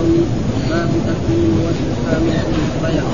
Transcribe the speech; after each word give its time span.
النووي 0.00 0.24
باب 0.70 0.90
تحريم 1.08 1.52
والاسلام 1.64 2.24
البيع 2.26 3.04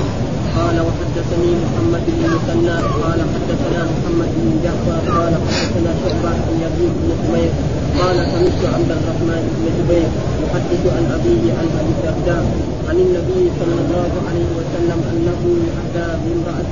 قال 0.57 0.75
وحدثني 0.87 1.49
محمد 1.63 2.03
بن 2.07 2.23
مثنى 2.35 2.75
قال 3.03 3.19
حدثنا 3.33 3.81
محمد 3.93 4.29
بن 4.41 4.49
جعفر 4.63 4.99
قال 5.17 5.33
حدثنا 5.45 5.91
شعبة 6.01 6.29
عن 6.29 6.55
يزيد 6.63 6.93
بن 7.01 7.09
حمير 7.21 7.51
قال 7.99 8.17
سمعت 8.31 8.61
عبد 8.75 8.91
الرحمن 8.97 9.41
بن 9.55 9.65
جبير 9.77 10.07
يحدث 10.43 10.83
عن 10.95 11.05
أبيه 11.17 11.43
عن 11.59 11.67
أبي 11.79 11.91
الدرداء 11.97 12.43
عن 12.89 12.95
النبي 13.05 13.43
صلى 13.59 13.77
الله 13.83 14.11
عليه 14.29 14.49
وسلم 14.57 14.99
أنه 15.13 15.41
أتى 15.81 16.07
بامرأة 16.23 16.71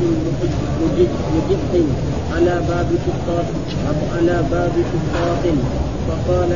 مجح 0.82 1.12
على 2.36 2.62
باب 2.70 2.88
فطاط 3.06 3.48
على 4.18 4.44
باب 4.52 4.72
فطاط 4.92 5.44
فقال 6.08 6.52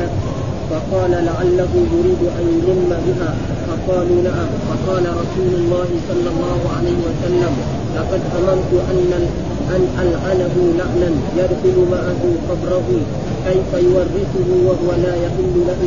فقال 0.70 1.10
لعله 1.10 1.72
يريد 1.94 2.22
أن 2.38 2.46
يلم 2.66 2.90
بها. 3.06 3.30
فقالوا 3.68 4.22
نعم. 4.22 4.48
فقال 4.68 5.04
رسول 5.22 5.50
الله 5.60 5.88
صلى 6.08 6.28
الله 6.34 6.60
عليه 6.76 6.98
وسلم 7.08 7.52
لقد 7.96 8.20
أمرت 8.38 8.72
أن 8.90 9.12
أن 9.74 9.82
ألعنه 10.02 10.54
لعنا 10.78 11.10
يدخل 11.36 11.76
معه 11.90 12.22
قبره 12.48 12.88
كيف 13.46 13.70
يورثه 13.84 14.48
وهو 14.66 14.88
لا 15.02 15.14
يحل 15.14 15.54
له 15.68 15.82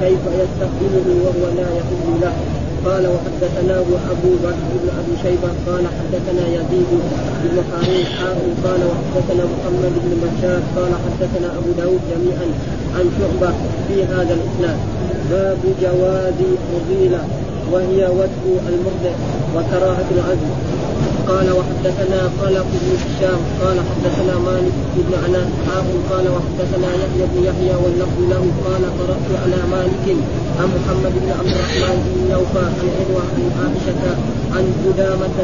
كيف 0.00 0.22
يستقبله 0.40 1.06
وهو 1.24 1.44
لا 1.56 1.68
يحل 1.78 2.20
له. 2.22 2.61
قال 2.86 3.06
وحدثناه 3.06 3.86
ابو 4.12 4.30
بكر 4.44 4.68
بن 4.82 4.88
أبي 5.00 5.14
شيبة 5.22 5.50
قال 5.66 5.84
حدثنا 5.98 6.44
يزيد 6.48 6.90
بن 7.44 7.56
حاء 8.18 8.38
قال 8.64 8.80
وحدثنا 8.90 9.44
محمد 9.44 9.92
بن 10.04 10.12
بشار 10.22 10.60
قال 10.76 10.92
حدثنا 11.04 11.48
أبو 11.58 11.70
داود 11.78 12.00
جميعا 12.12 12.46
عن 12.96 13.04
شعبة 13.18 13.52
في 13.88 14.04
هذا 14.04 14.34
الإسناد. 14.38 14.78
باب 15.30 15.58
جواز 15.82 16.40
فضيلة 16.72 17.20
وهي 17.72 18.06
وجه 18.06 18.60
المرضع 18.68 19.14
وكراهة 19.54 20.08
العزل 20.16 20.50
قال 21.28 21.52
وحدثنا 21.58 22.20
خلق 22.40 22.66
بن 22.82 22.88
هشام 23.02 23.40
قال 23.62 23.76
حدثنا 23.90 24.34
مالك 24.38 24.72
بن 24.96 25.12
أنس 25.26 25.48
حاء 25.66 25.86
قال 26.10 26.26
وحدثنا 26.34 26.88
يحيى 27.02 27.26
بن 27.32 27.44
يحيى 27.44 27.74
واللفظ 27.84 28.18
له 28.30 28.44
قال 28.66 28.82
قرأت 28.98 29.28
على 29.42 29.60
مالك 29.74 30.06
عن 30.58 30.68
محمد 30.76 31.12
بن 31.22 31.30
عبد 31.38 31.52
الرحمن 31.56 31.96
بن 32.06 32.32
نوفل 32.32 32.66
عن 32.78 32.88
عروة 32.98 33.22
عن 33.34 33.42
عائشة 33.60 34.02
عن 34.54 34.64
قدامة 34.84 35.36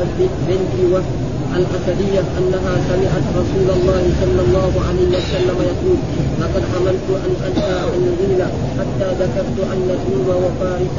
بنت 0.48 0.93
وهب. 0.93 1.38
الأسدية 1.57 2.25
أنها 2.39 2.73
سمعت 2.89 3.27
رسول 3.41 3.69
الله 3.77 4.03
صلى 4.21 4.41
الله 4.47 4.73
عليه 4.89 5.09
وسلم 5.19 5.59
يقول 5.71 5.99
لقد 6.41 6.63
حملت 6.73 7.07
أن 7.27 7.33
أنسى 7.47 7.75
أن 7.95 8.01
يغيل 8.09 8.43
حتى 8.79 9.09
ذكرت 9.21 9.59
أن 9.73 9.87
الروم 9.97 10.29
وفارس 10.45 10.97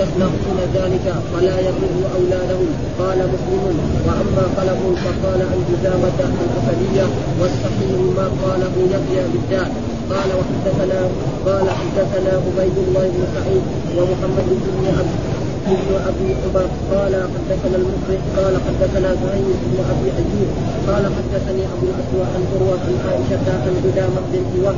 يصنعون 0.00 0.58
ذلك 0.74 1.06
فلا 1.32 1.60
يضر 1.60 1.94
أولادهم. 2.16 2.70
قال 2.98 3.18
مسلم 3.32 3.64
وأما 4.06 4.44
خلف 4.56 4.80
فقال 5.04 5.40
عن 5.50 5.58
جزامة 5.70 6.18
الأسدية 6.44 7.06
والصحيح 7.40 7.90
ما 8.16 8.26
قاله 8.42 8.74
يحيى 8.94 9.22
بالدار 9.32 9.70
قال 10.10 10.30
وحدثنا 10.38 11.00
قال 11.46 11.66
حدثنا 11.70 12.32
عبيد 12.44 12.76
الله 12.88 13.04
بن 13.14 13.22
سعيد 13.34 13.62
ومحمد 13.96 14.48
بن 14.48 14.86
عبد 14.98 15.29
ابن 15.66 15.90
أبي 16.10 16.28
عمر 16.42 16.66
قال 16.92 17.14
حدثنا 17.34 17.76
المفرد 17.76 18.20
قال 18.36 18.54
حدثنا 18.66 19.08
زهير 19.22 19.56
بن 19.64 19.78
أبي 19.92 20.08
أيوب. 20.20 20.50
قال 20.88 21.04
حدثني 21.16 21.62
أبو 21.74 21.86
الأسود 21.92 22.26
عن 22.34 22.42
عروة 22.52 22.78
عن 22.86 22.96
عائشة 23.06 23.46
عن 23.64 23.74
قدامة 23.84 24.20
بنت 24.32 24.52
وهب 24.64 24.76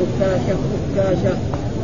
عكاشه 0.00 0.56
عكاشه 0.84 1.36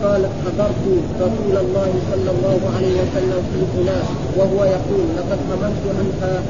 قال 0.05 0.23
حضرت 0.45 0.83
رسول 1.21 1.57
الله 1.65 1.91
صلى 2.11 2.31
الله 2.35 2.61
عليه 2.77 2.95
وسلم 3.03 3.43
في 3.53 3.81
أناس 3.81 4.07
وهو 4.37 4.65
يقول 4.65 5.05
لقد 5.17 5.39
هممت 5.51 5.85
عنها 5.99 6.43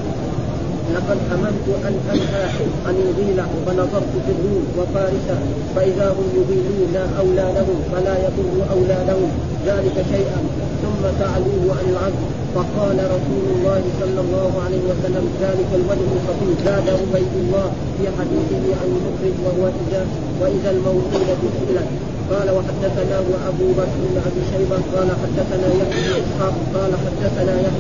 لقد 0.97 1.19
هممت 1.31 1.67
أن 1.89 1.95
انهى 2.15 2.45
عن 2.87 2.97
الغيلة 3.07 3.45
فنظرت 3.67 4.13
في 4.27 4.33
الروم 4.37 4.65
وفارس 4.79 5.29
فإذا 5.77 6.09
هم 6.17 6.27
يغيلون 6.39 6.95
أولادهم 7.23 7.79
فلا 7.93 8.15
يضر 8.25 8.57
أولادهم 8.77 9.31
ذلك 9.67 9.97
شيئا. 10.13 10.41
ثم 10.83 11.03
سألوه 11.21 11.65
عن 11.79 11.87
العبد 11.93 12.23
فقال 12.55 12.99
رسول 13.17 13.45
الله 13.55 13.83
صلى 14.01 14.21
الله 14.21 14.53
عليه 14.65 14.83
وسلم 14.91 15.25
ذلك 15.45 15.71
الوجه 15.81 16.09
الخطير. 16.19 16.55
زاد 16.65 16.89
عبيد 17.01 17.33
الله 17.43 17.67
في 17.97 18.05
حديثه 18.19 18.65
عن 18.81 18.89
المخرج 18.97 19.37
وهو 19.45 19.65
اذا 19.83 20.03
وإذا 20.41 20.71
الموصولة 20.71 21.41
سئلت 21.57 21.89
قال 22.31 22.51
وحدثنا 22.57 23.19
أبو 23.51 23.67
بكر 23.79 23.99
بن 24.11 24.17
أبي 24.29 24.43
شيبة 24.53 24.79
قال 24.95 25.09
حدثنا 25.23 25.69
يحيى 25.81 26.13
اسحاق 26.23 26.55
قال 26.75 26.93
حدثنا 27.05 27.55
يحيى 27.67 27.80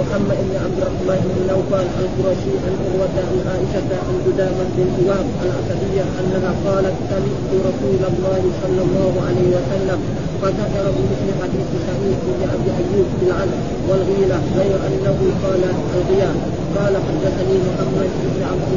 محمد 0.00 0.38
بن 0.48 0.54
عبد 0.64 0.78
الرحمن 0.82 1.20
بن 1.34 1.40
نوفل 1.52 1.86
القرشي 2.04 2.54
عن 2.64 2.74
عروة 2.82 3.16
عن 3.28 3.38
عائشة 3.50 3.90
عن 4.06 4.14
قدامة 4.26 4.64
بنت 4.76 4.96
وهب 5.08 5.28
الأسدية 5.46 6.04
أنها 6.20 6.52
قالت 6.66 6.96
سمعت 7.10 7.50
رسول 7.68 8.00
الله 8.12 8.42
صلى 8.62 8.82
الله 8.86 9.12
عليه 9.26 9.48
وسلم 9.56 9.98
فذكر 10.42 10.84
بمثل 10.96 11.28
حديث 11.40 11.68
سعيد 11.86 12.18
بن 12.26 12.40
أبي 12.54 12.70
أيوب 12.80 13.08
في 13.18 13.24
العدل 13.28 13.58
والغيرة 13.88 14.38
غير 14.58 14.74
أنه 14.88 15.18
قال 15.44 15.62
الغياب. 15.96 16.36
قال 16.76 16.94
حدثني 17.06 17.56
محمد 17.68 18.10
بن 18.24 18.42
عبد 18.50 18.70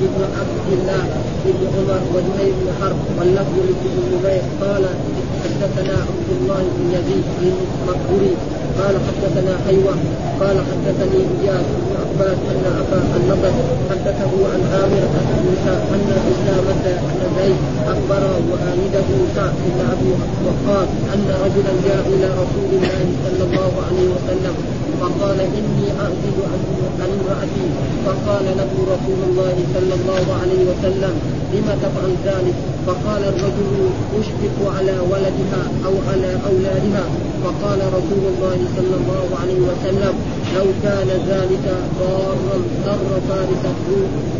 بن 0.00 0.22
عبد 0.38 0.68
الله 0.72 1.02
بن 1.44 1.66
عمر 1.74 2.00
وزهير 2.14 2.52
بن 2.60 2.68
حرب 2.80 2.98
واللفظ 3.18 3.56
لابن 3.68 4.02
قال 4.62 4.84
حدثنا 5.42 5.94
عبد 6.08 6.28
الله 6.40 6.62
بن 6.76 6.86
يزيد 6.96 7.24
بن 7.40 7.52
مقبولي 7.88 8.34
قال 8.80 8.94
حدثنا 9.06 9.54
حيوة 9.66 9.94
قال 10.40 10.56
حدثني 10.70 11.20
إياس 11.40 11.66
بن 11.78 11.92
عباس 12.02 12.38
أن 12.52 12.64
أبا 12.80 12.98
النضر 13.16 13.54
حدثه 13.90 14.32
عن 14.52 14.60
عامر 14.72 15.02
أن 15.94 16.06
أسامة 16.32 16.84
بن 17.08 17.20
زيد 17.36 17.56
اخبر 17.86 18.22
وآمده 18.50 19.08
سعد 19.36 19.54
بن 19.66 19.80
أبي 19.92 20.10
وقاص 20.46 20.88
أن 21.14 21.24
رجلا 21.44 21.72
جاء 21.86 22.04
إلى 22.14 22.28
رسول 22.42 22.70
الله 22.72 23.04
صلى 23.24 23.44
الله 23.48 23.72
عليه 23.86 24.08
وسلم 24.14 24.54
فقال 25.00 25.40
إني 25.40 25.88
اعزل 26.00 26.36
عن 27.00 27.10
امرأتي 27.18 27.66
فقال 28.06 28.44
له 28.44 28.72
رسول 28.94 29.20
الله 29.28 29.56
صلى 29.74 29.94
الله 29.94 30.24
عليه 30.40 30.62
وسلم 30.70 31.14
لم 31.52 31.66
تفعل 31.82 32.12
ذلك؟ 32.24 32.54
فقال 32.86 33.22
الرجل 33.32 33.72
اشفق 34.20 34.56
على 34.76 34.96
ولدها 35.10 35.62
أو 35.86 35.94
على 36.08 36.30
أولادها. 36.50 37.04
فقال 37.44 37.80
رسول 37.98 38.24
الله 38.32 38.58
صلى 38.76 38.96
الله 39.00 39.26
عليه 39.42 39.60
وسلم 39.68 40.14
لو 40.56 40.66
كان 40.82 41.08
ذلك 41.32 41.66
ضارا 42.00 42.56
ضر 42.86 43.10
فارس 43.28 43.62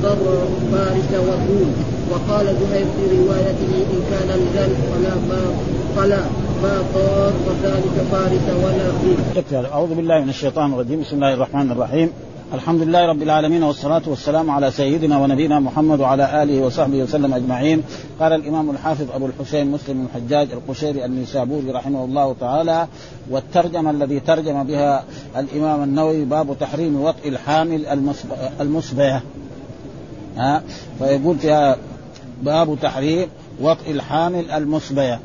ضر 0.02 0.24
فارس 0.72 1.10
والروم. 1.26 1.72
وقال 2.10 2.46
زهير 2.46 2.86
في 2.96 3.04
روايته 3.18 3.72
إن 3.92 4.00
كان 4.10 4.28
لذلك 4.42 4.78
فلا 4.92 5.14
ما 5.28 5.40
فلا 5.96 6.22
ما 6.62 6.74
ضار 6.94 7.32
ذلك 7.62 7.96
فارس 8.12 8.46
ولا 8.64 8.86
روم. 9.02 9.64
أعوذ 9.72 9.94
بالله 9.94 10.20
من 10.20 10.28
الشيطان 10.28 10.72
الرجيم. 10.72 11.00
بسم 11.00 11.14
الله 11.14 11.34
الرحمن 11.34 11.72
الرحيم. 11.72 12.08
الحمد 12.52 12.82
لله 12.82 13.06
رب 13.06 13.22
العالمين 13.22 13.62
والصلاة 13.62 14.02
والسلام 14.06 14.50
على 14.50 14.70
سيدنا 14.70 15.18
ونبينا 15.18 15.60
محمد 15.60 16.00
وعلى 16.00 16.42
آله 16.42 16.60
وصحبه 16.60 17.02
وسلم 17.02 17.34
أجمعين 17.34 17.82
قال 18.20 18.32
الإمام 18.32 18.70
الحافظ 18.70 19.10
أبو 19.14 19.26
الحسين 19.26 19.70
مسلم 19.70 20.06
الحجاج 20.06 20.48
القشيري 20.52 21.04
النيسابوري 21.04 21.70
رحمه 21.70 22.04
الله 22.04 22.36
تعالى 22.40 22.88
والترجمة 23.30 23.90
الذي 23.90 24.20
ترجم 24.20 24.64
بها 24.64 25.04
الإمام 25.36 25.82
النووي 25.82 26.24
باب 26.24 26.56
تحريم 26.60 27.00
وطئ 27.00 27.28
الحامل 27.28 27.86
المصبية 28.60 29.22
ها 30.36 30.62
فيقول 30.98 31.38
فيها 31.38 31.76
باب 32.42 32.78
تحريم 32.82 33.28
وطئ 33.60 33.90
الحامل 33.90 34.50
المصبية 34.50 35.20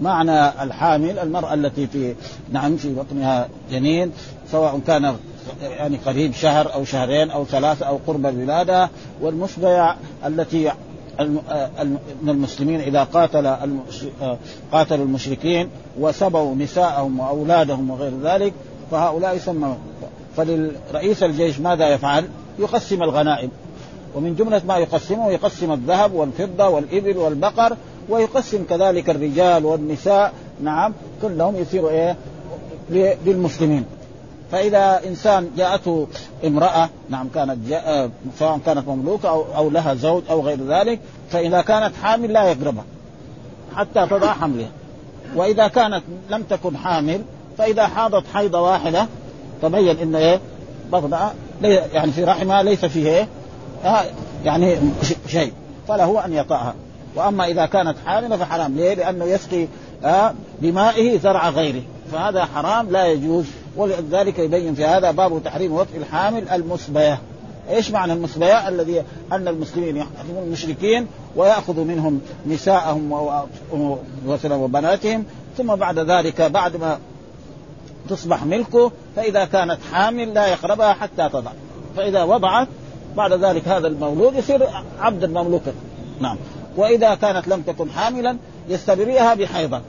معنى 0.00 0.62
الحامل 0.62 1.18
المرأة 1.18 1.54
التي 1.54 1.86
في 1.86 2.14
نعم 2.52 2.76
في 2.76 2.94
بطنها 2.94 3.48
جنين 3.70 4.12
سواء 4.50 4.80
كان 4.86 5.14
يعني 5.62 5.96
قريب 5.96 6.32
شهر 6.32 6.74
أو 6.74 6.84
شهرين 6.84 7.30
أو 7.30 7.44
ثلاثة 7.44 7.86
أو 7.86 7.98
قرب 8.06 8.26
الولادة 8.26 8.90
والمصبيع 9.20 9.94
التي 10.26 10.72
من 12.22 12.28
المسلمين 12.28 12.80
إذا 12.80 13.04
قاتل 13.04 13.56
قاتلوا 14.72 15.04
المشركين 15.04 15.68
وسبوا 16.00 16.54
نساءهم 16.54 17.20
وأولادهم 17.20 17.90
وغير 17.90 18.12
ذلك 18.22 18.52
فهؤلاء 18.90 19.36
يسمى 19.36 19.76
فلرئيس 20.36 21.22
الجيش 21.22 21.60
ماذا 21.60 21.88
يفعل؟ 21.88 22.24
يقسم 22.58 23.02
الغنائم. 23.02 23.50
ومن 24.14 24.34
جملة 24.34 24.62
ما 24.68 24.76
يقسمه 24.76 25.30
يقسم 25.30 25.72
الذهب 25.72 26.12
والفضة 26.12 26.68
والإبل 26.68 27.16
والبقر 27.16 27.76
ويقسم 28.08 28.64
كذلك 28.64 29.10
الرجال 29.10 29.64
والنساء. 29.64 30.32
نعم 30.62 30.92
كلهم 31.22 31.56
يصيروا 31.56 31.90
إيه؟ 31.90 32.16
للمسلمين. 33.26 33.84
فإذا 34.52 35.00
إنسان 35.06 35.50
جاءته 35.56 36.08
امرأة 36.46 36.88
نعم 37.10 37.28
كانت 37.34 37.68
جاء 37.68 38.10
سواء 38.38 38.58
كانت 38.66 38.88
مملوكة 38.88 39.28
أو, 39.28 39.44
أو 39.56 39.70
لها 39.70 39.94
زوج 39.94 40.22
أو 40.30 40.40
غير 40.40 40.58
ذلك 40.68 41.00
فإذا 41.30 41.62
كانت 41.62 41.96
حامل 42.02 42.32
لا 42.32 42.44
يقربها 42.44 42.84
حتى 43.76 44.06
تضع 44.06 44.32
حملها. 44.32 44.70
وإذا 45.36 45.68
كانت 45.68 46.02
لم 46.30 46.42
تكن 46.42 46.76
حامل 46.76 47.20
فإذا 47.58 47.86
حاضت 47.86 48.24
حيضة 48.34 48.60
واحدة 48.60 49.06
تبين 49.62 49.98
إن 49.98 50.14
إيه 50.14 50.40
بغضاء 50.92 51.34
يعني 51.92 52.12
في 52.12 52.24
رحمها 52.24 52.62
ليس 52.62 52.84
فيه 52.84 53.08
إيه 53.08 53.28
آه 53.84 54.04
يعني 54.44 54.76
شيء 55.26 55.52
فله 55.88 56.24
أن 56.24 56.32
يطأها 56.32 56.74
وأما 57.16 57.46
إذا 57.46 57.66
كانت 57.66 57.96
حاملة 58.06 58.36
فحرام. 58.36 58.74
ليه؟ 58.76 58.94
لأنه 58.94 59.24
يسقي 59.24 59.66
آه 60.04 60.34
بمائه 60.62 61.18
زرع 61.18 61.48
غيره. 61.48 61.82
فهذا 62.12 62.44
حرام 62.44 62.90
لا 62.90 63.06
يجوز 63.06 63.44
ولذلك 63.76 64.38
يبين 64.38 64.74
في 64.74 64.84
هذا 64.84 65.10
باب 65.10 65.42
تحريم 65.44 65.72
وطء 65.72 65.96
الحامل 65.96 66.48
المسبيه 66.48 67.18
إيش 67.70 67.90
معنى 67.90 68.12
المسبيه؟ 68.12 68.68
الذي 68.68 69.02
أن 69.32 69.48
المسلمين 69.48 69.96
يحكمون 69.96 70.42
المشركين 70.46 71.06
وياخذوا 71.36 71.84
منهم 71.84 72.20
نساءهم 72.46 73.12
وبناتهم 74.52 75.24
ثم 75.56 75.74
بعد 75.74 75.98
ذلك 75.98 76.42
بعد 76.42 76.76
ما 76.76 76.98
تصبح 78.08 78.44
ملكه 78.44 78.92
فإذا 79.16 79.44
كانت 79.44 79.78
حامل 79.92 80.34
لا 80.34 80.46
يقربها 80.46 80.92
حتى 80.92 81.28
تضع. 81.28 81.50
فإذا 81.96 82.22
وضعت 82.22 82.68
بعد 83.16 83.32
ذلك 83.32 83.68
هذا 83.68 83.86
المولود 83.86 84.34
يصير 84.34 84.68
عبدا 85.00 85.26
مملوكا 85.26 85.72
نعم. 86.20 86.36
وإذا 86.76 87.14
كانت 87.14 87.48
لم 87.48 87.62
تكن 87.62 87.90
حاملا 87.90 88.36
يستبرئها 88.68 89.34
بحيضه 89.34 89.80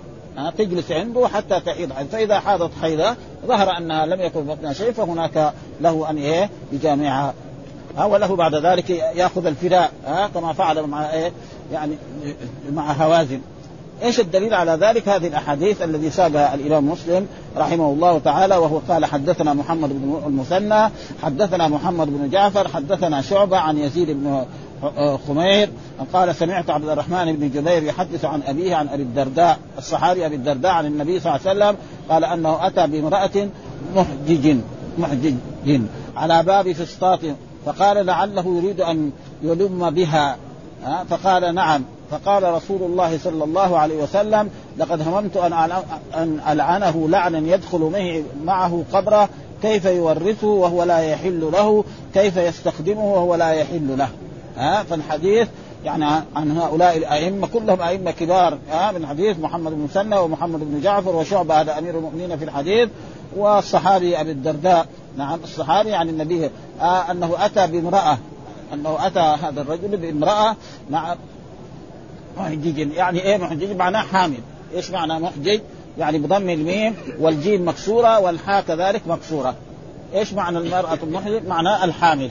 تجلس 0.57 0.91
عنده 0.91 1.27
حتى 1.27 1.59
تحيض 1.59 1.93
فإذا 2.11 2.39
حاضت 2.39 2.71
حيضة 2.81 3.15
ظهر 3.45 3.77
أنها 3.77 4.05
لم 4.05 4.21
يكن 4.21 4.43
بطنها 4.43 4.73
شيء 4.73 4.91
فهناك 4.91 5.53
له 5.81 6.09
أن 6.09 6.17
إيه 6.17 6.49
يجامعها 6.71 7.33
ها 7.97 8.05
وله 8.05 8.35
بعد 8.35 8.55
ذلك 8.55 8.89
يأخذ 8.89 9.45
الفداء 9.45 9.91
ها 10.05 10.27
كما 10.27 10.53
فعل 10.53 10.81
مع 10.87 11.13
إيه 11.13 11.31
يعني 11.71 11.97
مع 12.73 12.91
هوازن 12.91 13.41
إيش 14.03 14.19
الدليل 14.19 14.53
على 14.53 14.71
ذلك؟ 14.71 15.09
هذه 15.09 15.27
الأحاديث 15.27 15.81
الذي 15.81 16.09
ساقها 16.09 16.55
الإمام 16.55 16.89
مسلم 16.89 17.27
رحمه 17.57 17.85
الله 17.85 18.19
تعالى 18.19 18.57
وهو 18.57 18.79
قال 18.89 19.05
حدثنا 19.05 19.53
محمد 19.53 19.89
بن 19.89 20.21
المثنى 20.25 20.91
حدثنا 21.23 21.67
محمد 21.67 22.07
بن 22.07 22.29
جعفر 22.29 22.67
حدثنا 22.67 23.21
شعبة 23.21 23.57
عن 23.57 23.77
يزيد 23.77 24.11
بن 24.11 24.45
خمير 25.27 25.69
قال 26.13 26.35
سمعت 26.35 26.69
عبد 26.69 26.89
الرحمن 26.89 27.35
بن 27.35 27.49
جبير 27.49 27.83
يحدث 27.83 28.25
عن 28.25 28.41
أبيه 28.47 28.75
عن 28.75 28.87
أبي 28.87 29.03
الدرداء 29.03 29.59
الصحابي 29.77 30.25
أبي 30.25 30.35
الدرداء 30.35 30.71
عن 30.71 30.85
النبي 30.85 31.19
صلى 31.19 31.35
الله 31.35 31.49
عليه 31.49 31.59
وسلم 31.59 31.77
قال 32.09 32.25
أنه 32.25 32.67
أتى 32.67 32.87
بامرأة 32.87 33.49
محجج 33.95 34.57
محجج 34.97 35.33
على 36.15 36.43
باب 36.43 36.71
فسطاط 36.71 37.19
فقال 37.65 38.05
لعله 38.05 38.57
يريد 38.57 38.81
أن 38.81 39.11
يلم 39.43 39.89
بها. 39.89 40.37
فقال 41.09 41.55
نعم. 41.55 41.83
فقال 42.11 42.43
رسول 42.43 42.81
الله 42.81 43.17
صلى 43.17 43.43
الله 43.43 43.77
عليه 43.77 44.03
وسلم 44.03 44.49
لقد 44.77 45.07
هممت 45.07 45.37
أن 45.37 45.53
أن 46.13 46.39
ألعنه 46.49 47.07
لعنا 47.09 47.55
يدخل 47.55 48.23
معه 48.45 48.83
قبره 48.93 49.29
كيف 49.61 49.85
يورثه 49.85 50.47
وهو 50.47 50.83
لا 50.83 50.99
يحل 50.99 51.49
له 51.53 51.83
كيف 52.13 52.37
يستخدمه 52.37 53.13
وهو 53.13 53.35
لا 53.35 53.51
يحل 53.51 53.97
له. 53.97 54.09
ها 54.57 54.83
فالحديث 54.83 55.47
يعني 55.85 56.05
عن 56.35 56.57
هؤلاء 56.57 56.97
الأئمة 56.97 57.47
كلهم 57.47 57.81
أئمة 57.81 58.11
كبار 58.11 58.57
ها 58.71 58.91
من 58.91 59.07
حديث 59.07 59.39
محمد 59.39 59.71
بن 59.71 59.79
مسنى 59.79 60.17
ومحمد 60.17 60.59
بن 60.59 60.81
جعفر 60.81 61.15
وشعبة 61.15 61.61
هذا 61.61 61.77
أمير 61.77 61.97
المؤمنين 61.97 62.37
في 62.37 62.45
الحديث 62.45 62.89
والصحابي 63.35 64.21
أبي 64.21 64.31
الدرداء. 64.31 64.85
نعم 65.17 65.39
الصحابي 65.43 65.93
عن 65.93 66.09
النبي 66.09 66.49
آه 66.81 67.11
أنه 67.11 67.45
أتى 67.45 67.67
بامرأة 67.67 68.17
أنه 68.73 69.07
أتى 69.07 69.19
هذا 69.19 69.61
الرجل 69.61 69.97
بامرأة 69.97 70.55
مع 70.89 71.15
محجج 72.37 72.77
يعني 72.77 73.23
إيه 73.23 73.37
محجج؟ 73.37 73.75
معناه 73.75 74.01
حامل. 74.01 74.39
إيش 74.75 74.91
معنى 74.91 75.19
محجج؟ 75.19 75.59
يعني 75.97 76.17
بضم 76.17 76.49
الميم 76.49 76.95
والجيم 77.19 77.67
مكسورة 77.67 78.19
والحاء 78.19 78.63
كذلك 78.63 79.01
مكسورة. 79.07 79.55
إيش 80.13 80.33
معنى 80.33 80.57
المرأة 80.57 80.97
المحجج؟ 81.03 81.47
معناه 81.47 81.85
الحامل 81.85 82.29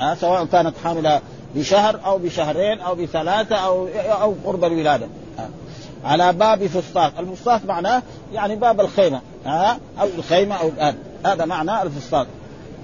آه 0.00 0.14
سواء 0.14 0.44
كانت 0.44 0.74
حاملة 0.84 1.20
بشهر 1.54 2.00
أو 2.04 2.18
بشهرين 2.18 2.80
أو 2.80 2.94
بثلاثة 2.94 3.56
أو 3.56 3.88
أو 4.22 4.34
قرب 4.44 4.64
الولادة. 4.64 5.06
آه. 5.38 5.48
على 6.04 6.32
باب 6.32 6.66
فسطاط، 6.66 7.12
الفسطاط 7.18 7.60
معناه 7.64 8.02
يعني 8.32 8.56
باب 8.56 8.80
الخيمة. 8.80 9.20
ها؟ 9.46 9.78
أو 10.00 10.06
الخيمة 10.18 10.54
أو 10.54 10.68
الآن. 10.68 10.96
هذا 11.26 11.44
معنى 11.44 11.82
الفسطاط. 11.82 12.26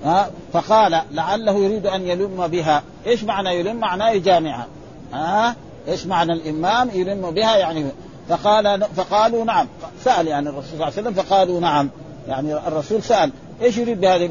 ها؟ 0.04 0.30
فقال 0.52 1.02
لعله 1.12 1.52
يريد 1.52 1.86
أن 1.86 2.06
يلم 2.06 2.46
بها، 2.46 2.82
إيش 3.06 3.24
معنى 3.24 3.50
يلم؟ 3.50 3.76
معناه 3.76 4.10
يجامعها 4.10 4.66
ها؟ 5.12 5.56
إيش 5.88 6.06
معنى 6.06 6.32
الإمام 6.32 6.90
يلم 6.94 7.30
بها؟ 7.30 7.56
يعني 7.56 7.86
فقال 8.28 8.84
فقالوا 8.96 9.44
نعم. 9.44 9.66
سأل 10.04 10.26
يعني 10.26 10.48
الرسول 10.48 10.64
صلى 10.64 10.74
الله 10.74 10.84
عليه 10.84 10.94
وسلم 10.94 11.12
فقالوا 11.12 11.60
نعم. 11.60 11.90
يعني 12.28 12.54
الرسول 12.54 13.02
سأل. 13.02 13.30
إيش 13.62 13.76
يريد 13.76 14.00
بهذه 14.00 14.30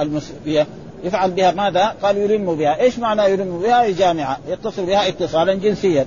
المسؤولية؟ 0.00 0.66
يفعل 1.04 1.30
بها 1.30 1.50
ماذا؟ 1.50 1.94
قالوا 2.02 2.22
يلم 2.22 2.54
بها، 2.54 2.80
إيش 2.80 2.98
معنى 2.98 3.22
يلم 3.22 3.58
بها؟ 3.58 3.84
يجامعها، 3.84 4.38
يتصل 4.48 4.86
بها 4.86 5.08
اتصالا 5.08 5.54
جنسيا. 5.54 6.06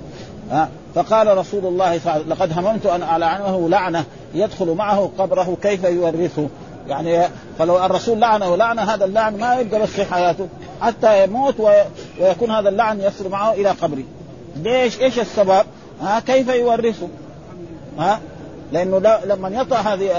ها 0.50 0.68
فقال 0.94 1.38
رسول 1.38 1.66
الله 1.66 1.98
صلى 1.98 2.12
الله 2.12 2.12
عليه 2.12 2.22
وسلم 2.24 2.32
لقد 2.32 2.58
هممت 2.58 2.86
أن 2.86 3.02
ألعنه 3.16 3.68
لعنة 3.68 4.04
يدخل 4.34 4.70
معه 4.70 5.10
قبره 5.18 5.56
كيف 5.62 5.84
يورثه؟ 5.84 6.48
يعني 6.88 7.28
فلو 7.58 7.84
الرسول 7.84 8.20
لعنه 8.20 8.56
لعنه 8.56 8.82
هذا 8.82 9.04
اللعن 9.04 9.38
ما 9.38 9.54
يبقى 9.54 9.80
بس 9.80 9.88
في 9.88 10.04
حياته 10.04 10.48
حتى 10.80 11.24
يموت 11.24 11.54
ويكون 12.20 12.50
هذا 12.50 12.68
اللعن 12.68 13.00
يصل 13.00 13.28
معه 13.28 13.52
إلى 13.52 13.68
قبره. 13.68 14.02
ليش؟ 14.56 15.00
إيش 15.00 15.18
السبب؟ 15.18 15.64
ها 16.00 16.20
كيف 16.20 16.48
يورثه؟ 16.48 17.08
ها 17.98 18.20
لأنه 18.72 18.98
لما 19.24 19.48
يطأ 19.48 19.76
هذه 19.76 20.10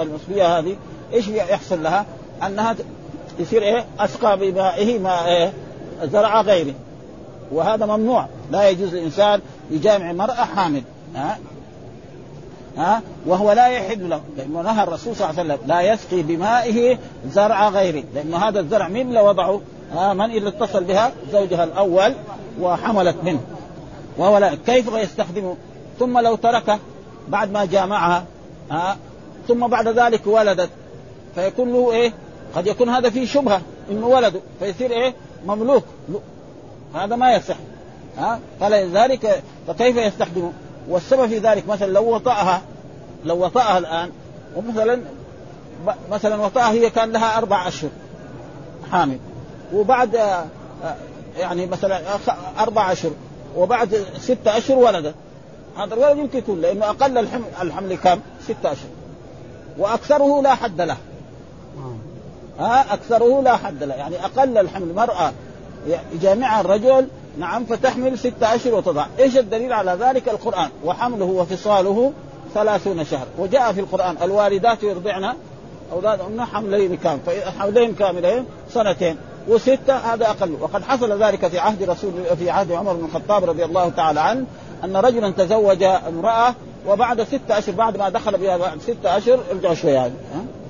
المسبية 0.00 0.58
هذه 0.58 0.76
إيش 1.12 1.28
يحصل 1.28 1.82
لها؟ 1.82 2.06
أنها 2.46 2.76
يصير 3.38 3.62
إيه؟ 3.62 3.84
اسقى 3.98 4.38
بمائه 4.38 4.98
ما 4.98 5.26
إيه؟ 5.26 5.52
زرع 6.02 6.40
غيره. 6.40 6.74
وهذا 7.52 7.86
ممنوع. 7.86 8.26
لا 8.50 8.68
يجوز 8.68 8.94
الإنسان 8.94 9.40
يجامع 9.70 10.12
مرأة 10.12 10.44
حامل. 10.44 10.82
ها؟ 11.14 11.38
ها؟ 12.76 13.02
وهو 13.26 13.52
لا 13.52 13.66
يحل 13.66 14.10
له. 14.10 14.20
لأنه 14.36 14.62
نهى 14.62 14.82
الرسول 14.82 15.16
صلى 15.16 15.30
الله 15.30 15.40
عليه 15.40 15.54
وسلم 15.54 15.68
لا 15.68 15.80
يسقي 15.80 16.22
بمائه 16.22 16.98
زرع 17.30 17.68
غيره. 17.68 18.04
لأنه 18.14 18.36
هذا 18.36 18.60
الزرع 18.60 18.88
من 18.88 19.00
اللي 19.00 19.20
وضعه؟ 19.20 19.60
ها؟ 19.92 20.14
من 20.14 20.24
اللي 20.24 20.48
اتصل 20.48 20.84
بها؟ 20.84 21.12
زوجها 21.32 21.64
الأول 21.64 22.14
وحملت 22.60 23.16
منه. 23.22 23.40
وهو 24.18 24.38
لا 24.38 24.54
كيف 24.66 24.92
يستخدمه 24.94 25.56
ثم 25.98 26.18
لو 26.18 26.34
تركه 26.34 26.78
بعد 27.28 27.52
ما 27.52 27.64
جامعها. 27.64 28.24
ها؟ 28.70 28.96
ثم 29.48 29.66
بعد 29.66 29.88
ذلك 29.88 30.26
ولدت. 30.26 30.70
فيكون 31.34 31.72
له 31.72 31.92
إيه؟ 31.92 32.12
قد 32.56 32.66
يكون 32.66 32.88
هذا 32.88 33.10
فيه 33.10 33.26
شبهة 33.26 33.60
انه 33.90 34.06
ولده 34.06 34.40
فيصير 34.60 34.90
إيه؟ 34.90 35.14
مملوك. 35.46 35.84
هذا 36.94 37.16
ما 37.16 37.32
يصح. 37.32 37.56
ها؟ 38.18 38.40
فلذلك 38.60 39.42
فكيف 39.66 39.96
يستخدمه؟ 39.96 40.52
والسبب 40.88 41.26
في 41.26 41.38
ذلك 41.38 41.68
مثلا 41.68 41.92
لو 41.92 42.14
وطأها 42.14 42.62
لو 43.24 43.44
وطأها 43.44 43.78
الآن 43.78 44.10
ومثلا 44.56 45.00
مثلا 46.10 46.36
وطأها 46.42 46.70
هي 46.70 46.90
كان 46.90 47.12
لها 47.12 47.38
أربع 47.38 47.68
أشهر 47.68 47.90
حامل 48.92 49.18
وبعد 49.74 50.20
يعني 51.38 51.66
مثلا 51.66 52.00
أربع 52.58 52.92
أشهر 52.92 53.10
وبعد 53.56 54.04
ستة 54.20 54.58
أشهر 54.58 54.78
ولدت. 54.78 55.14
هذا 55.76 55.94
الولد 55.94 56.18
يمكن 56.18 56.38
يكون 56.38 56.60
لأنه 56.60 56.90
أقل 56.90 57.18
الحمل 57.18 57.44
الحمل 57.62 57.94
كم؟ 57.94 58.20
ستة 58.44 58.72
أشهر. 58.72 58.90
وأكثره 59.78 60.42
لا 60.42 60.54
حد 60.54 60.80
له. 60.80 60.96
ها 62.58 62.94
أكثره 62.94 63.42
لا 63.42 63.56
حد 63.56 63.82
له. 63.82 63.94
يعني 63.94 64.24
أقل 64.24 64.58
الحمل. 64.58 64.94
مرأة 64.94 65.32
يجامعها 66.14 66.60
الرجل 66.60 67.08
نعم 67.38 67.64
فتحمل 67.64 68.18
ستة 68.18 68.54
أشهر 68.54 68.74
وتضع. 68.74 69.06
إيش 69.18 69.38
الدليل 69.38 69.72
على 69.72 69.96
ذلك؟ 70.00 70.28
القرآن. 70.28 70.68
وحمله 70.84 71.24
وفصاله 71.24 72.12
ثلاثون 72.54 73.04
شهر. 73.04 73.26
وجاء 73.38 73.72
في 73.72 73.80
القرآن 73.80 74.16
الوالدات 74.22 74.82
يرضعن 74.82 75.34
أولادهن 75.92 76.44
حملين 76.44 76.96
كامل 76.96 77.20
حملين 77.58 77.94
كاملين 77.94 78.44
سنتين. 78.74 79.16
وستة 79.48 79.96
هذا 79.96 80.30
أقل. 80.30 80.56
وقد 80.60 80.82
حصل 80.82 81.22
ذلك 81.22 81.46
في 81.48 81.58
عهد 81.58 81.82
رسول 81.82 82.12
في 82.38 82.50
عهد 82.50 82.72
عمر 82.72 82.92
بن 82.92 83.04
الخطاب 83.04 83.44
رضي 83.44 83.64
الله 83.64 83.88
تعالى 83.88 84.20
عنه 84.20 84.46
أن 84.84 84.96
رجلا 84.96 85.30
تزوج 85.30 85.82
امرأة 85.82 86.54
وبعد 86.88 87.22
ستة 87.22 87.58
أشهر 87.58 87.74
بعد 87.74 87.96
ما 87.96 88.08
دخل 88.08 88.38
بها 88.38 88.56
بعد 88.56 88.80
ستة 88.80 89.16
أشهر 89.16 89.38
ارجعوا 89.50 89.74
شوية 89.74 89.98
ها 89.98 90.10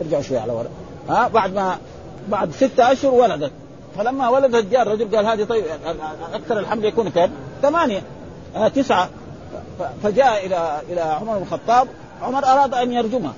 ارجعوا 0.01 0.23
شوية 0.23 0.39
على 0.39 0.53
ورا 0.53 0.69
ها 1.09 1.29
بعد 1.29 1.55
ما 1.55 1.79
بعد 2.29 2.51
ستة 2.53 2.93
أشهر 2.93 3.15
ولدت. 3.15 3.53
فلما 3.99 4.29
ولدت 4.29 4.65
جاء 4.65 4.83
الرجل 4.83 5.17
قال 5.17 5.27
هذه 5.27 5.45
طيب 5.45 5.65
أكثر 6.35 6.59
الحمل 6.59 6.85
يكون 6.85 7.09
كم؟ 7.09 7.31
ثمانية. 7.63 8.03
آه 8.57 8.69
تسعة. 8.69 9.09
فجاء 10.03 10.47
إلى 10.47 10.81
إلى 10.89 11.01
عمر 11.01 11.39
بن 11.39 11.43
الخطاب. 11.43 11.89
عمر 12.23 12.45
أراد 12.45 12.75
أن 12.75 12.93
يرجمها 12.93 13.33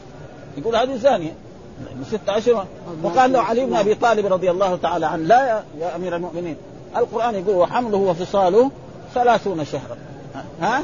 يقول 0.57 0.77
هذه 0.77 0.97
زانية. 0.97 1.35
ستة 2.11 2.39
أشهر. 2.39 2.67
فقال 3.05 3.33
له 3.33 3.41
علي 3.41 3.67
بن 3.67 3.77
أبي 3.77 3.95
طالب 3.95 4.33
رضي 4.33 4.51
الله 4.51 4.77
تعالى 4.77 5.07
عنه 5.07 5.23
لا 5.23 5.47
يا, 5.47 5.65
يا 5.81 5.97
أمير 5.97 6.17
المؤمنين 6.17 6.57
القرآن 6.97 7.35
يقول 7.35 7.57
وحمله 7.57 7.99
وفصاله 7.99 8.71
ثلاثون 9.15 9.65
شهرا. 9.65 9.97
ها؟ 10.61 10.83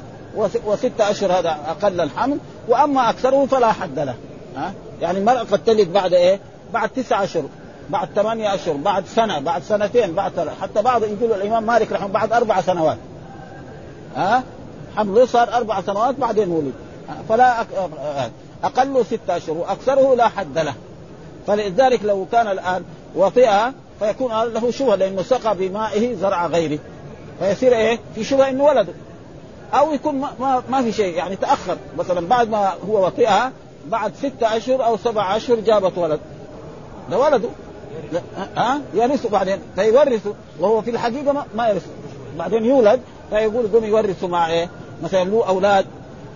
وستة 0.67 1.11
أشهر 1.11 1.33
هذا 1.33 1.57
أقل 1.67 2.01
الحمل. 2.01 2.39
وأما 2.69 3.11
أكثره 3.11 3.47
فلا 3.47 3.73
حد 3.73 3.99
له. 3.99 4.15
ها؟ 4.57 4.73
يعني 5.01 5.19
المرأة 5.19 5.43
قد 5.43 5.65
تلد 5.65 5.93
بعد 5.93 6.15
إيه؟ 6.15 6.41
بعد 6.75 6.89
تسعة 6.89 7.25
أشهر 7.25 7.45
بعد 7.91 8.09
ثمانية 8.15 8.55
أشهر 8.55 8.77
بعد 8.77 9.07
سنة 9.07 9.39
بعد 9.39 9.63
سنتين 9.63 10.13
بعد 10.13 10.33
ثلاث 10.33 10.61
حتى 10.61 10.83
بعض 10.83 11.03
يقول 11.03 11.33
الإمام 11.33 11.67
مالك 11.67 11.93
رحمه 11.93 12.09
بعد 12.09 12.33
أربع 12.33 12.61
سنوات. 12.61 12.99
ها؟ 14.17 14.43
حمله 14.97 15.27
صار 15.27 15.55
أربع 15.55 15.81
سنوات 15.81 16.15
بعدين 16.15 16.49
ولد. 16.49 16.73
فلا 17.29 17.61
أك... 17.61 17.67
اقله 18.65 19.03
ستة 19.03 19.37
أشهر 19.37 19.57
وأكثره 19.57 20.15
لا 20.15 20.29
حد 20.29 20.59
له. 20.59 20.75
فلذلك 21.47 22.05
لو 22.05 22.27
كان 22.33 22.49
الآن 22.49 22.85
وطئها 23.15 23.73
فيكون 24.01 24.43
له 24.43 24.71
شبهة 24.71 24.95
لأنه 24.95 25.23
سقى 25.23 25.57
بمائه 25.57 26.15
زرع 26.15 26.47
غيره. 26.47 26.79
فيصير 27.39 27.73
إيه؟ 27.73 27.99
في 28.15 28.25
شبهة 28.25 28.49
إنه 28.49 28.65
ولده. 28.65 28.93
أو 29.75 29.93
يكون 29.93 30.15
ما, 30.15 30.63
ما, 30.69 30.83
في 30.83 30.93
شيء 30.93 31.15
يعني 31.15 31.37
تأخر. 31.37 31.77
مثلا 31.99 32.29
بعد 32.29 32.49
ما 32.49 32.73
هو 32.89 33.07
وطئها 33.07 33.53
بعد 33.87 34.13
ستة 34.15 34.57
أشهر 34.57 34.85
أو 34.85 34.97
سبعة 34.97 35.37
أشهر 35.37 35.61
جابت 35.61 35.99
ولد. 35.99 36.21
ده 37.11 37.19
ولده. 37.19 37.49
ها؟ 38.57 38.81
يرثه 38.95 39.29
بعدين. 39.29 39.59
فيورثه 39.77 40.35
وهو 40.61 40.83
في 40.83 40.91
الحقيقة 40.91 41.33
ما, 41.33 41.45
ما 41.57 41.69
يرثه. 41.69 41.91
بعدين 42.39 42.65
يولد 42.65 43.01
فيقول 43.31 43.69
قوم 43.73 43.85
يورثوا 43.85 44.29
مع 44.29 44.51
إيه؟ 44.51 44.69
مثلا 45.03 45.25
له 45.25 45.49
أولاد. 45.49 45.87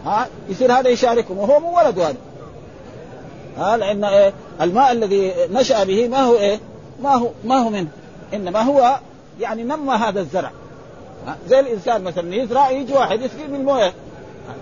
ها؟ 0.04 0.26
يصير 0.48 0.72
هذا 0.72 0.88
يشاركهم. 0.88 1.38
وهو 1.38 1.60
مو 1.60 1.76
ولده 1.76 2.08
هذا. 2.08 2.16
ها؟ 3.58 3.76
لأن 3.76 4.04
إيه؟ 4.04 4.32
الماء 4.60 4.92
الذي 4.92 5.32
نشأ 5.50 5.84
به 5.84 6.08
ما 6.08 6.20
هو 6.20 6.34
إيه؟ 6.34 6.60
ما 7.02 7.14
هو 7.14 7.28
ما 7.44 7.56
هو 7.56 7.70
منه. 7.70 7.88
إنما 8.34 8.62
هو 8.62 8.98
يعني 9.40 9.62
نمى 9.62 9.94
هذا 9.94 10.20
الزرع. 10.20 10.50
زي 11.48 11.60
الإنسان 11.60 12.04
مثلا 12.04 12.34
يزرع 12.34 12.70
يجي 12.70 12.92
واحد 12.92 13.22
يسقي 13.22 13.46
بالمويه 13.46 13.92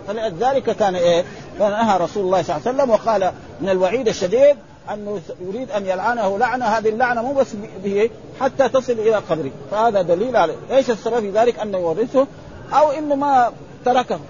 فلذلك 0.08 0.76
كان 0.76 0.94
إيه؟ 0.94 1.24
فنهى 1.58 1.98
رسول 1.98 2.24
الله 2.24 2.42
صلى 2.42 2.56
الله 2.56 2.68
عليه 2.68 2.76
وسلم 2.76 2.90
وقال 2.90 3.32
من 3.60 3.68
الوعيد 3.68 4.08
الشديد 4.08 4.56
انه 4.92 5.20
يريد 5.40 5.70
أن 5.70 5.86
يلعنه 5.86 6.38
لعنه 6.38 6.64
هذه 6.64 6.88
اللعنة 6.88 7.22
مو 7.22 7.32
بس 7.32 7.46
به 7.84 8.10
حتى 8.40 8.68
تصل 8.68 8.92
إلى 8.92 9.14
قبره. 9.14 9.50
فهذا 9.70 10.02
دليل 10.02 10.36
على 10.36 10.54
إيش 10.70 10.90
السبب 10.90 11.20
في 11.20 11.30
ذلك؟ 11.30 11.58
انه 11.58 11.78
يورثه 11.78 12.26
أو 12.72 12.90
إنه 12.90 13.14
ما 13.14 13.52
تركه. 13.84 14.20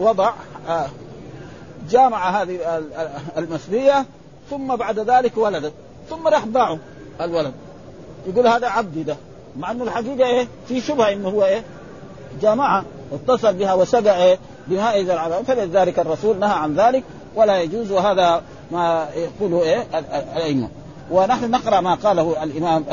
وضع 0.00 0.32
آه 0.68 0.86
جامع 1.90 2.42
هذه 2.42 2.82
المسليه 3.36 4.04
ثم 4.50 4.76
بعد 4.76 4.98
ذلك 4.98 5.36
ولدت. 5.36 5.72
ثم 6.10 6.28
راح 6.28 6.46
باعه 6.46 6.78
الولد. 7.20 7.52
يقول 8.26 8.46
هذا 8.46 8.68
عبدي 8.68 9.02
ده. 9.02 9.16
مع 9.56 9.70
إنه 9.70 9.84
الحقيقة 9.84 10.26
إيه؟ 10.26 10.48
في 10.68 10.80
شبهة 10.80 11.12
إنه 11.12 11.28
هو 11.28 11.44
إيه؟ 11.44 11.62
جامعة. 12.42 12.84
اتصل 13.12 13.52
بها 13.52 13.74
وسقى 13.74 14.24
إيه؟ 14.24 14.38
بماء 14.66 15.02
ذا 15.02 15.42
فلذلك 15.46 15.98
الرسول 15.98 16.38
نهى 16.38 16.54
عن 16.54 16.74
ذلك. 16.74 17.04
ولا 17.36 17.60
يجوز 17.60 17.90
وهذا 17.90 18.42
ما 18.72 19.08
يقوله 19.16 19.62
إيه؟ 19.62 19.84
الأئمة. 19.94 20.68
ونحن 21.10 21.50
نقرأ 21.50 21.80
ما 21.80 21.94
قاله 21.94 22.42
الإمام 22.42 22.84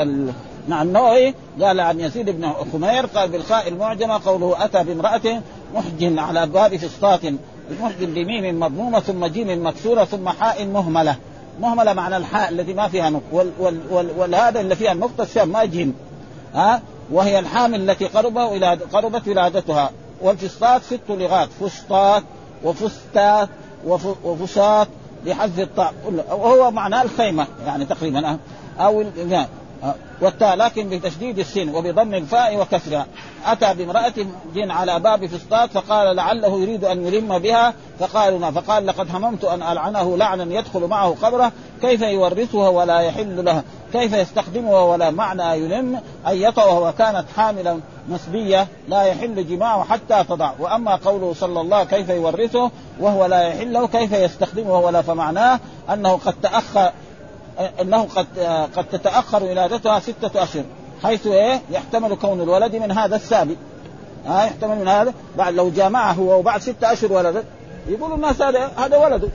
نعم 0.68 0.86
النووي 0.88 1.34
قال 1.60 1.80
عن 1.80 2.00
يزيد 2.00 2.30
بن 2.30 2.52
خمير 2.72 3.06
قال 3.06 3.28
بالخاء 3.28 3.68
المعجمة 3.68 4.20
قوله 4.26 4.64
أتى 4.64 4.84
بامرأة 4.84 5.42
محجن 5.74 6.18
على 6.18 6.46
باب 6.46 6.76
فسطاط 6.76 7.20
المحجن 7.70 8.14
بميم 8.14 8.60
مضمومة 8.60 9.00
ثم 9.00 9.26
جيم 9.26 9.66
مكسورة 9.66 10.04
ثم 10.04 10.28
حاء 10.28 10.66
مهملة. 10.66 11.16
مهملة 11.60 11.92
معنى 11.92 12.16
الحاء 12.16 12.50
الذي 12.50 12.74
ما 12.74 12.88
فيها 12.88 13.10
نقطه 13.10 13.24
وال 13.32 13.50
وال 13.58 13.80
وال 13.90 14.10
والهذا 14.16 14.60
اللي 14.60 14.76
فيها 14.76 14.92
النقطه 14.92 15.22
الشام 15.22 15.48
ما 15.48 15.64
جيم. 15.64 15.94
ها؟ 16.54 16.82
وهي 17.12 17.38
الحامل 17.38 17.90
التي 17.90 18.04
قرب 18.06 18.36
ولاد 18.36 18.82
قربت 18.82 19.28
ولادتها. 19.28 19.90
والفسطاط 20.22 20.82
ست 20.82 21.10
لغات 21.10 21.48
فسطاط 21.60 22.22
وفستات 22.64 23.48
وفساط 24.24 24.88
لحذف 25.26 25.58
الطاء 25.58 25.94
وهو 26.30 26.70
معناه 26.70 27.02
الخيمة 27.02 27.46
يعني 27.66 27.84
تقريبا 27.84 28.38
أو 28.78 29.04
والتاء 30.20 30.56
لكن 30.56 30.88
بتشديد 30.88 31.38
السين 31.38 31.74
وبضم 31.74 32.14
الفاء 32.14 32.60
وكسرها. 32.60 33.06
أتى 33.46 33.74
بامرأة 33.74 34.12
جن 34.54 34.70
على 34.70 35.00
باب 35.00 35.26
فسطاط 35.26 35.70
فقال 35.70 36.16
لعله 36.16 36.60
يريد 36.60 36.84
أن 36.84 37.06
يلم 37.06 37.38
بها. 37.38 37.74
فقالوا 37.98 38.50
فقال 38.50 38.86
لقد 38.86 39.16
هممت 39.16 39.44
أن 39.44 39.62
ألعنه 39.62 40.16
لعنا 40.16 40.54
يدخل 40.54 40.80
معه 40.80 41.16
قبره. 41.22 41.52
كيف 41.80 42.02
يورثها 42.02 42.68
ولا 42.68 43.00
يحل 43.00 43.44
لها 43.44 43.64
كيف 43.92 44.12
يستخدمها 44.12 44.80
ولا 44.80 45.10
معنى 45.10 45.64
يلم؟ 45.64 46.00
أن 46.26 46.36
يطأها 46.36 46.88
وكانت 46.88 47.24
حاملا 47.36 47.80
نسبية 48.10 48.66
لا 48.88 49.02
يحل 49.02 49.48
جماعة 49.48 49.84
حتى 49.84 50.24
تضع. 50.24 50.52
وأما 50.58 50.96
قوله 50.96 51.34
صلى 51.34 51.60
الله 51.60 51.84
كيف 51.84 52.08
يورثه 52.08 52.70
وهو 53.00 53.26
لا 53.26 53.48
يحل 53.48 53.72
له 53.72 53.86
كيف 53.86 54.12
يستخدمه 54.12 54.78
ولا 54.78 55.02
فمعناه؟ 55.02 55.60
أنه 55.92 56.12
قد 56.12 56.34
تأخر 56.42 56.92
انه 57.80 58.08
قد 58.16 58.26
قد 58.76 58.84
تتاخر 58.92 59.42
ولادتها 59.42 60.00
سته 60.00 60.42
اشهر 60.42 60.64
حيث 61.02 61.26
إيه؟ 61.26 61.60
يحتمل 61.70 62.14
كون 62.14 62.40
الولد 62.40 62.76
من 62.76 62.92
هذا 62.92 63.16
السابق. 63.16 63.54
ها 64.26 64.44
يحتمل 64.44 64.78
من 64.78 64.88
هذا. 64.88 65.14
بعد 65.38 65.54
لو 65.54 65.70
جامعه 65.70 66.12
هو 66.12 66.38
وبعد 66.38 66.60
ستة 66.60 66.92
اشهر 66.92 67.12
ولدت 67.12 67.44
يقولوا 67.88 68.16
الناس 68.16 68.42
هذا 68.42 68.70
هذا 68.76 68.96
ولده 68.96 69.28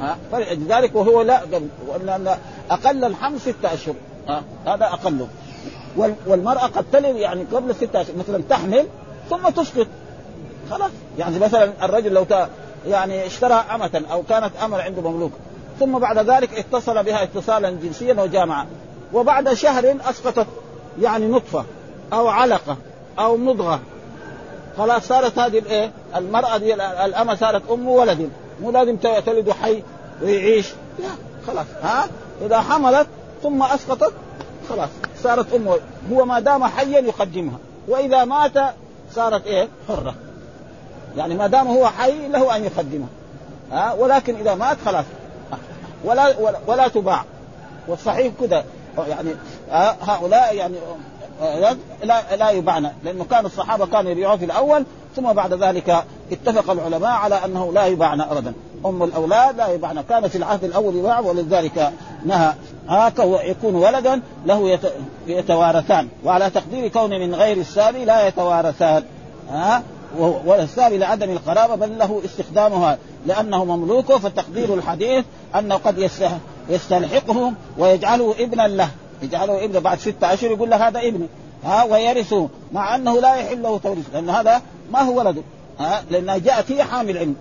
ها 0.00 0.16
فلذلك 0.32 0.94
وهو 0.94 1.22
لا 1.22 1.40
أقل 2.70 3.04
الحمل 3.04 3.40
ستة 3.40 3.74
أشهر. 3.74 3.94
ها 4.28 4.42
هذا 4.66 4.84
اقله 4.84 5.28
والمرأة 6.26 6.66
قد 6.66 6.84
تلد 6.92 7.16
يعني 7.16 7.44
قبل 7.52 7.74
ستة 7.74 8.00
أشهر 8.00 8.16
مثلا 8.16 8.42
تحمل 8.50 8.86
ثم 9.30 9.48
تسقط. 9.48 9.86
خلاص. 10.70 10.90
يعني 11.18 11.38
مثلا 11.38 11.72
الرجل 11.82 12.12
لو 12.12 12.26
يعني 12.86 13.26
اشترى 13.26 13.64
أمة 13.74 14.02
أو 14.12 14.22
كانت 14.22 14.50
أمة 14.64 14.82
عنده 14.82 15.10
مملوك 15.10 15.32
ثم 15.80 15.98
بعد 15.98 16.18
ذلك 16.18 16.58
اتصل 16.58 17.02
بها 17.02 17.22
اتصالا 17.22 17.70
جنسيا 17.70 18.22
وجامعة 18.22 18.66
وبعد 19.12 19.54
شهر 19.54 19.96
أسقطت 20.10 20.46
يعني 21.00 21.26
نطفة 21.26 21.64
أو 22.12 22.28
علقة 22.28 22.76
أو 23.18 23.36
مضغة. 23.36 23.80
خلاص 24.78 25.08
صارت 25.08 25.38
هذه 25.38 25.58
الإيه؟ 25.58 25.90
المرأة 26.16 26.56
دي 26.56 26.74
الأمة 26.74 27.34
صارت 27.34 27.70
أم 27.70 27.88
ولد. 27.88 28.30
مو 28.62 28.70
لازم 28.70 28.96
تلد 28.96 29.50
حي 29.50 29.82
ويعيش. 30.22 30.66
لا 30.98 31.08
خلاص 31.46 31.66
ها؟ 31.82 32.08
إذا 32.46 32.60
حملت 32.60 33.06
ثم 33.42 33.62
أسقطت 33.62 34.12
خلاص 34.68 34.88
صارت 35.22 35.54
أم 35.54 35.68
هو 36.12 36.24
ما 36.24 36.40
دام 36.40 36.64
حيا 36.64 37.00
يقدمها. 37.00 37.58
وإذا 37.88 38.24
مات 38.24 38.74
صارت 39.14 39.46
إيه؟ 39.46 39.68
حرة. 39.88 40.14
يعني 41.16 41.34
ما 41.34 41.46
دام 41.46 41.66
هو 41.66 41.86
حي 41.86 42.28
له 42.28 42.56
أن 42.56 42.64
يقدمها. 42.64 43.08
ها؟ 43.72 43.92
ولكن 43.92 44.34
إذا 44.34 44.54
مات 44.54 44.76
خلاص. 44.84 45.04
ولا 46.04 46.34
ولا, 46.66 46.88
تباع. 46.88 47.24
والصحيح 47.88 48.32
كذا. 48.40 48.64
يعني 49.08 49.30
هؤلاء 50.02 50.54
يعني 50.54 50.74
لا 52.02 52.36
لا 52.36 52.50
يباعن. 52.50 52.90
لأنه 53.04 53.24
كان 53.24 53.46
الصحابة 53.46 53.86
كانوا 53.86 54.10
يبيعوه 54.10 54.36
في 54.36 54.44
الأول 54.44 54.84
ثم 55.16 55.32
بعد 55.32 55.54
ذلك 55.54 56.04
اتفق 56.32 56.70
العلماء 56.70 57.10
على 57.10 57.44
أنه 57.44 57.72
لا 57.72 57.86
يباعن 57.86 58.20
ابدا. 58.20 58.52
أم 58.86 59.02
الأولاد 59.02 59.56
لا 59.56 59.68
يباعن. 59.68 60.00
كان 60.00 60.28
في 60.28 60.38
العهد 60.38 60.64
الأول 60.64 60.96
يباع 60.96 61.20
ولذلك 61.20 61.92
نهى. 62.24 62.52
هكذا 62.88 63.42
يكون 63.42 63.74
ولدا 63.74 64.20
له 64.46 64.78
يتوارثان. 65.26 66.08
وعلى 66.24 66.50
تقدير 66.50 66.88
كون 66.88 67.10
من 67.10 67.34
غير 67.34 67.56
السابي 67.56 68.04
لا 68.04 68.28
يتوارثان. 68.28 69.02
ها 69.50 69.82
والسابي 70.16 70.98
لعدم 70.98 71.30
القرابة 71.30 71.74
بل 71.74 71.98
له 71.98 72.22
استخدامها 72.24 72.98
لأنه 73.26 73.64
مملوكه 73.64 74.18
فتقدير 74.18 74.74
الحديث 74.74 75.24
أنه 75.58 75.74
قد 75.74 76.10
يستلحقه 76.68 77.52
ويجعله 77.78 78.34
ابنا 78.38 78.68
له. 78.68 78.90
يجعله 79.22 79.64
ابن 79.64 79.80
بعد 79.80 79.98
ستة 79.98 80.32
أشهر 80.32 80.50
يقول 80.50 80.70
له 80.70 80.88
هذا 80.88 81.00
ابني. 81.00 81.26
ها 81.64 81.84
ويرثه 81.84 82.48
مع 82.72 82.94
أنه 82.94 83.20
لا 83.20 83.34
يحل 83.34 83.62
له 83.62 83.78
توريث 83.78 84.04
لأن 84.12 84.30
هذا 84.30 84.62
ما 84.92 85.00
هو 85.00 85.18
ولده. 85.18 85.42
ها 85.78 86.04
لانها 86.10 86.38
جاءت 86.38 86.72
هي 86.72 86.84
حامل 86.84 87.18
علم. 87.18 87.36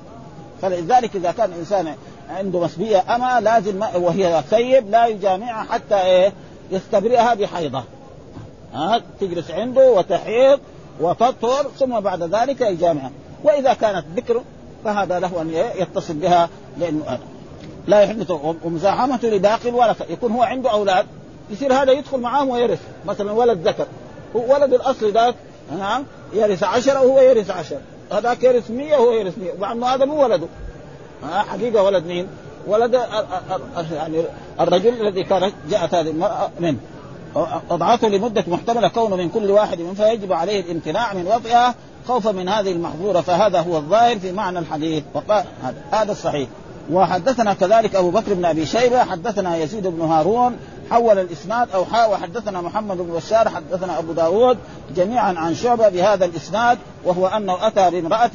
فلذلك 0.61 1.15
إذا 1.15 1.31
كان 1.31 1.53
انسان 1.53 1.95
عنده 2.29 2.59
مسبية 2.59 3.15
اما 3.15 3.39
لازم 3.41 3.81
وهي 3.95 4.43
سيب 4.49 4.89
لا 4.89 5.05
يجامعها 5.05 5.63
حتى 5.73 5.95
إيه 5.95 6.33
يستبرئها 6.71 7.33
بحيضة. 7.33 7.83
ها 8.73 9.01
تجلس 9.19 9.51
عنده 9.51 9.91
وتحيض 9.91 10.59
وتطهر 10.99 11.65
ثم 11.79 11.99
بعد 11.99 12.23
ذلك 12.23 12.61
يجامعها 12.61 13.11
وإذا 13.43 13.73
كانت 13.73 14.05
بكر 14.15 14.41
فهذا 14.85 15.19
له 15.19 15.41
أن 15.41 15.49
يتصل 15.79 16.13
بها 16.13 16.49
لأنه 16.77 17.19
لا 17.87 18.01
يحل 18.01 18.25
ومزاحمة 18.63 19.19
لباقي 19.23 19.69
الورثة 19.69 20.05
يكون 20.09 20.31
هو 20.31 20.43
عنده 20.43 20.71
أولاد 20.71 21.05
يصير 21.49 21.73
هذا 21.73 21.91
يدخل 21.91 22.19
معاهم 22.19 22.49
ويرث. 22.49 22.79
مثلا 23.05 23.31
ولد 23.31 23.67
ذكر. 23.67 23.85
ولد 24.33 24.73
الأصل 24.73 25.11
ذاك 25.11 25.35
نعم 25.77 26.03
يرث 26.33 26.63
عشرة 26.63 27.01
وهو 27.01 27.21
يرث 27.21 27.51
عشرة 27.51 27.81
هذاك 28.11 28.43
يرث 28.43 28.71
مية 28.71 28.97
وهو 28.97 29.11
يرث 29.11 29.37
مية. 29.37 29.53
مع 29.59 29.71
أنه 29.71 29.87
هذا 29.87 30.05
مو 30.05 30.23
ولده. 30.23 30.47
ها 31.23 31.39
حقيقة 31.39 31.83
ولد 31.83 32.05
مين؟ 32.05 32.27
ولد 32.67 32.93
يعني 33.91 34.23
الرجل 34.59 35.07
الذي 35.07 35.23
كانت 35.23 35.53
جاءت 35.69 35.93
هذه 35.93 36.09
المرأة 36.09 36.49
منه. 36.59 36.77
وضعته 37.69 38.07
لمدة 38.07 38.43
محتملة 38.47 38.87
كونه 38.87 39.15
من 39.15 39.29
كل 39.29 39.51
واحد 39.51 39.81
من 39.81 39.93
فيجب 39.93 40.33
عليه 40.33 40.61
الامتناع 40.61 41.13
من 41.13 41.27
وطئها 41.27 41.75
خوفا 42.07 42.31
من 42.31 42.49
هذه 42.49 42.71
المحظورة 42.71 43.21
فهذا 43.21 43.61
هو 43.61 43.77
الظاهر 43.77 44.19
في 44.19 44.31
معنى 44.31 44.59
الحديث. 44.59 45.03
هذا 45.91 46.11
الصحيح. 46.11 46.49
وحدثنا 46.91 47.53
كذلك 47.53 47.95
أبو 47.95 48.09
بكر 48.09 48.33
بن 48.33 48.45
أبي 48.45 48.65
شيبة 48.65 49.03
حدثنا 49.03 49.57
يزيد 49.57 49.87
بن 49.87 50.01
هارون 50.01 50.57
حول 50.91 51.19
الإسناد 51.19 51.67
أو 51.71 51.81
وحدثنا 52.11 52.61
محمد 52.61 52.97
بن 52.97 53.13
بشار 53.13 53.49
حدثنا 53.49 53.99
أبو 53.99 54.13
داود 54.13 54.57
جميعا 54.95 55.33
عن 55.37 55.55
شعبة 55.55 55.89
بهذا 55.89 56.25
الإسناد 56.25 56.77
وهو 57.05 57.27
أنه 57.27 57.67
أتى 57.67 57.89
بامرأة 57.89 58.31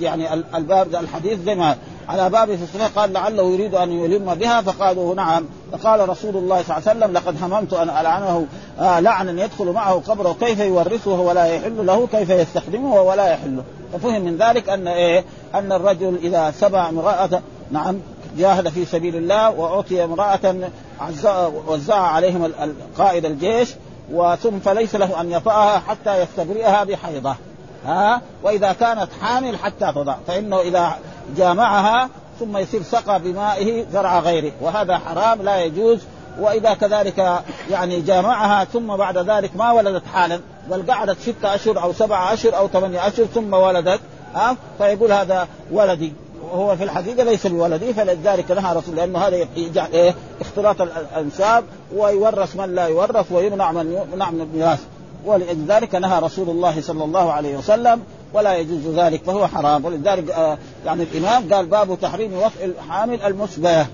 يعني 0.00 0.34
الباب 0.34 0.94
الحديث 0.94 1.40
زي 1.40 1.54
ما 1.54 1.76
على 2.08 2.30
باب 2.30 2.56
في 2.56 2.78
قال 2.96 3.12
لعله 3.12 3.42
يريد 3.42 3.74
أن 3.74 3.92
يلم 3.92 4.34
بها 4.34 4.60
فقالوا 4.60 5.14
نعم. 5.14 5.44
فقال 5.72 6.08
رسول 6.08 6.36
الله 6.36 6.62
صلى 6.62 6.76
الله 6.76 6.88
عليه 6.88 6.98
وسلم 6.98 7.12
لقد 7.12 7.42
هممت 7.42 7.72
أن 7.72 7.90
ألعنه 7.90 8.46
آه 8.80 9.00
لعنا 9.00 9.44
يدخل 9.44 9.64
معه 9.64 10.02
قبره 10.08 10.36
كيف 10.40 10.60
يورثه 10.60 11.20
ولا 11.20 11.44
يحل 11.44 11.86
له 11.86 12.06
كيف 12.06 12.30
يستخدمه 12.30 13.02
ولا 13.02 13.32
يحل 13.32 13.62
ففهم 13.92 14.22
من 14.22 14.36
ذلك 14.36 14.68
أن 14.68 14.88
إيه؟ 14.88 15.24
أن 15.54 15.72
الرجل 15.72 16.18
إذا 16.22 16.50
سبع 16.60 16.88
امرأة 16.88 17.42
نعم 17.70 17.98
جاهد 18.38 18.68
في 18.68 18.84
سبيل 18.84 19.16
الله 19.16 19.50
وأعطي 19.50 20.04
امرأة 20.04 20.54
وزعها 21.66 22.06
عليهم 22.06 22.52
قائد 22.98 23.24
الجيش 23.24 23.74
وثم 24.12 24.58
فليس 24.58 24.94
له 24.94 25.20
أن 25.20 25.32
يطأها 25.32 25.78
حتى 25.78 26.22
يستبرئها 26.22 26.84
بحيضة. 26.84 27.34
ها؟ 27.86 28.20
وإذا 28.42 28.72
كانت 28.72 29.08
حامل 29.20 29.58
حتى 29.58 29.92
تضع. 29.92 30.16
فإنه 30.26 30.60
إذا 30.60 30.98
جامعها 31.36 32.08
ثم 32.40 32.56
يصير 32.56 32.82
سقى 32.82 33.20
بمائه 33.20 33.86
زرع 33.92 34.18
غيره. 34.18 34.52
وهذا 34.60 34.98
حرام 34.98 35.42
لا 35.42 35.60
يجوز. 35.60 36.00
وإذا 36.40 36.74
كذلك 36.74 37.42
يعني 37.70 38.00
جامعها 38.00 38.64
ثم 38.64 38.96
بعد 38.96 39.18
ذلك 39.18 39.56
ما 39.56 39.72
ولدت 39.72 40.02
حالا 40.14 40.40
بل 40.70 40.92
قعدت 40.92 41.18
ستة 41.20 41.54
أشهر 41.54 41.82
أو 41.82 41.92
سبعة 41.92 42.32
أشهر 42.32 42.56
أو 42.56 42.68
ثمانية 42.68 43.06
أشهر 43.06 43.26
ثم 43.26 43.54
ولدت 43.54 44.00
ها؟ 44.34 44.56
فيقول 44.78 45.12
هذا 45.12 45.48
ولدي. 45.72 46.12
وهو 46.52 46.76
في 46.76 46.84
الحقيقة 46.84 47.24
ليس 47.24 47.46
بولده 47.46 47.92
فلذلك 47.92 48.50
نهى 48.50 48.76
رسول 48.76 48.96
لأنه 48.96 49.18
هذا 49.18 49.46
يجعل 49.56 49.92
إيه 49.92 50.14
اختلاط 50.40 50.80
الأنساب 50.80 51.64
ويورث 51.96 52.56
من 52.56 52.74
لا 52.74 52.86
يورث 52.86 53.32
ويمنع 53.32 53.72
من 53.72 54.06
يمنع 54.12 54.30
من 54.30 54.40
الميراث. 54.40 54.80
ولذلك 55.24 55.94
نهى 55.94 56.20
رسول 56.20 56.50
الله 56.50 56.80
صلى 56.80 57.04
الله 57.04 57.32
عليه 57.32 57.56
وسلم 57.56 58.00
ولا 58.34 58.56
يجوز 58.56 58.98
ذلك 58.98 59.22
فهو 59.24 59.46
حرام. 59.46 59.84
ولذلك 59.84 60.30
آه 60.30 60.58
يعني 60.86 61.02
الإمام 61.02 61.54
قال 61.54 61.66
باب 61.66 61.98
تحريم 62.00 62.34
وطء 62.34 62.64
الحامل 62.64 63.22
المسبه 63.22 63.80
ها 63.80 63.86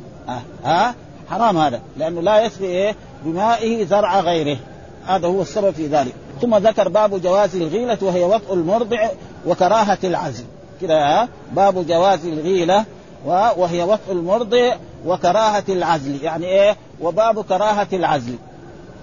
آه 0.65 0.69
آه 0.69 0.95
حرام 1.31 1.59
هذا 1.59 1.81
لأنه 1.97 2.21
لا 2.21 2.45
يسقي 2.45 2.65
إيه 2.67 2.95
بمائه 3.25 3.87
زرع 3.87 4.21
غيره. 4.21 4.59
هذا 5.07 5.27
هو 5.27 5.43
السبب 5.43 5.71
في 5.71 5.87
ذلك. 5.87 6.15
ثم 6.43 6.57
ذكر 6.57 6.89
باب 6.89 7.23
جواز 7.23 7.57
الغيلة 7.57 7.99
وهي 8.03 8.25
وطء 8.25 8.55
المرضع 8.55 9.09
وكراهة 9.47 9.99
العزل 10.05 10.45
كده 10.81 11.29
باب 11.53 11.87
جواز 11.87 12.27
الغيلة 12.27 12.85
وهي 13.27 13.83
وطء 13.83 14.13
المرضع 14.13 14.75
وكراهة 15.07 15.65
العزل. 15.69 16.25
يعني 16.25 16.47
إيه؟ 16.47 16.77
وباب 17.01 17.45
كراهة 17.45 17.89
العزل. 17.93 18.35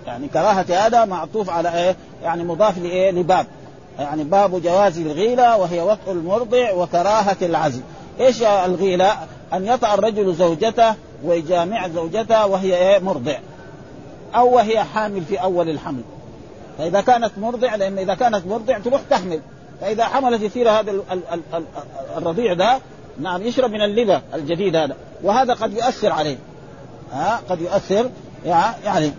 يعني 0.08 0.28
كراهة 0.28 0.66
هذا 0.70 1.06
معطوف 1.06 1.50
على 1.50 1.74
إيه؟ 1.78 1.96
يعني 2.24 2.44
مضاف 2.44 2.78
لإيه؟ 2.78 3.12
لباب. 3.12 3.48
يعني 4.00 4.24
باب 4.24 4.62
جواز 4.62 5.00
الغيلة 5.00 5.58
وهي 5.58 5.82
وطء 5.82 6.12
المرضع 6.12 6.72
وكراهة 6.74 7.38
العزل. 7.42 7.82
إيش 8.20 8.44
الغيلة؟ 8.44 9.12
أن 9.54 9.66
يطأ 9.66 9.94
الرجل 9.94 10.34
زوجته 10.34 10.96
ويجامع 11.24 11.88
زوجته 11.88 12.46
وهي 12.46 12.78
إيه؟ 12.78 13.00
مرضع. 13.00 13.38
أو 14.36 14.56
وهي 14.56 14.84
حامل 14.84 15.22
في 15.22 15.42
أول 15.42 15.70
الحمل. 15.70 16.02
فإذا 16.78 17.02
كانت 17.02 17.32
مرضع 17.38 17.76
لأن 17.76 17.98
إذا 17.98 18.14
كانت 18.14 18.48
مرضع 18.48 18.80
تروح 18.80 19.02
تحمل. 19.10 19.40
فإذا 19.82 20.06
حملت 20.06 20.42
يصير 20.42 20.70
هذا 20.70 20.94
الرضيع 22.18 22.54
ده 22.54 22.80
نعم 23.20 23.42
يشرب 23.42 23.72
من 23.72 23.82
اللبن 23.82 24.20
الجديد 24.34 24.76
هذا. 24.76 24.96
وهذا 25.24 25.54
قد 25.54 25.74
يؤثر 25.74 26.12
عليه. 26.12 26.38
ها 27.12 27.42
قد 27.50 27.62
يؤثر 27.62 28.10
يعني 28.86 29.12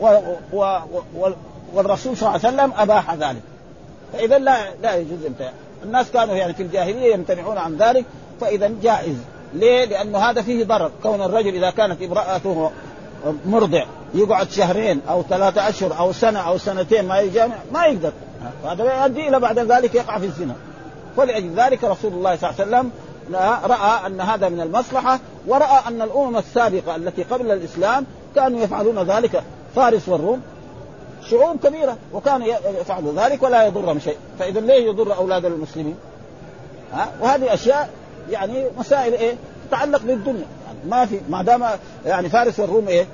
و 0.00 0.06
و 0.52 0.78
و 1.16 1.30
والرسول 1.74 2.16
صلى 2.16 2.28
الله 2.28 2.46
عليه 2.46 2.56
وسلم 2.56 2.72
أباح 2.80 3.14
ذلك. 3.14 3.42
فإذا 4.12 4.38
لا 4.38 4.74
لا 4.82 4.96
يجوز 4.96 5.26
امتناع 5.26 5.52
الناس 5.84 6.10
كانوا 6.10 6.34
يعني 6.34 6.54
في 6.54 6.62
الجاهلية 6.62 7.14
يمتنعون 7.14 7.58
عن 7.58 7.76
ذلك 7.76 8.04
فإذا 8.40 8.70
جائز. 8.82 9.16
ليه؟ 9.54 9.84
لأنه 9.84 10.18
هذا 10.18 10.42
فيه 10.42 10.64
ضرر. 10.64 10.90
كون 11.02 11.22
الرجل 11.22 11.54
إذا 11.54 11.70
كانت 11.70 12.02
امرأته 12.02 12.70
مرضع 13.46 13.84
يقعد 14.14 14.50
شهرين 14.50 15.00
أو 15.08 15.22
ثلاثة 15.22 15.68
أشهر 15.68 15.98
أو 15.98 16.12
سنة 16.12 16.38
أو 16.38 16.58
سنتين 16.58 17.04
ما 17.08 17.18
يجامع 17.18 17.54
ما 17.72 17.84
يقدر. 17.84 18.12
هذا 18.64 19.02
يؤدي 19.02 19.28
إلى 19.28 19.40
بعد 19.40 19.58
ذلك 19.58 19.94
يقع 19.94 20.18
في 20.18 20.26
الزنا 20.26 20.54
فلأجل 21.16 21.54
ذلك 21.56 21.84
رسول 21.84 22.12
الله 22.12 22.36
صلى 22.36 22.50
الله 22.50 22.60
عليه 22.60 22.68
وسلم 22.68 22.90
رأى 23.70 24.06
أن 24.06 24.20
هذا 24.20 24.48
من 24.48 24.60
المصلحة 24.60 25.20
ورأى 25.46 25.78
أن 25.88 26.02
الأمم 26.02 26.36
السابقة 26.36 26.96
التي 26.96 27.22
قبل 27.22 27.50
الإسلام 27.50 28.06
كانوا 28.34 28.60
يفعلون 28.60 28.98
ذلك 28.98 29.42
فارس 29.76 30.08
والروم 30.08 30.42
شعوب 31.30 31.58
كبيرة 31.62 31.96
وكانوا 32.12 32.46
يفعلوا 32.80 33.12
ذلك 33.16 33.42
ولا 33.42 33.66
يضرهم 33.66 33.98
شيء 33.98 34.16
فإذا 34.38 34.60
ليه 34.60 34.86
يضر 34.86 35.16
أولاد 35.16 35.44
المسلمين؟ 35.44 35.96
ها 36.92 37.08
وهذه 37.20 37.54
أشياء 37.54 37.90
يعني 38.30 38.66
مسائل 38.78 39.12
إيه؟ 39.12 39.34
تتعلق 39.68 40.02
بالدنيا 40.02 40.46
يعني 40.66 40.78
ما 40.88 41.06
في 41.06 41.20
ما 41.28 41.42
دام 41.42 41.64
يعني 42.06 42.28
فارس 42.28 42.60
والروم 42.60 42.88
إيه؟ 42.88 43.06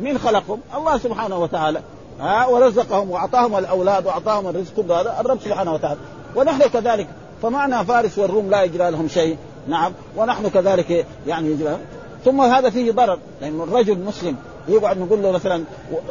مين 0.00 0.18
خلقهم؟ 0.18 0.60
الله 0.76 0.98
سبحانه 0.98 1.38
وتعالى 1.38 1.80
ها 2.20 2.46
ورزقهم 2.46 3.10
وأعطاهم 3.10 3.56
الأولاد 3.56 4.06
وأعطاهم 4.06 4.48
الرزق 4.48 4.80
هذا. 4.80 5.20
الرب 5.20 5.38
سبحانه 5.44 5.74
وتعالى. 5.74 6.00
ونحن 6.36 6.68
كذلك 6.68 7.06
فمعنى 7.42 7.84
فارس 7.84 8.18
والروم 8.18 8.50
لا 8.50 8.62
يجرى 8.62 8.90
لهم 8.90 9.08
شيء. 9.08 9.36
نعم. 9.68 9.92
ونحن 10.16 10.48
كذلك 10.48 11.06
يعني 11.26 11.48
يجرى 11.48 11.76
ثم 12.24 12.40
هذا 12.40 12.70
فيه 12.70 12.92
ضرر. 12.92 13.18
لأن 13.40 13.60
الرجل 13.60 13.98
مسلم 13.98 14.36
يقعد 14.68 14.98
نقول 14.98 15.22
له 15.22 15.30
مثلا 15.30 15.64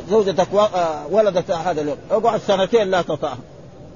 زوجتك 0.10 0.48
ولدت 1.12 1.52
هذا 1.52 1.82
اليوم. 1.82 1.98
اقعد 2.12 2.41
سنتين 2.48 2.91
لا 2.91 3.02
تطأها 3.02 3.38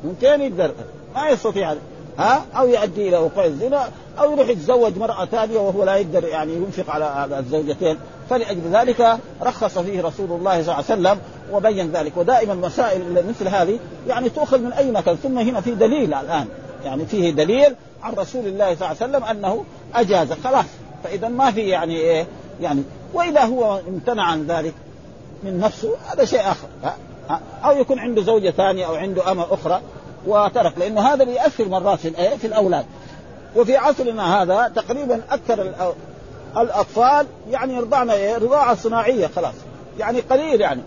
ممكن 0.04 0.42
يقدر. 0.42 0.72
ما 1.16 1.30
يستطيع. 1.30 1.76
ها؟ 2.18 2.46
أو 2.58 2.68
يؤدي 2.68 3.10
إلى 3.10 3.18
وقوع 3.18 3.46
الزنا 3.46 3.88
أو 4.20 4.32
يروح 4.32 4.48
يتزوج 4.48 4.98
مرأة 4.98 5.26
ثانية 5.26 5.60
وهو 5.60 5.84
لا 5.84 5.96
يقدر 5.96 6.28
يعني 6.28 6.54
ينفق 6.54 6.90
على 6.90 7.40
الزوجتين. 7.40 7.98
فلأجل 8.30 8.62
ذلك 8.72 9.18
رخص 9.42 9.80
فيه 9.80 10.02
رسول 10.02 10.32
الله 10.32 10.52
صلى 10.52 10.62
الله 10.62 10.74
عليه 10.74 10.86
وسلم 10.86 11.20
وبين 11.52 11.92
ذلك. 11.92 12.18
ودائما 12.18 12.54
مسائل 12.54 13.24
مثل 13.30 13.48
هذه 13.48 13.80
يعني 14.08 14.30
تؤخذ 14.30 14.60
من 14.60 14.74
أي 14.74 14.92
مكان. 14.92 15.16
ثم 15.16 15.38
هنا 15.38 15.62
في 15.62 15.72
دليل 15.72 16.14
الآن. 16.14 16.48
يعني 16.86 17.06
فيه 17.06 17.32
دليل 17.32 17.76
عن 18.04 18.14
رسول 18.14 18.48
الله 18.48 18.76
صلى 18.76 18.92
الله 18.92 18.98
عليه 19.02 19.12
وسلم 19.12 19.24
أنه 19.24 19.64
أجاز. 19.96 20.34
خلاص. 20.44 20.66
فإذا 21.04 21.28
ما 21.28 21.52
في 21.52 21.62
يعني 21.62 21.96
إيه؟ 21.96 22.28
يعني 22.62 22.84
وإذا 23.14 23.42
هو 23.42 23.80
امتنع 23.88 24.24
عن 24.24 24.48
ذلك 24.48 24.74
من 25.44 25.60
نفسه 25.60 25.96
هذا 26.12 26.26
شيء 26.26 26.42
آخر. 26.42 26.68
أو 27.66 27.78
يكون 27.78 28.00
عنده 28.00 28.22
زوجة 28.22 28.50
ثانية 28.50 28.86
أو 28.86 28.96
عنده 28.96 29.32
أمة 29.32 29.54
أخرى 29.54 29.82
وترك. 30.28 30.78
لأنه 30.78 31.02
هذا 31.02 31.24
بيأثر 31.24 31.70
مرات 31.70 32.00
في 32.00 32.38
في 32.38 32.48
الأولاد. 32.48 32.86
وفي 33.56 33.78
عصرنا 33.78 34.42
هذا 34.42 34.72
تقريبا 34.76 35.22
أكثر 35.30 35.74
الأطفال 36.58 37.28
يعني 37.50 37.74
يرضعن 37.74 38.10
إيه؟ 38.10 38.38
رضاعة 38.38 38.76
صناعية 38.76 39.28
خلاص. 39.28 39.54
يعني 40.00 40.20
قليل 40.20 40.62
يعني. 40.62 40.82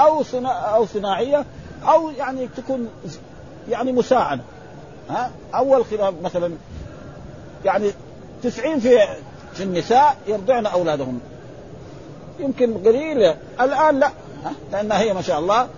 أو 0.00 0.22
صنا 0.22 0.48
أو 0.48 0.86
صناعية 0.86 1.44
أو 1.88 2.10
يعني 2.10 2.48
تكون 2.56 2.88
يعني 3.68 3.92
مساعدة. 3.92 4.42
ها؟ 5.10 5.30
أول 5.54 5.84
خلاف 5.84 6.14
مثلا 6.22 6.52
يعني 7.64 7.90
90 8.42 8.80
في 8.80 8.98
في 9.54 9.62
النساء 9.62 10.16
يرضعن 10.26 10.66
أولادهن. 10.66 11.20
يمكن 12.38 12.74
قليل 12.74 13.34
الآن 13.60 14.00
لا. 14.00 14.10
ها؟ 14.44 14.52
لأنها 14.72 14.98
هي 14.98 15.14
ما 15.14 15.22
شاء 15.22 15.38
الله 15.38 15.68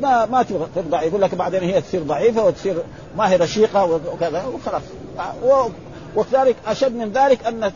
ما 0.00 0.26
ما 0.26 0.42
ترضع. 0.74 1.02
يقول 1.02 1.22
لك 1.22 1.34
بعدين 1.34 1.62
هي 1.62 1.80
تصير 1.80 2.02
ضعيفة 2.02 2.44
وتصير 2.44 2.82
ما 3.16 3.30
هي 3.30 3.36
رشيقة 3.36 3.84
وكذا 3.84 4.44
وخلاص. 4.44 4.82
وكذلك 6.16 6.56
أشد 6.66 6.92
من 6.96 7.12
ذلك 7.12 7.46
أن 7.46 7.72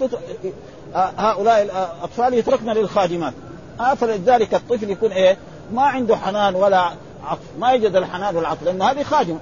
هؤلاء 0.97 1.63
الأطفال 1.63 2.35
يتركن 2.35 2.67
للخادمات. 2.67 3.33
فلذلك 3.97 4.55
الطفل 4.55 4.91
يكون 4.91 5.13
إيه؟ 5.13 5.37
ما 5.73 5.83
عنده 5.83 6.17
حنان 6.17 6.55
ولا 6.55 6.91
عطف. 7.25 7.41
ما 7.59 7.73
يجد 7.73 7.97
الحنان 7.97 8.37
والعطف 8.37 8.63
لأن 8.63 8.83
هذه 8.83 9.03
خادمة. 9.03 9.39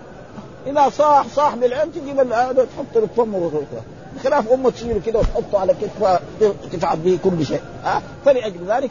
إذا 0.67 0.89
صاح 0.89 1.27
صاح 1.27 1.55
بالعين 1.55 1.93
تجيب 1.93 2.33
هذا 2.33 2.67
تحطه 2.77 3.07
في 3.07 3.15
فمه 3.17 3.63
بخلاف 4.17 4.53
أمه 4.53 4.71
تشيله 4.71 5.01
كده 5.07 5.19
وتحطه 5.19 5.59
على 5.61 5.75
كتفها 5.75 6.21
تفعل 6.73 6.97
به 6.97 7.19
كل 7.25 7.47
شيء. 7.47 7.61
ها 7.85 8.03
فلأجل 8.25 8.61
ذلك 8.69 8.91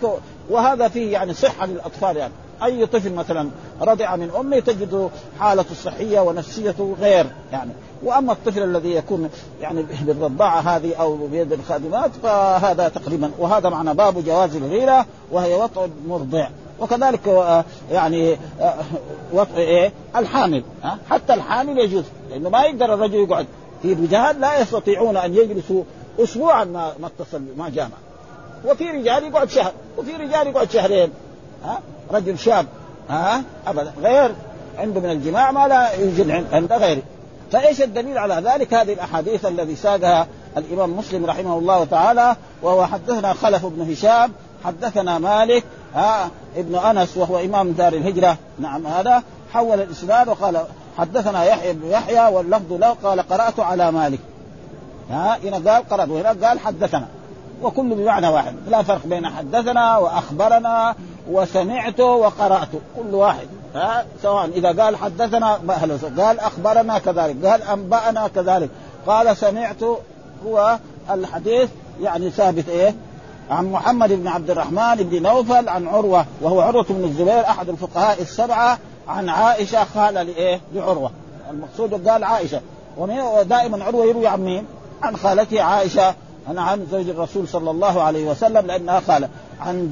وهذا 0.49 0.88
فيه 0.88 1.13
يعني 1.13 1.34
صحة 1.34 1.65
للأطفال 1.65 2.17
يعني. 2.17 2.34
أي 2.63 2.86
طفل 2.86 3.13
مثلا 3.13 3.49
رضع 3.82 4.15
من 4.15 4.32
أمه 4.39 4.60
تجد 4.60 5.10
حالته 5.39 5.71
الصحيه 5.71 6.19
ونفسيته 6.19 6.95
غير 7.02 7.26
يعني. 7.52 7.71
وأما 8.04 8.34
الطفل 8.34 8.63
الذي 8.63 8.95
يكون 8.95 9.30
يعني 9.62 9.86
بالرضاعه 10.02 10.60
هذه 10.60 10.95
أو 10.95 11.28
بيد 11.28 11.54
الخادمات 11.54 12.12
فهذا 12.23 12.89
تقريبا 12.89 13.32
وهذا 13.39 13.69
معنى 13.69 13.93
باب 13.93 14.23
جواز 14.26 14.56
الغيرة 14.56 15.06
وهي 15.32 15.54
وطء 15.56 15.89
المرضع 16.06 16.47
وكذلك 16.80 17.56
يعني 17.91 18.38
وطء 19.34 19.58
إيه؟ 19.58 19.91
الحامل 20.15 20.63
حتى 21.10 21.34
الحامل 21.34 21.80
يجوز 21.80 22.04
لأنه 22.30 22.49
ما 22.49 22.63
يقدر 22.63 22.93
الرجل 22.93 23.15
يقعد. 23.15 23.45
في 23.82 23.93
رجال 23.93 24.41
لا 24.41 24.60
يستطيعون 24.60 25.17
أن 25.17 25.36
يجلسوا 25.36 25.84
اسبوعا 26.19 26.63
ما 26.63 26.93
ما 26.99 27.08
اتصل 27.08 27.41
ما 27.58 27.69
جامع. 27.69 27.97
وفي 28.65 28.84
رجال 28.84 29.23
يقعد 29.23 29.49
شهر 29.49 29.71
وفي 29.97 30.12
رجال 30.12 30.47
يقعد 30.47 30.71
شهرين. 30.71 31.10
ها؟ 31.63 31.80
رجل 32.12 32.39
شاب 32.39 32.65
ها؟ 33.10 33.43
أبدا. 33.67 33.93
غير 34.02 34.32
عنده 34.78 34.99
من 35.02 35.12
الجماع 35.12 35.52
ما 35.52 35.67
لا 35.67 35.93
يوجد 35.93 36.45
عند 36.52 36.73
غيره. 36.73 37.02
فإيش 37.52 37.82
الدليل 37.82 38.17
على 38.17 38.49
ذلك؟ 38.49 38.73
هذه 38.73 38.93
الأحاديث 38.93 39.45
الذي 39.45 39.76
ساقها 39.76 40.28
الإمام 40.58 40.97
مسلم 40.97 41.26
رحمه 41.26 41.58
الله 41.58 41.86
تعالى 41.86 42.36
وهو 42.62 42.86
حدثنا 42.86 43.34
خلف 43.34 43.65
بن 43.65 43.91
هشام 43.91 44.32
حدثنا 44.65 45.19
مالك 45.19 45.63
ها؟ 45.95 46.30
ابن 46.58 46.76
أنس 46.76 47.17
وهو 47.17 47.39
إمام 47.39 47.71
دار 47.71 47.93
الهجرة. 47.93 48.38
نعم 48.60 48.88
هذا 48.88 49.23
حول 49.54 49.82
الإسناد 49.82 50.28
وقال 50.28 50.65
حدثنا 50.97 51.43
يحيى 51.43 51.73
بن 51.73 51.89
يحيى 51.89 52.28
واللفظ 52.28 52.73
له 52.73 52.95
قال 53.04 53.21
قرأت 53.21 53.60
على 53.60 53.91
مالك. 53.91 54.19
ها؟ 55.10 55.38
هنا 55.43 55.71
قال 55.71 55.89
قرأت 55.89 56.10
وهنا 56.10 56.47
قال 56.47 56.60
حدثنا. 56.60 57.08
وكل 57.63 57.95
بمعنى 57.95 58.28
واحد. 58.28 58.56
لا 58.69 58.84
فرق 58.84 59.06
بين 59.06 59.28
حدثنا 59.28 59.97
وأخبرنا 59.97 60.95
وسمعت 61.32 61.99
وقرأت. 61.99 62.69
كل 62.97 63.15
واحد. 63.15 63.47
ها؟ 63.76 64.06
سواء 64.21 64.45
إذا 64.45 64.84
قال 64.84 64.95
حدثنا 64.95 65.54
قال 66.17 66.39
أخبرنا 66.39 66.99
كذلك. 66.99 67.45
قال 67.45 67.62
أنبأنا 67.62 68.28
كذلك. 68.28 68.69
قال 69.08 69.38
سمعت 69.38 69.84
هو 70.45 70.78
الحديث 71.12 71.69
يعني 72.02 72.30
ثابت 72.30 72.69
إيه؟ 72.69 72.95
عن 73.49 73.71
محمد 73.71 74.12
بن 74.12 74.28
عبد 74.28 74.49
الرحمن 74.49 74.95
بن 74.95 75.21
نوفل 75.21 75.69
عن 75.69 75.88
عروة 75.88 76.26
وهو 76.41 76.62
عروة 76.62 76.86
بن 76.89 77.04
الزبير 77.04 77.41
أحد 77.41 77.69
الفقهاء 77.69 78.21
السبعة 78.21 78.78
عن 79.08 79.30
عائشة 79.30 79.84
خاله 79.84 80.23
لايه؟ 80.23 80.62
لعروة. 80.73 81.12
المقصود 81.49 82.08
قال 82.10 82.23
عائشة. 82.23 82.62
ودائما 82.97 83.84
عروة 83.84 84.06
يروي 84.06 84.28
عن 84.28 84.41
مين؟ 84.41 84.65
عن 85.02 85.17
خالته 85.17 85.62
عائشة 85.62 86.15
عن 86.47 86.58
عن 86.58 86.88
زوج 86.91 87.10
الرسول 87.10 87.47
صلى 87.47 87.71
الله 87.71 88.01
عليه 88.01 88.25
وسلم 88.25 88.65
لانها 88.65 88.99
خاله 88.99 89.29
عن 89.62 89.91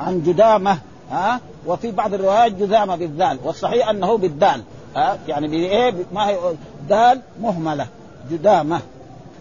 عن 0.00 0.22
جدامة 0.22 0.78
ها؟ 1.10 1.40
وفي 1.66 1.90
بعض 1.90 2.14
الروايات 2.14 2.52
جذامه 2.52 2.96
بالذال 2.96 3.38
والصحيح 3.44 3.88
أنه 3.88 4.18
بالدال 4.18 4.62
ها؟ 4.96 5.18
يعني 5.28 5.48
بايه 5.48 5.94
ما 6.12 6.28
هي؟ 6.28 6.36
دال 6.88 7.20
مهملة 7.40 7.86
جدامة. 8.30 8.80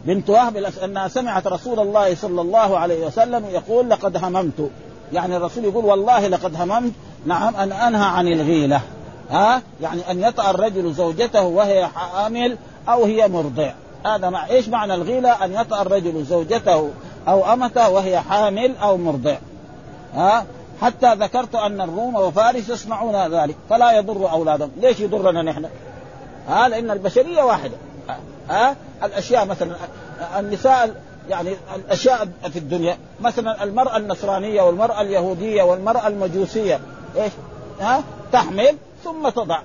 بنت 0.05 0.29
وهب 0.29 0.57
انها 0.83 1.07
سمعت 1.07 1.47
رسول 1.47 1.79
الله 1.79 2.15
صلى 2.15 2.41
الله 2.41 2.77
عليه 2.77 3.05
وسلم 3.05 3.45
يقول 3.51 3.89
لقد 3.89 4.17
هممت. 4.17 4.69
يعني 5.13 5.37
الرسول 5.37 5.63
يقول 5.63 5.85
والله 5.85 6.27
لقد 6.27 6.55
هممت. 6.55 6.93
نعم 7.25 7.55
أن 7.55 7.71
أنهى 7.71 8.05
عن 8.05 8.27
الغيلة 8.27 8.81
ها؟ 9.29 9.61
يعني 9.81 10.11
أن 10.11 10.23
يطأ 10.23 10.49
الرجل 10.51 10.93
زوجته 10.93 11.43
وهي 11.43 11.87
حامل 11.87 12.57
أو 12.89 13.05
هي 13.05 13.27
مرضع. 13.27 13.71
هذا 14.05 14.29
مع 14.29 14.47
إيش 14.47 14.69
معنى 14.69 14.93
الغيلة؟ 14.93 15.45
أن 15.45 15.53
يطأ 15.53 15.81
الرجل 15.81 16.23
زوجته 16.23 16.89
أو 17.27 17.53
أمته 17.53 17.89
وهي 17.89 18.19
حامل 18.19 18.77
أو 18.77 18.97
مرضع. 18.97 19.37
ها؟ 20.15 20.45
حتى 20.81 21.15
ذكرت 21.15 21.55
أن 21.55 21.81
الروم 21.81 22.15
وفارس 22.15 22.69
يصنعون 22.69 23.33
ذلك 23.33 23.55
فلا 23.69 23.91
يضر 23.91 24.31
أولادهم، 24.31 24.71
ليش 24.77 24.99
يضرنا 24.99 25.41
نحن؟ 25.41 25.65
ها؟ 26.47 26.67
لأن 26.67 26.91
البشرية 26.91 27.43
واحدة. 27.43 27.77
ها؟ 28.49 28.75
الأشياء 29.03 29.45
مثلا 29.45 29.75
النساء 30.39 31.01
يعني 31.29 31.53
الأشياء 31.75 32.27
في 32.49 32.59
الدنيا. 32.59 32.97
مثلا 33.21 33.63
المرأة 33.63 33.97
النصرانية 33.97 34.61
والمرأة 34.61 35.01
اليهودية 35.01 35.63
والمرأة 35.63 36.07
المجوسية 36.07 36.79
إيش؟ 37.17 37.31
ها؟ 37.81 38.03
تحمل 38.31 38.77
ثم 39.03 39.29
تضع. 39.29 39.59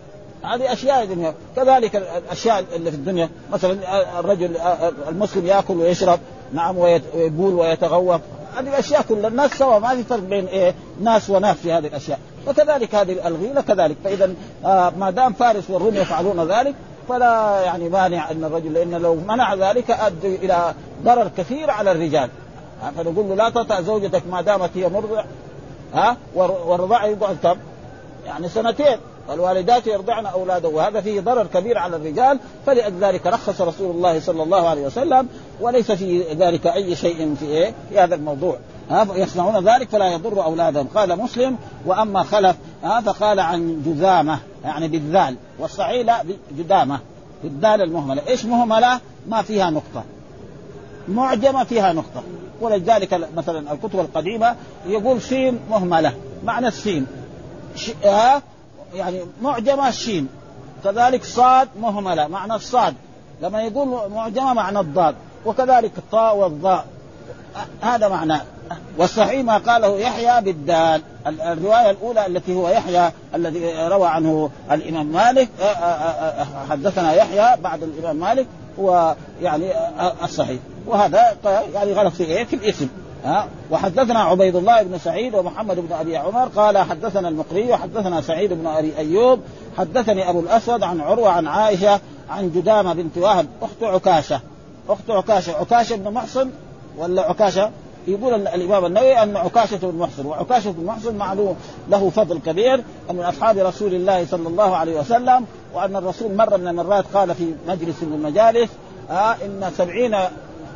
هذه 0.45 0.73
أشياء 0.73 1.05
دنيا 1.05 1.35
كذلك 1.57 1.97
الأشياء 1.97 2.65
اللي 2.77 2.91
في 2.91 2.97
الدنيا. 2.97 3.29
مثلا 3.53 3.79
الرجل 4.21 4.57
المسلم 5.09 5.47
يأكل 5.47 5.77
ويشرب 5.77 6.19
نعم 6.53 6.79
ويبول 6.79 7.55
ويتغوط. 7.55 8.21
هذه 8.57 8.69
الأشياء 8.69 9.03
كلها 9.03 9.29
الناس 9.29 9.51
سوا 9.51 9.79
ما 9.79 9.89
في 9.89 10.03
فرق 10.03 10.19
بين 10.21 10.47
إيه 10.47 10.75
ناس 11.01 11.31
وناس 11.31 11.57
في 11.57 11.73
هذه 11.73 11.87
الأشياء. 11.87 12.19
وكذلك 12.47 12.95
هذه 12.95 13.27
الغيله 13.29 13.61
كذلك. 13.61 13.97
فاذا 14.05 14.35
آه 14.65 14.93
ما 14.99 15.11
دام 15.11 15.33
فارس 15.33 15.71
والروم 15.71 15.95
يفعلون 15.95 16.49
ذلك 16.53 16.75
فلا 17.09 17.61
يعني 17.65 17.89
مانع 17.89 18.31
أن 18.31 18.45
الرجل 18.45 18.73
لأن 18.73 18.91
لو 18.91 19.15
منع 19.15 19.55
ذلك 19.55 19.91
ادى 19.91 20.37
إلى 20.37 20.75
ضرر 21.05 21.31
كثير 21.37 21.71
على 21.71 21.93
الرجال. 21.93 22.31
فنقول 22.97 23.29
له 23.29 23.35
لا 23.35 23.51
تطع 23.51 23.81
زوجتك 23.81 24.23
ما 24.31 24.41
دامت 24.41 24.71
هي 24.75 24.89
مرضع. 24.89 25.25
ها 25.95 26.17
والرضاع 26.35 27.07
يقعد 27.07 27.37
كم؟ 27.43 27.57
يعني 28.27 28.49
سنتين. 28.49 28.99
والوالدات 29.29 29.87
يرضعن 29.87 30.27
اولادهم 30.27 30.75
وهذا 30.75 31.01
فيه 31.01 31.21
ضرر 31.21 31.47
كبير 31.47 31.79
على 31.79 31.97
الرجال 31.97 32.39
فلذلك 32.67 33.27
رخص 33.27 33.61
رسول 33.61 33.91
الله 33.91 34.21
صلى 34.21 34.43
الله 34.43 34.69
عليه 34.69 34.87
وسلم 34.87 35.29
وليس 35.61 35.93
في 35.93 36.23
ذلك 36.23 36.67
أي 36.67 36.97
شيء 36.97 37.35
في 37.35 37.47
إيه؟ 37.47 37.75
في 37.89 37.99
هذا 37.99 38.15
الموضوع. 38.15 38.59
ها 38.91 39.07
يصنعون 39.15 39.69
ذلك 39.69 39.89
فلا 39.89 40.13
يضر 40.13 40.45
اولادهم 40.45 40.87
قال 40.95 41.19
مسلم 41.19 41.57
وأما 41.87 42.23
خلف 42.23 42.57
ها 42.83 43.01
فقال 43.01 43.41
عن 43.41 43.83
جذامه 43.87 44.39
يعني 44.65 44.89
بالذال 44.89 45.37
والصحيح 45.59 46.07
لا 46.07 46.23
بالذال 47.43 47.83
المهملة. 47.83 48.23
إيش 48.29 48.45
مهملة؟ 48.45 49.01
ما 49.29 49.43
فيها 49.43 49.71
نقطة. 49.71 50.05
معجمة 51.09 51.65
فيها 51.65 51.93
نقطة. 51.93 52.23
ولذلك 52.61 53.29
مثلا 53.37 53.73
الكتب 53.73 54.01
القديمة 54.01 54.57
يقول 54.87 55.23
سين 55.23 55.59
مهملة 55.71 56.15
معنى 56.45 56.69
السين 56.69 57.07
ها 58.05 58.43
يعني 58.95 59.21
معجمة 59.43 59.89
الشين. 59.89 60.29
كذلك 60.85 61.25
صاد 61.25 61.69
مهمله 61.81 62.27
معنى 62.27 62.55
الصاد. 62.55 62.95
لما 63.43 63.63
يقول 63.63 64.11
معجمة 64.11 64.53
معنى 64.53 64.81
الضاد 64.81 65.15
وكذلك 65.47 65.93
الطاء 65.99 66.37
والضاء. 66.37 66.87
هذا 67.81 68.09
معناه 68.09 68.41
والصحيح 68.99 69.45
ما 69.45 69.59
قاله 69.59 69.99
يحيى 69.99 70.41
بالدال. 70.41 71.03
الرواية 71.27 71.91
الأولى 71.91 72.27
التي 72.27 72.55
هو 72.55 72.69
يحيى 72.69 73.11
الذي 73.35 73.89
روى 73.89 74.09
عنه 74.09 74.51
الإمام 74.71 75.07
مالك. 75.07 75.49
حدثنا 76.71 77.13
يحيى 77.13 77.57
بعد 77.61 77.83
الإمام 77.83 78.17
مالك 78.17 78.47
هو 78.79 79.15
يعني 79.43 79.73
الصحيح. 80.23 80.61
وهذا 80.87 81.37
يعني 81.75 81.93
غلط 81.93 82.15
في 82.15 82.25
إيه؟ 82.25 82.45
في 82.45 82.57
الاسم 82.57 82.89
ها؟ 83.25 83.49
وحدثنا 83.71 84.21
عبيد 84.21 84.57
الله 84.57 84.83
بن 84.83 84.99
سعيد 84.99 85.35
ومحمد 85.35 85.77
بن 85.81 85.93
أبي 85.93 86.17
عمر 86.17 86.49
قال 86.49 86.79
حدثنا 86.79 87.29
المقري 87.29 87.73
وحدثنا 87.73 88.21
سعيد 88.21 88.53
بن 88.53 88.67
أبي 88.67 88.97
أيوب. 88.99 89.41
حدثني 89.79 90.31
أبو 90.31 90.41
الأسود 90.41 90.83
عن 90.83 91.01
عروة 91.01 91.31
عن 91.31 91.47
عائشة 91.47 92.01
عن 92.31 92.51
جدامة 92.51 92.93
بنت 92.95 93.19
وهب. 93.19 93.47
أخت 93.63 93.83
عكاشة. 93.83 94.41
أخت 94.89 95.11
عكاشة. 95.11 95.57
عكاشة 95.57 95.97
بن 95.97 96.11
محصن 96.13 96.51
ولا 96.99 97.23
عكاشة؟ 97.23 97.71
يقول 98.09 98.35
الإمام 98.35 98.85
النووي 98.85 99.23
أن 99.23 99.37
عكاشة 99.37 99.79
بن 99.83 99.99
محصن. 99.99 100.27
وعكاشة 100.27 100.71
بن 100.71 100.85
محصن 100.85 101.15
معلوم 101.15 101.57
له 101.91 102.11
فضل 102.11 102.39
كبير 102.39 102.83
من 103.11 103.21
أصحاب 103.21 103.59
رسول 103.59 103.95
الله 103.95 104.27
صلى 104.27 104.49
الله 104.49 104.77
عليه 104.77 105.01
وسلم 105.01 105.45
وأن 105.75 105.97
الرسول 105.97 106.35
مرة 106.35 106.57
من 106.57 106.69
المرات 106.69 107.05
قال 107.15 107.35
في 107.35 107.55
مجلس 107.69 108.03
من 108.03 108.13
المجالس 108.13 108.71
آه 109.11 109.37
إن 109.45 109.71
سبعين 109.79 110.17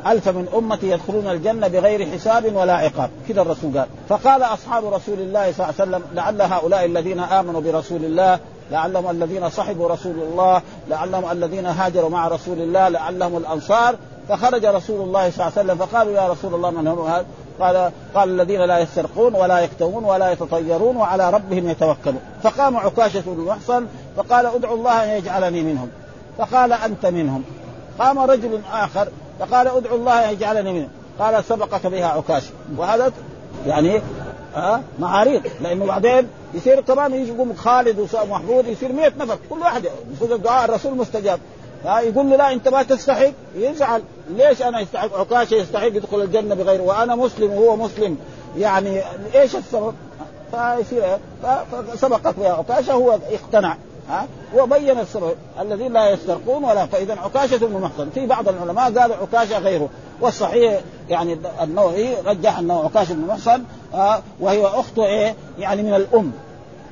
ألف 0.07 0.27
من 0.27 0.47
أمتي 0.55 0.89
يدخلون 0.89 1.27
الجنة 1.27 1.67
بغير 1.67 2.11
حساب 2.11 2.55
ولا 2.55 2.73
عقاب. 2.73 3.09
كذا 3.29 3.41
الرسول 3.41 3.77
قال. 3.77 3.87
فقال 4.09 4.43
أصحاب 4.43 4.93
رسول 4.93 5.19
الله 5.19 5.51
صلى 5.51 5.65
الله 5.65 5.73
عليه 5.79 5.89
وسلم 5.89 6.01
لعل 6.13 6.41
هؤلاء 6.41 6.85
الذين 6.85 7.19
آمنوا 7.19 7.61
برسول 7.61 8.05
الله 8.05 8.39
لعلهم 8.71 9.09
الذين 9.09 9.49
صحبوا 9.49 9.89
رسول 9.89 10.15
الله 10.15 10.61
لعلهم 10.89 11.31
الذين 11.31 11.65
هاجروا 11.65 12.09
مع 12.09 12.27
رسول 12.27 12.61
الله 12.61 12.89
لعلهم 12.89 13.37
الأنصار. 13.37 13.95
فخرج 14.29 14.65
رسول 14.65 15.01
الله 15.01 15.29
صلى 15.31 15.47
الله 15.47 15.51
عليه 15.57 15.73
وسلم 15.73 15.75
فقالوا 15.75 16.13
يا 16.13 16.27
رسول 16.27 16.53
الله 16.53 16.69
من 16.69 16.87
هم؟ 16.87 17.07
هذا 17.07 17.25
قال 17.59 17.91
قال 18.15 18.29
الذين 18.29 18.61
لا 18.61 18.79
يسترقون 18.79 19.35
ولا 19.35 19.59
يكتوون 19.59 20.03
ولا 20.03 20.31
يتطيرون 20.31 20.97
وعلى 20.97 21.29
ربهم 21.29 21.69
يتوكلون. 21.69 22.19
فقام 22.43 22.77
عكاشة 22.77 23.23
بن 23.25 23.41
محصن 23.41 23.85
فقال 24.17 24.45
ادعوا 24.45 24.77
الله 24.77 25.03
أن 25.03 25.09
يجعلني 25.09 25.61
منهم. 25.61 25.89
فقال 26.37 26.73
أنت 26.73 27.05
منهم. 27.05 27.43
قام 27.99 28.19
رجل 28.19 28.61
آخر 28.71 29.07
فقال 29.39 29.67
ادعوا 29.67 29.97
الله 29.97 30.29
أن 30.29 30.33
يجعلني 30.33 30.73
منهم 30.73 30.89
قال 31.19 31.43
سبقك 31.43 31.87
بها 31.87 32.05
عكاش. 32.05 32.43
وهذا 32.77 33.11
يعني 33.67 34.01
ها 34.55 34.81
معاريض 34.99 35.41
لأنه 35.61 35.85
بعدين 35.85 36.27
يصير 36.53 36.81
كمان 36.81 37.13
يقوم 37.13 37.53
خالد 37.53 38.07
ومحمود 38.23 38.67
يصير 38.67 38.91
100 38.91 39.11
نفر. 39.19 39.37
كل 39.49 39.59
واحد 39.59 39.89
يقول 40.21 40.41
دعاء 40.41 40.65
الرسول 40.65 40.97
مستجاب. 40.97 41.39
ها 41.85 41.99
يقول 41.99 42.29
له 42.29 42.35
لا 42.35 42.53
أنت 42.53 42.67
ما 42.67 42.83
تستحق. 42.83 43.31
يزعل. 43.55 44.01
ليش 44.29 44.61
أنا 44.61 44.79
يستحق؟ 44.79 45.19
عكاشه 45.19 45.55
يستحق 45.55 45.87
يدخل 45.87 46.21
الجنة 46.21 46.55
بغير 46.55 46.81
وأنا 46.81 47.15
مسلم 47.15 47.51
وهو 47.51 47.75
مسلم. 47.75 48.17
يعني 48.57 49.01
إيش 49.35 49.55
السبب؟ 49.55 49.93
فيصير 50.51 51.17
فسبقت 51.93 52.35
بها 52.39 52.53
عكاشه 52.53 52.93
هو 52.93 53.11
اقتنع. 53.31 53.77
ها؟ 54.09 54.27
وبين 54.55 54.99
السبب 54.99 55.35
الذين 55.59 55.93
لا 55.93 56.09
يسترقون 56.09 56.63
ولا 56.63 56.85
فاذا 56.85 57.15
عكاشة 57.19 57.57
بن 57.57 57.81
محصن 57.81 58.09
في 58.13 58.25
بعض 58.25 58.49
العلماء 58.49 58.99
قالوا 58.99 59.15
عكاشة 59.15 59.59
غيره. 59.59 59.89
والصحيح 60.21 60.79
يعني 61.09 61.37
النووي 61.61 62.15
رجح 62.25 62.59
أنه 62.59 62.83
عكاشة 62.83 63.13
بن 63.13 63.27
محصن 63.27 63.63
آه 63.93 64.21
وهي 64.39 64.65
اخته 64.65 65.05
إيه؟ 65.05 65.35
يعني 65.59 65.83
من 65.83 65.93
الأم. 65.93 66.31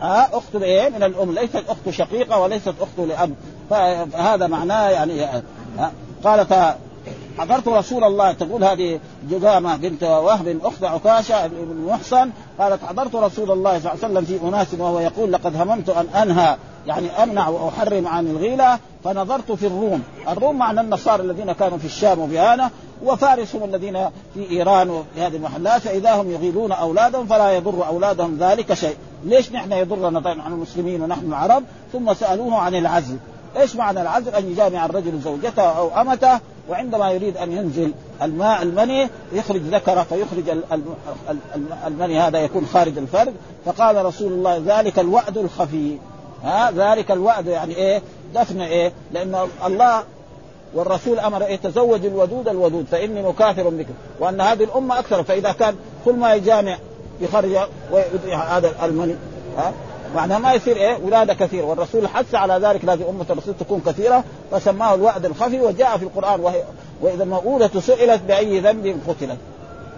ها 0.01 0.29
اخته 0.33 0.63
إيه؟ 0.63 0.89
من 0.89 1.03
الأم. 1.03 1.31
ليست 1.31 1.63
اخته 1.69 1.91
شقيقة 1.91 2.39
وليست 2.39 2.73
اخته 2.81 3.05
لأب. 3.05 3.33
فهذا 3.69 4.47
معناه 4.47 4.89
يعني 4.89 5.23
آه 5.23 5.41
قال 6.23 6.45
ف 6.45 6.53
حضرت 7.37 7.67
رسول 7.67 8.03
الله. 8.03 8.31
تقول 8.31 8.63
هذه 8.63 8.99
جذامه 9.29 9.75
بنت 9.75 10.03
وهب 10.03 10.59
أخت 10.63 10.83
عكاشة 10.83 11.47
بن 11.47 11.85
محصن 11.87 12.29
قالت 12.59 12.83
حضرت 12.83 13.15
رسول 13.15 13.51
الله 13.51 13.79
صلى 13.79 13.93
الله 13.93 14.03
عليه 14.03 14.19
وسلم 14.19 14.25
في 14.25 14.47
أناس 14.47 14.67
وهو 14.79 14.99
يقول 14.99 15.33
لقد 15.33 15.55
هممت 15.55 15.89
أن 15.89 16.07
أنهى 16.21 16.57
يعني 16.87 17.23
أمنع 17.23 17.49
وأحرم 17.49 18.07
عن 18.07 18.27
الغيلة 18.27 18.79
فنظرت 19.03 19.51
في 19.51 19.67
الروم، 19.67 20.03
الروم 20.27 20.57
معنى 20.57 20.81
النصارى 20.81 21.23
الذين 21.23 21.51
كانوا 21.51 21.77
في 21.77 21.85
الشام 21.85 22.19
وفي 22.19 22.69
وفارس 23.03 23.55
هم 23.55 23.63
الذين 23.63 24.09
في 24.33 24.51
إيران 24.51 24.89
وفي 24.89 25.21
هذه 25.21 25.35
المحلات 25.35 25.81
فإذا 25.81 26.13
هم 26.13 26.31
يغيلون 26.31 26.71
أولادهم 26.71 27.25
فلا 27.25 27.51
يضر 27.51 27.87
أولادهم 27.87 28.37
ذلك 28.39 28.73
شيء، 28.73 28.95
ليش 29.25 29.51
نحن 29.51 29.71
يضرنا؟ 29.71 30.19
طيب 30.19 30.37
نحن 30.37 30.53
المسلمين 30.53 31.01
ونحن 31.01 31.25
العرب؟ 31.25 31.63
ثم 31.93 32.13
سألوه 32.13 32.55
عن 32.55 32.75
العزل، 32.75 33.17
إيش 33.57 33.75
معنى 33.75 34.01
العزل؟ 34.01 34.35
أن 34.35 34.51
يجامع 34.51 34.85
الرجل 34.85 35.19
زوجته 35.19 35.63
أو 35.63 36.01
أمته 36.01 36.39
وعندما 36.69 37.11
يريد 37.11 37.37
أن 37.37 37.51
ينزل 37.51 37.93
الماء 38.21 38.61
المني 38.61 39.09
يخرج 39.33 39.61
ذكره 39.61 40.03
فيخرج 40.03 40.57
المني 41.87 42.19
هذا 42.19 42.39
يكون 42.39 42.65
خارج 42.65 42.97
الفرد. 42.97 43.33
فقال 43.65 44.05
رسول 44.05 44.31
الله 44.31 44.61
ذلك 44.65 44.99
الوعد 44.99 45.37
الخفي. 45.37 45.97
ها 46.43 46.71
ذلك 46.71 47.11
الوعد 47.11 47.47
يعني 47.47 47.75
إيه؟ 47.75 48.01
دفن 48.35 48.61
إيه؟ 48.61 48.91
لأن 49.11 49.47
الله 49.65 50.03
والرسول 50.73 51.19
أمر 51.19 51.45
إيه؟ 51.45 51.55
تزوج 51.55 52.05
الودود 52.05 52.47
الودود 52.47 52.85
فإني 52.91 53.21
مكافر 53.21 53.69
بكم 53.69 53.93
وأن 54.19 54.41
هذه 54.41 54.63
الأمة 54.63 54.99
أكثر 54.99 55.23
فإذا 55.23 55.51
كان 55.51 55.75
كل 56.05 56.13
ما 56.13 56.33
يجامع 56.33 56.77
يخرج 57.21 57.57
هذا 58.31 58.71
المني 58.83 59.15
ها؟ 59.57 59.73
معناها 60.15 60.39
ما 60.39 60.53
يصير 60.53 60.75
إيه؟ 60.75 60.97
ولاده 61.03 61.33
كثيره 61.33 61.65
والرسول 61.65 62.07
حث 62.07 62.35
على 62.35 62.67
ذلك 62.67 62.85
لازم 62.85 63.03
أمة 63.03 63.25
الرسول 63.29 63.53
تكون 63.59 63.81
كثيرة 63.85 64.23
فسماه 64.51 64.93
الوعد 64.93 65.25
الخفي 65.25 65.61
وجاء 65.61 65.97
في 65.97 66.03
القرآن 66.03 66.39
وهي 66.39 66.63
وإذا 67.01 67.23
الموءودة 67.23 67.79
سئلت 67.79 68.21
بأي 68.27 68.59
ذنب 68.59 68.99
قتلت. 69.07 69.37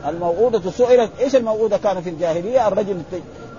الموءودة 0.07 0.71
سئلت 0.71 1.11
إيش 1.19 1.35
الموءودة 1.35 1.77
كان 1.77 2.01
في 2.01 2.09
الجاهلية؟ 2.09 2.67
الرجل 2.67 3.01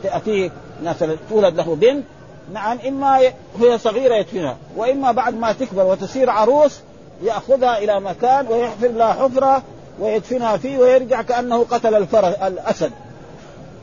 تأتيه 0.03 0.51
مثلا 0.85 1.17
تولد 1.31 1.57
له 1.57 1.75
بنت 1.75 2.05
نعم 2.53 2.79
إما 2.89 3.19
هي 3.61 3.79
صغيرة 3.79 4.15
يدفنها 4.15 4.57
وإما 4.77 5.13
بعد 5.13 5.35
ما 5.35 5.53
تكبر 5.53 5.87
وتصير 5.87 6.31
عروس 6.31 6.81
يأخذها 7.23 7.79
إلى 7.79 8.01
مكان 8.01 8.47
ويحفر 8.47 8.89
لها 8.89 9.13
حفرة 9.13 9.63
ويدفنها 10.01 10.57
فيه 10.57 10.79
ويرجع 10.79 11.23
كأنه 11.23 11.67
قتل 11.71 11.95
الفرس 11.95 12.35
الأسد. 12.35 12.93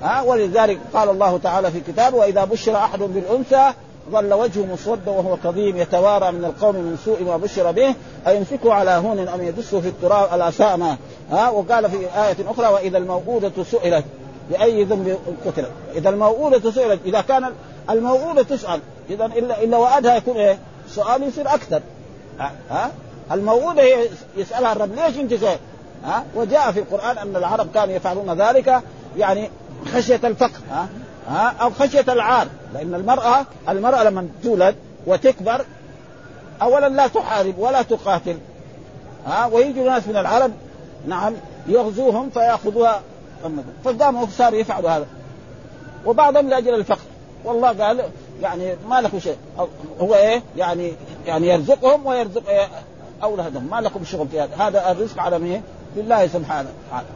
ها 0.04 0.22
ولذلك 0.22 0.80
قال 0.94 1.10
الله 1.10 1.38
تعالى 1.38 1.72
في 1.72 1.80
كتابه 1.80 2.18
وإذا 2.18 2.44
بشر 2.44 2.76
أحد 2.76 3.00
بالأنثى 3.00 3.74
ظل 4.12 4.34
وجهه 4.34 4.66
مسودا 4.66 5.12
وهو 5.12 5.38
كظيم 5.44 5.78
يتوارى 5.78 6.32
من 6.32 6.46
القوم 6.46 6.76
من 6.76 6.98
سوء 7.06 7.24
ما 7.24 7.38
بشر 7.38 7.72
به 7.72 7.96
أيمسكه 8.28 8.74
على 8.74 8.92
هون 8.92 9.28
أم 9.28 9.44
يدسه 9.44 9.82
في 9.82 9.88
التراب؟ 9.88 10.30
على 10.30 10.52
ساء 10.52 10.78
ما 10.78 10.98
ها 11.32 11.50
وقال 11.50 11.90
في 11.90 11.98
آية 11.98 12.52
أخرى 12.52 12.68
وإذا 12.68 12.98
الموءودة 12.98 13.64
سئلت 13.72 14.06
بأي 14.50 14.84
ذنب 14.84 15.18
قتلت. 15.46 15.72
إذا 15.96 16.10
الموءودة 16.10 16.72
سئلت 16.72 17.00
إذا 17.06 17.22
كان 17.22 17.52
الموءودة 17.90 18.44
تسأل 18.44 18.80
إذا 19.10 19.26
إلا 19.26 19.64
إلا 19.64 19.78
وأدها 19.78 20.16
يكون 20.16 20.38
إيه؟ 20.38 20.58
سؤال 20.90 21.24
يصير 21.24 21.54
أكثر. 21.54 21.82
ها؟ 22.70 22.92
الموءودة 23.32 23.82
هي 23.82 24.10
يسألها 24.38 24.72
الرب. 24.72 24.96
ليش 24.96 25.18
أنت 25.18 25.34
سأل؟ 25.34 25.58
ها؟ 26.06 26.24
وجاء 26.36 26.72
في 26.72 26.80
القرآن 26.80 27.18
أن 27.18 27.36
العرب 27.36 27.68
كانوا 27.74 27.96
يفعلون 27.96 28.42
ذلك 28.42 28.82
يعني 29.18 29.50
خشية 29.94 30.20
الفقر. 30.24 30.60
ها؟ 30.72 30.88
ها؟ 31.30 31.54
أو 31.62 31.70
خشية 31.70 32.06
العار. 32.08 32.48
لأن 32.74 32.94
المراه 32.94 33.46
المرأة 33.70 34.04
لما 34.04 34.28
تولد 34.44 34.76
وتكبر 35.08 35.66
اولا 36.62 36.90
لا 36.90 37.08
تحارب 37.08 37.58
ولا 37.58 37.82
تقاتل. 37.82 38.38
ها؟ 39.26 39.46
ويجي 39.46 39.80
ناس 39.84 40.08
من 40.08 40.18
العرب 40.18 40.52
نعم 41.08 41.34
يغزوهم 41.68 42.30
فيأخذوها. 42.30 43.02
فقاموا 43.84 44.28
صاروا 44.38 44.60
يفعلوا 44.60 44.90
هذا. 44.90 45.06
وبعضهم 46.06 46.50
لأجل 46.50 46.74
الفقر. 46.74 47.06
والله 47.48 47.68
قال 47.68 48.04
يعني 48.42 48.76
ما 48.90 49.02
لكم 49.02 49.20
شيء. 49.20 49.38
هو 50.02 50.16
إيه؟ 50.16 50.44
يعني 50.58 50.94
يعني 51.26 51.48
يرزقهم 51.48 52.06
ويرزق 52.06 52.50
إيه؟ 52.50 52.68
أولادهم. 53.24 53.68
ما 53.72 53.82
لكم 53.82 54.06
شغل 54.06 54.28
في 54.28 54.40
هذا. 54.40 54.56
هذا 54.56 54.92
الرزق 54.92 55.20
على 55.20 55.40
مين؟ 55.40 55.62
لله 55.96 56.28
سبحانه 56.28 56.70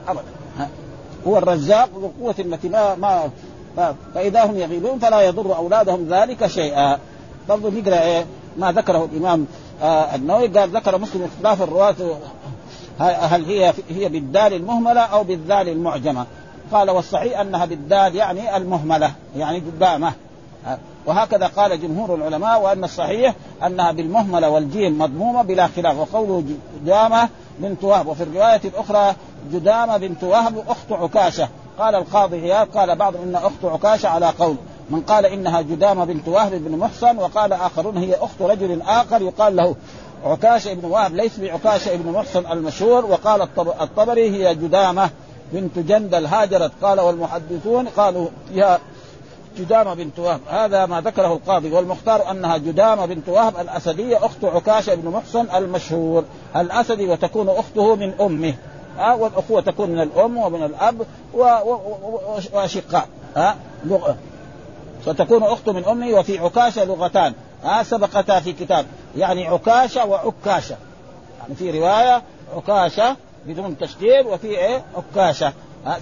ابدا. 0.08 0.24
هو 1.28 1.38
الرزاق 1.38 1.90
ذو 1.96 2.12
قوة 2.22 2.36
التي 2.40 2.70
ما 2.70 2.96
ما 2.96 3.96
فإذا 4.16 4.46
هم 4.46 4.58
يغيبون 4.58 5.00
فلا 5.00 5.22
يضر 5.22 5.56
أولادهم 5.56 6.08
ذلك 6.10 6.48
شيئا. 6.48 7.00
برضه 7.50 7.70
نقرأ 7.70 8.02
إيه؟ 8.02 8.26
ما 8.58 8.72
ذكره 8.72 9.10
الإمام 9.14 9.46
آه 9.82 10.16
النووي. 10.16 10.48
قال 10.48 10.70
ذكر 10.70 10.98
مسلم 10.98 11.24
اختلاف 11.24 11.62
الرواة 11.62 11.96
هل 13.00 13.46
هي 13.46 13.74
هي 13.90 14.10
بالدال 14.10 14.54
المهملة 14.54 15.02
أو 15.02 15.24
بالذال 15.24 15.70
المعجمة. 15.70 16.26
قال 16.72 16.90
والصحيح 16.90 17.40
انها 17.40 17.66
بالدال 17.66 18.16
يعني 18.16 18.58
المهملة 18.58 19.12
يعني 19.36 19.60
قدامة. 19.60 20.14
وهكذا 21.06 21.48
قال 21.48 21.82
جمهور 21.82 22.16
العلماء 22.16 22.62
وأن 22.62 22.84
الصحيح 22.84 23.36
أنها 23.66 23.92
بالمهملة 23.92 24.50
والجيم 24.50 25.00
مضمومة 25.00 25.42
بلا 25.42 25.68
خلاف 25.68 25.98
وقوله 25.98 26.44
جدامة 26.82 27.30
بنت 27.60 27.84
وهب 27.84 28.08
وفي 28.08 28.24
الرواية 28.24 28.62
الأخرى 28.66 29.16
جدامة 29.52 29.98
بنت 29.98 30.24
وهب 30.24 30.64
اخت 30.68 30.92
عكاشة. 30.92 31.50
قال 31.80 31.96
القاضي 31.96 32.52
عياض 32.52 32.68
قال 32.68 32.96
بعض 32.96 33.16
إن 33.16 33.36
أخت 33.36 33.66
عكاشة 33.66 34.10
على 34.10 34.26
قول 34.40 34.56
من 34.90 35.02
قال 35.02 35.26
إنها 35.26 35.62
جدامة 35.62 36.06
بنت 36.06 36.28
وهب 36.28 36.52
بن 36.52 36.78
محصن 36.78 37.18
وقال 37.18 37.54
آخرون 37.54 37.98
هي 37.98 38.16
أخت 38.16 38.42
رجل 38.42 38.82
آخر 38.82 39.22
يقال 39.22 39.56
له 39.56 39.76
عكاشة 40.26 40.74
بن 40.74 40.86
وهب 40.86 41.16
ليس 41.16 41.40
بعكاشة 41.40 41.96
بن 41.96 42.12
محصن 42.12 42.52
المشهور 42.52 43.06
وقال 43.06 43.42
الطبري 43.82 44.30
هي 44.30 44.56
جدامة. 44.56 45.10
بنت 45.54 45.80
جندل 45.80 46.26
هاجرت 46.26 46.72
قال 46.82 47.00
والمحدثون 47.00 47.88
قالوا 47.88 48.28
فيها 48.50 48.80
جدامة 49.58 49.94
بنت 49.94 50.20
وهب 50.20 50.40
هذا 50.48 50.86
ما 50.86 51.02
ذكره 51.02 51.34
القاضي 51.34 51.72
والمختار 51.72 52.32
أنها 52.32 52.58
جدامة 52.58 53.06
بنت 53.06 53.30
وهب 53.30 53.60
الأسدية 53.60 54.26
أخت 54.26 54.44
عكاشة 54.44 54.96
بن 54.96 55.10
محصن 55.10 55.56
المشهور 55.56 56.24
الأسدي 56.56 57.08
وتكون 57.08 57.50
أخته 57.50 57.96
من 57.96 58.14
أمه 58.22 58.54
ها 58.98 59.14
والأخوة 59.14 59.62
تكون 59.62 59.90
من 59.90 60.02
الأم 60.02 60.38
ومن 60.38 60.64
الأب 60.64 61.06
وأشقاء 62.54 63.08
ها 63.36 63.56
لغة. 63.86 64.18
فتكون 65.06 65.44
أخت 65.44 65.70
من 65.70 65.86
امه 65.86 66.20
وفي 66.20 66.40
عكاشه 66.40 66.84
لغتان 66.84 67.34
ها 67.64 67.84
سبقتا 67.84 68.40
في 68.40 68.54
كتاب 68.54 68.86
يعني 69.18 69.48
عكاشه 69.48 70.06
وعكاشه 70.06 70.76
يعني 71.42 71.56
في 71.56 71.80
رواية 71.80 72.22
عكاشه 72.56 73.16
بدون 73.46 73.78
تشديد 73.78 74.26
وفي 74.26 74.48
إيه؟ 74.48 74.84
عكاشة. 74.96 75.54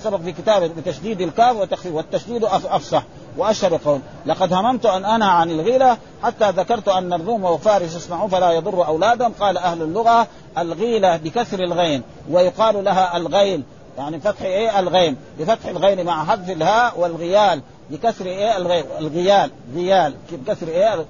سبق 0.04 0.18
في 0.18 0.32
كتاب 0.32 0.64
بتشديد 0.64 1.22
الكاف 1.22 1.56
وتخفيف 1.56 1.94
والتشديد 1.94 2.44
أفصح. 2.44 3.04
وأشهر 3.38 3.80
قول 3.86 4.00
لقد 4.26 4.54
هممت 4.54 4.86
أن 4.86 5.06
أنهى 5.06 5.30
عن 5.30 5.52
الغيلة 5.52 5.98
حتى 6.24 6.50
ذكرت 6.50 6.88
أن 6.88 7.14
الروم 7.14 7.44
وفارس 7.44 7.96
يصنعون 7.96 8.30
فلا 8.30 8.52
يضر 8.52 8.88
اولادهم 8.88 9.34
قال 9.40 9.58
أهل 9.58 9.82
اللغة 9.82 10.28
الغيلة 10.58 11.18
بكسر 11.18 11.60
الغين. 11.60 12.04
ويقال 12.32 12.84
لها 12.84 13.18
الغيل. 13.18 13.64
يعني 13.98 14.20
فتح 14.20 14.42
إيه؟ 14.42 14.80
الغين 14.80 15.18
بفتح 15.40 15.66
الغين 15.66 16.06
مع 16.06 16.26
حذف 16.26 16.50
الهاء 16.50 17.00
والغيال. 17.00 17.62
بكسر 17.90 18.26
إيه؟ 18.26 18.58
الغين 18.58 18.84
الغيال. 19.00 19.52
غيال. 19.76 20.14
بكسر 20.32 20.68
إيه؟ 20.68 21.06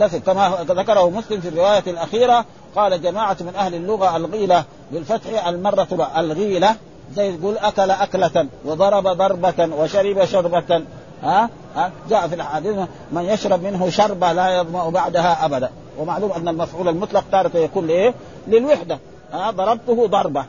كسر. 0.00 0.18
كما 0.18 0.58
ذكره 0.68 1.10
مسلم 1.10 1.40
في 1.40 1.48
الرواية 1.48 1.82
الأخيرة 1.86 2.44
قال 2.76 3.02
جماعة 3.02 3.36
من 3.40 3.52
أهل 3.56 3.74
اللغة 3.74 4.16
الغيلة 4.16 4.64
بالفتح 4.92 5.46
المرة 5.46 6.10
الغيلة 6.16 6.76
زي 7.14 7.34
يقول 7.34 7.58
أكل 7.58 7.90
أكلة 7.90 8.46
وضرب 8.64 9.08
ضربة 9.08 9.68
وشرب 9.76 10.24
شربة. 10.24 10.82
ها؟ 11.22 11.50
ها؟ 11.76 11.90
جاء 12.10 12.28
في 12.28 12.34
الحديث 12.34 12.76
من 13.12 13.24
يشرب 13.24 13.62
منه 13.62 13.90
شربة 13.90 14.32
لا 14.32 14.60
يظمأ 14.60 14.88
بعدها 14.88 15.44
أبدا. 15.44 15.70
ومعلوم 15.98 16.32
أن 16.32 16.48
المفعول 16.48 16.88
المطلق 16.88 17.24
تارة 17.32 17.56
يكون 17.56 17.86
لإيه؟ 17.86 18.14
للوحدة. 18.48 18.98
ها؟ 19.32 19.50
ضربته 19.50 20.06
ضربة. 20.06 20.44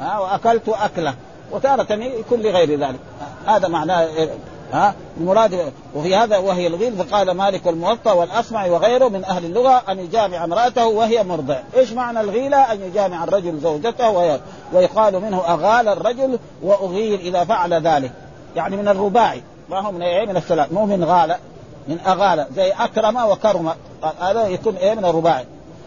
ها؟ 0.00 0.18
وأكلت 0.18 0.68
أكلة. 0.68 1.14
وتارة 1.52 1.92
يكون 1.92 2.40
لغير 2.40 2.80
ذلك. 2.80 3.00
هذا 3.46 3.68
معناه؟ 3.68 4.08
ها؟ 4.72 4.94
المراد 5.20 5.72
وفي 5.94 6.16
هذا 6.16 6.38
وهي 6.38 6.66
الغيل 6.66 6.92
فقال 6.92 7.30
مالك 7.30 7.66
والموطأ 7.66 8.12
والاصمع 8.12 8.66
وغيره 8.66 9.08
من 9.08 9.24
أهل 9.24 9.44
اللغة 9.44 9.82
أن 9.88 9.98
يجامع 9.98 10.44
امرأته 10.44 10.86
وهي 10.86 11.22
مرضع، 11.22 11.58
إيش 11.76 11.92
معنى 11.92 12.20
الغيلة؟ 12.20 12.72
أن 12.72 12.80
يجامع 12.82 13.24
الرجل 13.24 13.58
زوجته 13.58 14.10
ويقال 14.72 15.20
منه 15.20 15.40
أغال 15.48 15.88
الرجل 15.88 16.38
وأغيل 16.62 17.20
إذا 17.20 17.44
فعل 17.44 17.74
ذلك، 17.74 18.12
يعني 18.56 18.76
من 18.76 18.88
الرباعي. 18.88 19.42
ما 19.70 19.80
هو 19.80 19.92
من 19.92 20.02
إيه 20.02 20.26
من 20.26 20.36
الثلاث؟ 20.36 20.72
مو 20.72 20.86
من 20.86 21.04
غالة 21.04 21.36
من 21.88 21.98
أغالة 22.06 22.46
زي 22.56 22.70
أكرم 22.70 23.16
وكرم. 23.16 23.72
هذا 24.20 24.46
يكون 24.46 24.76
إيه 24.76 24.94
من 24.94 25.04
الرباعي. 25.04 25.44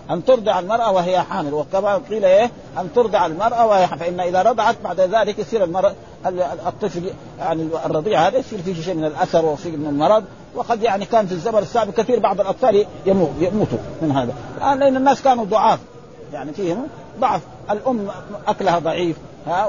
أن 0.09 0.25
ترضع 0.25 0.59
المرأة 0.59 0.91
وهي 0.91 1.21
حامل. 1.21 1.53
وكما 1.53 2.01
قيل 2.09 2.25
إيه؟ 2.25 2.51
أن 2.77 2.89
ترضع 2.95 3.25
المرأة 3.25 3.67
وهي 3.67 3.87
حامل. 3.87 3.99
فإن 3.99 4.19
إذا 4.19 4.41
رضعت 4.41 4.75
بعد 4.83 4.99
ذلك 4.99 5.39
يصير 5.39 5.63
المرأة 5.63 5.93
الطفل 6.67 7.13
يعني 7.39 7.69
الرضيع 7.85 8.27
هذا 8.27 8.37
يصير 8.37 8.61
فيه 8.61 8.81
شيء 8.81 8.93
من 8.93 9.05
الأثر 9.05 9.45
وفيه 9.45 9.77
من 9.77 9.85
المرض. 9.85 10.23
وقد 10.55 10.83
يعني 10.83 11.05
كان 11.05 11.27
في 11.27 11.31
الزمن 11.31 11.57
السابق 11.57 11.93
كثير 11.93 12.19
بعض 12.19 12.41
الأطفال 12.41 12.85
يموت 13.05 13.29
يموتوا 13.39 13.77
من 14.01 14.11
هذا. 14.11 14.33
لأن 14.59 14.97
الناس 14.97 15.21
كانوا 15.21 15.45
ضعاف. 15.45 15.79
يعني 16.33 16.53
فيهم 16.53 16.87
ضعف. 17.19 17.41
الأم 17.71 18.07
أكلها 18.47 18.79
ضعيف 18.79 19.17
ها 19.47 19.65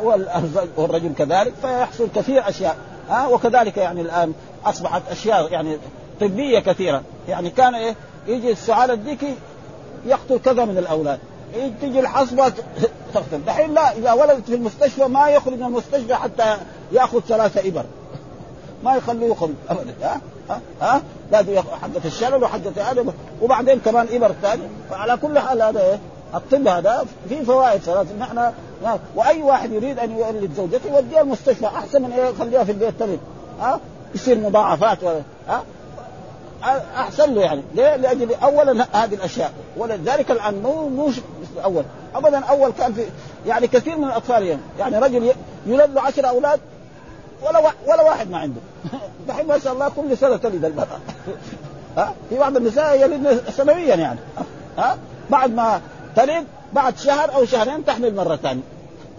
والرجل 0.77 1.15
كذلك. 1.15 1.53
فيحصل 1.63 2.09
كثير 2.15 2.49
أشياء 2.49 2.77
ها 3.09 3.27
وكذلك 3.27 3.77
يعني 3.77 4.01
الآن 4.01 4.33
أصبحت 4.65 5.03
أشياء 5.11 5.53
يعني 5.53 5.79
طبية 6.21 6.59
كثيرة. 6.59 7.03
يعني 7.29 7.51
كان 7.51 7.75
إيه؟ 7.75 7.95
يجي 8.27 8.53
السعال 8.53 8.91
الديكي 8.91 9.35
يقتل 10.07 10.39
كذا 10.39 10.65
من 10.65 10.79
الأولاد. 10.79 11.19
تجي 11.83 12.01
الحصبة 12.01 12.53
تقتل. 13.15 13.45
دحين 13.47 13.75
لا 13.75 13.93
إذا 13.93 14.13
ولدت 14.13 14.47
في 14.47 14.55
المستشفى 14.55 15.05
ما 15.05 15.29
يخرج 15.29 15.55
من 15.55 15.67
المستشفى 15.67 16.15
حتى 16.15 16.57
يأخذ 16.93 17.21
ثلاثة 17.21 17.69
إبر. 17.69 17.85
ما 18.85 18.97
يخليه 18.97 19.27
يخرج 19.27 19.51
ابدا. 19.69 19.95
ها؟ 20.03 20.21
ها؟ 20.51 20.61
ها؟ 20.81 21.03
لازم 21.33 21.57
حقة 21.57 22.01
الشلل 22.05 22.43
وحقة 22.43 22.91
هذا 22.91 23.05
وبعدين 23.43 23.79
كمان 23.79 24.07
إبر 24.11 24.33
ثاني. 24.43 24.63
فعلى 24.91 25.17
كل 25.17 25.39
حال 25.39 25.63
هذا 25.63 25.81
إيه 25.81 25.99
الطب 26.35 26.69
هذا 26.69 27.07
فيه 27.29 27.43
فوائد 27.43 27.81
فلازم 27.81 28.19
نحن 28.19 28.51
وأي 29.15 29.43
واحد 29.43 29.73
يريد 29.73 29.99
أن 29.99 30.19
يولد 30.19 30.51
زوجته 30.57 30.91
يوديها 30.95 31.21
المستشفى 31.21 31.67
أحسن 31.67 32.03
من 32.03 32.13
يخليها 32.13 32.65
في 32.65 32.73
البيت 32.73 32.95
تلد 33.01 33.19
ها؟ 33.61 33.81
يصير 34.15 34.39
مضاعفات 34.39 35.05
ها؟ 35.49 35.63
أحسن 36.97 37.35
له 37.35 37.43
يعني. 37.43 37.63
ليه؟ 37.75 37.97
لأجل 37.97 38.35
اولا 38.35 38.87
هذه 38.93 39.15
الأشياء. 39.15 39.53
ولذلك 39.77 40.31
الآن 40.31 40.63
مو 40.63 40.89
مو 40.89 41.13
أول. 41.65 41.85
ابدا 42.15 42.45
أول 42.45 42.73
كان 42.79 42.93
في 42.93 43.05
يعني 43.47 43.67
كثير 43.67 43.97
من 43.97 44.05
الاطفال 44.05 44.43
يعني, 44.43 44.61
يعني 44.79 44.99
رجل 44.99 45.33
يولد 45.67 45.95
له 45.95 46.01
10 46.01 46.27
أولاد 46.27 46.61
ولا 47.43 47.59
ولا 47.87 48.03
واحد 48.03 48.31
ما 48.31 48.39
عنده. 48.39 48.61
دحين 49.29 49.47
ما 49.47 49.59
شاء 49.59 49.73
الله 49.73 49.89
كل 49.89 50.17
سنة 50.17 50.37
تلد 50.37 50.65
المراه 50.65 50.99
ها؟ 51.97 52.15
في 52.31 52.39
بعض 52.39 52.57
النساء 52.57 53.01
يلدن 53.01 53.41
سنويا 53.57 53.95
يعني. 53.95 54.19
ها؟ 54.79 54.99
بعد 55.31 55.55
ما 55.55 55.81
تلد 56.17 56.47
بعد 56.73 56.99
شهر 56.99 57.35
أو 57.35 57.45
شهرين 57.45 57.85
تحمل 57.85 58.15
مرة 58.15 58.37
ثانية. 58.37 58.63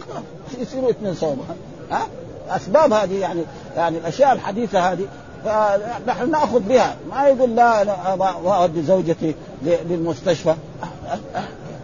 يصيروا 0.62 0.89
اثنين 0.89 1.15
صوم. 1.15 1.47
ها؟ 1.91 2.08
أسباب 2.49 2.93
هذه 2.93 3.19
يعني 3.19 3.43
يعني 3.75 3.97
الأشياء 3.97 4.34
الحديثة 4.34 4.80
هذه. 4.91 5.08
فنحن 5.45 6.32
نأخذ 6.32 6.60
بها. 6.60 6.95
ما 7.10 7.27
يقول 7.27 7.56
لا 7.56 7.82
أنا 7.82 8.15
ما 8.15 8.56
اودي 8.56 8.84
زوجتي 8.84 9.36
للمستشفى. 9.63 10.56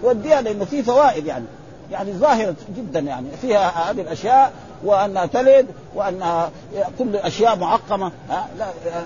وديها 0.03 0.41
لأنه 0.41 0.65
في 0.65 0.83
فوائد 0.83 1.25
يعني. 1.25 1.45
يعني 1.91 2.13
ظاهرة 2.13 2.55
جدا 2.77 2.99
يعني. 2.99 3.27
فيها 3.41 3.91
هذه 3.91 4.01
الأشياء 4.01 4.51
وأنها 4.83 5.25
تلد 5.25 5.67
وأنها 5.95 6.51
كل 6.99 7.15
أشياء 7.15 7.55
معقمة 7.55 8.11
لا 8.29 8.65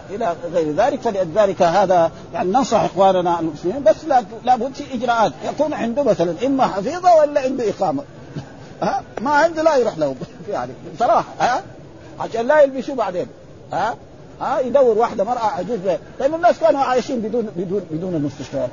إلى 0.10 0.36
غير 0.54 0.72
ذلك. 0.72 1.02
فلذلك 1.02 1.62
هذا 1.62 2.12
يعني 2.34 2.50
ننصح 2.50 2.84
إخواننا 2.84 3.40
المسلمين 3.40 3.84
بس 3.84 3.96
لابد 4.46 4.74
في 4.74 4.94
إجراءات. 4.94 5.32
يكون 5.46 5.74
عنده 5.74 6.04
مثلا 6.04 6.36
إما 6.46 6.68
حفيظة 6.68 7.16
ولا 7.16 7.42
عنده 7.42 7.70
إقامة. 7.70 8.04
ها 8.82 9.04
ما 9.22 9.32
عنده 9.32 9.62
لا 9.62 9.76
يروح 9.76 9.98
له. 9.98 10.16
يعني 10.50 10.72
بصراحة 10.96 11.26
ها 11.40 11.64
عشان 12.20 12.48
لا 12.48 12.62
يلبسوا 12.62 12.96
بعدين. 12.96 13.28
ها؟ 13.74 13.96
ها 14.42 14.60
يدور 14.60 14.98
واحدة 14.98 15.24
مرأة 15.24 15.46
عجوز 15.46 15.80
لأن 16.20 16.34
الناس 16.34 16.60
كانوا 16.60 16.80
عايشين 16.82 17.20
بدون 17.20 17.50
بدون 17.56 17.86
بدون 17.92 18.16
المستشفيات. 18.16 18.70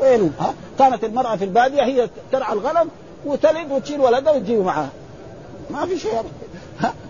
وين 0.00 0.32
ها؟ 0.40 0.54
كانت 0.78 1.04
المرأة 1.04 1.36
في 1.36 1.44
البادية 1.44 1.82
هي 1.82 2.10
ترعى 2.32 2.52
الغنم 2.52 2.88
وتلد 3.26 3.70
وتشيل 3.70 4.00
ولدها 4.00 4.32
وتجيب 4.32 4.64
معها. 4.64 4.88
ما 5.70 5.86
في 5.86 5.98
شيء. 5.98 6.22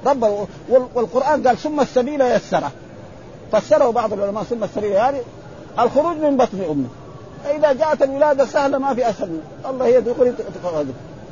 رب 0.07 0.47
والقرآن 0.95 1.47
قال 1.47 1.57
ثم 1.57 1.81
السبيل 1.81 2.21
يسره. 2.21 2.73
فسره 3.53 3.91
بعض 3.91 4.13
العلماء 4.13 4.43
ثم 4.43 4.65
السبيل 4.65 4.93
يعني 4.93 5.19
الخروج 5.79 6.17
من 6.17 6.37
بطن 6.37 6.61
أمه. 6.71 6.89
فاذا 7.45 7.73
جاءت 7.73 8.03
الولادة 8.03 8.45
سهلة 8.47 8.79
ما 8.79 8.95
في 8.95 9.11
أسهل. 9.11 9.41
الله 9.71 9.87
هي 9.87 10.03
تقول 10.03 10.35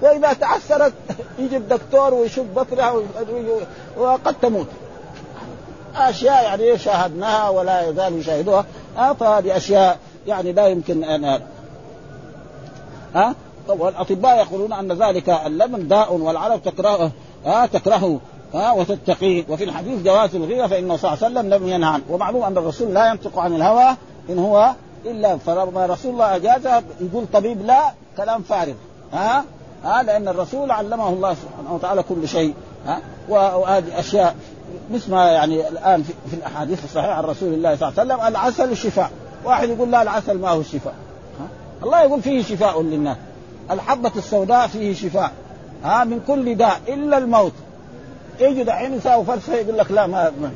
وإذا 0.02 0.32
تعسرت 0.32 0.92
يجي 1.38 1.56
الدكتور 1.56 2.14
ويشوف 2.14 2.46
بطنها 2.56 2.94
وقد 3.96 4.34
تموت. 4.42 4.66
أشياء 5.98 6.44
يعني 6.44 6.78
شاهدناها 6.78 7.48
ولا 7.48 7.88
يزال 7.88 8.18
يشاهدوها 8.18 8.64
آه 8.98 9.12
فهذه 9.12 9.56
أشياء 9.56 9.98
يعني 10.26 10.52
لا 10.52 10.66
يمكن 10.66 11.04
ان 11.04 11.40
ها؟ 13.14 13.34
والاطباء 13.68 14.36
يقولون 14.36 14.72
أن 14.72 14.92
ذلك 14.92 15.28
اللبن 15.28 15.88
داء 15.88 16.14
والعرب 16.14 16.62
تكرهه 16.62 17.10
ها 17.46 17.66
تكرهه 17.66 18.20
ها 18.54 18.72
وتتقيه 18.72 19.44
وفي 19.48 19.64
الحديث 19.64 20.02
جواز 20.02 20.34
الغيره 20.34 20.66
فانه 20.66 20.96
صلى 20.96 21.12
الله 21.12 21.24
عليه 21.24 21.38
وسلم 21.38 21.54
لم 21.54 21.68
ينهى 21.68 21.90
عنه. 21.90 22.02
ومعلوم 22.10 22.42
أن 22.42 22.58
الرسول 22.58 22.94
لا 22.94 23.10
ينطق 23.10 23.38
عن 23.38 23.54
الهوى 23.54 23.96
إن 24.30 24.38
هو 24.38 24.70
إلا 25.04 25.36
فلما 25.36 25.86
رسول 25.86 26.12
الله 26.12 26.36
اجازه 26.36 26.82
يقول 27.00 27.26
طبيب 27.32 27.66
لا 27.66 27.92
كلام 28.16 28.42
فارغ 28.42 28.74
ها؟ 29.12 29.44
ها 29.84 30.02
لأن 30.02 30.28
الرسول 30.28 30.70
علمه 30.70 31.08
الله 31.08 31.34
سبحانه 31.34 31.74
وتعالى 31.74 32.02
كل 32.02 32.28
شيء 32.28 32.54
ها؟ 32.86 33.00
وهذه 33.28 34.00
أشياء. 34.00 34.36
مثل 34.90 35.10
ما 35.10 35.30
يعني 35.30 35.68
الآن 35.68 36.02
في, 36.02 36.12
في 36.30 36.36
الأحاديث 36.36 36.84
الصحيحة 36.84 37.12
عن 37.12 37.24
رسول 37.24 37.54
الله 37.54 37.76
صلى 37.76 37.88
الله 37.88 38.00
عليه 38.00 38.14
وسلم 38.14 38.26
العسل 38.28 38.76
شفاء. 38.76 39.10
واحد 39.44 39.68
يقول 39.68 39.90
لا 39.90 40.02
العسل 40.02 40.38
ما 40.38 40.48
هو 40.48 40.60
الشفاء 40.60 40.94
الله 41.82 42.02
يقول 42.02 42.22
فيه 42.22 42.42
شفاء 42.42 42.82
للناس. 42.82 43.16
الحبة 43.70 44.12
السوداء 44.16 44.66
فيه 44.66 44.94
شفاء. 44.94 45.32
ها؟ 45.84 46.04
من 46.04 46.20
كل 46.26 46.54
داء 46.54 46.80
إلا 46.88 47.18
الموت. 47.18 47.52
يجي 48.40 48.64
دحين 48.64 48.94
يساوي 48.94 49.24
فرصة 49.24 49.54
يقول 49.54 49.78
لك 49.78 49.90
لا 49.90 50.06
ما, 50.06 50.32
ما. 50.40 50.50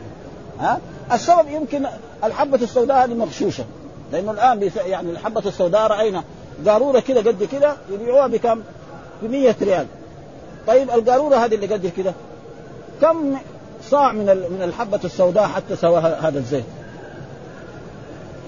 ها؟ 0.61 0.79
السبب 1.13 1.49
يمكن 1.49 1.87
الحبة 2.25 2.57
السوداء 2.63 3.05
هذه 3.05 3.15
مغشوشة. 3.15 3.65
لأنه 4.13 4.31
الآن 4.31 4.71
يعني 4.87 5.11
الحبة 5.11 5.43
السوداء 5.47 5.87
رأينا 5.87 6.25
قارورة 6.67 7.01
كده 7.01 7.21
قد 7.21 7.45
كده 7.53 7.77
يبيعوها 7.91 8.27
بكم؟ 8.27 8.61
ب 9.23 9.31
100 9.31 9.55
ريال. 9.63 9.87
طيب 10.67 10.91
القارورة 10.91 11.37
هذه 11.37 11.55
اللي 11.55 11.67
قد 11.67 11.93
كده؟ 11.97 12.15
كم 13.01 13.37
صاع 13.91 14.13
من 14.13 14.27
من 14.27 14.63
الحبة 14.63 15.01
السوداء 15.05 15.47
حتى 15.49 15.77
سوى 15.77 16.01
هذا 16.01 16.39
الزيت. 16.39 16.65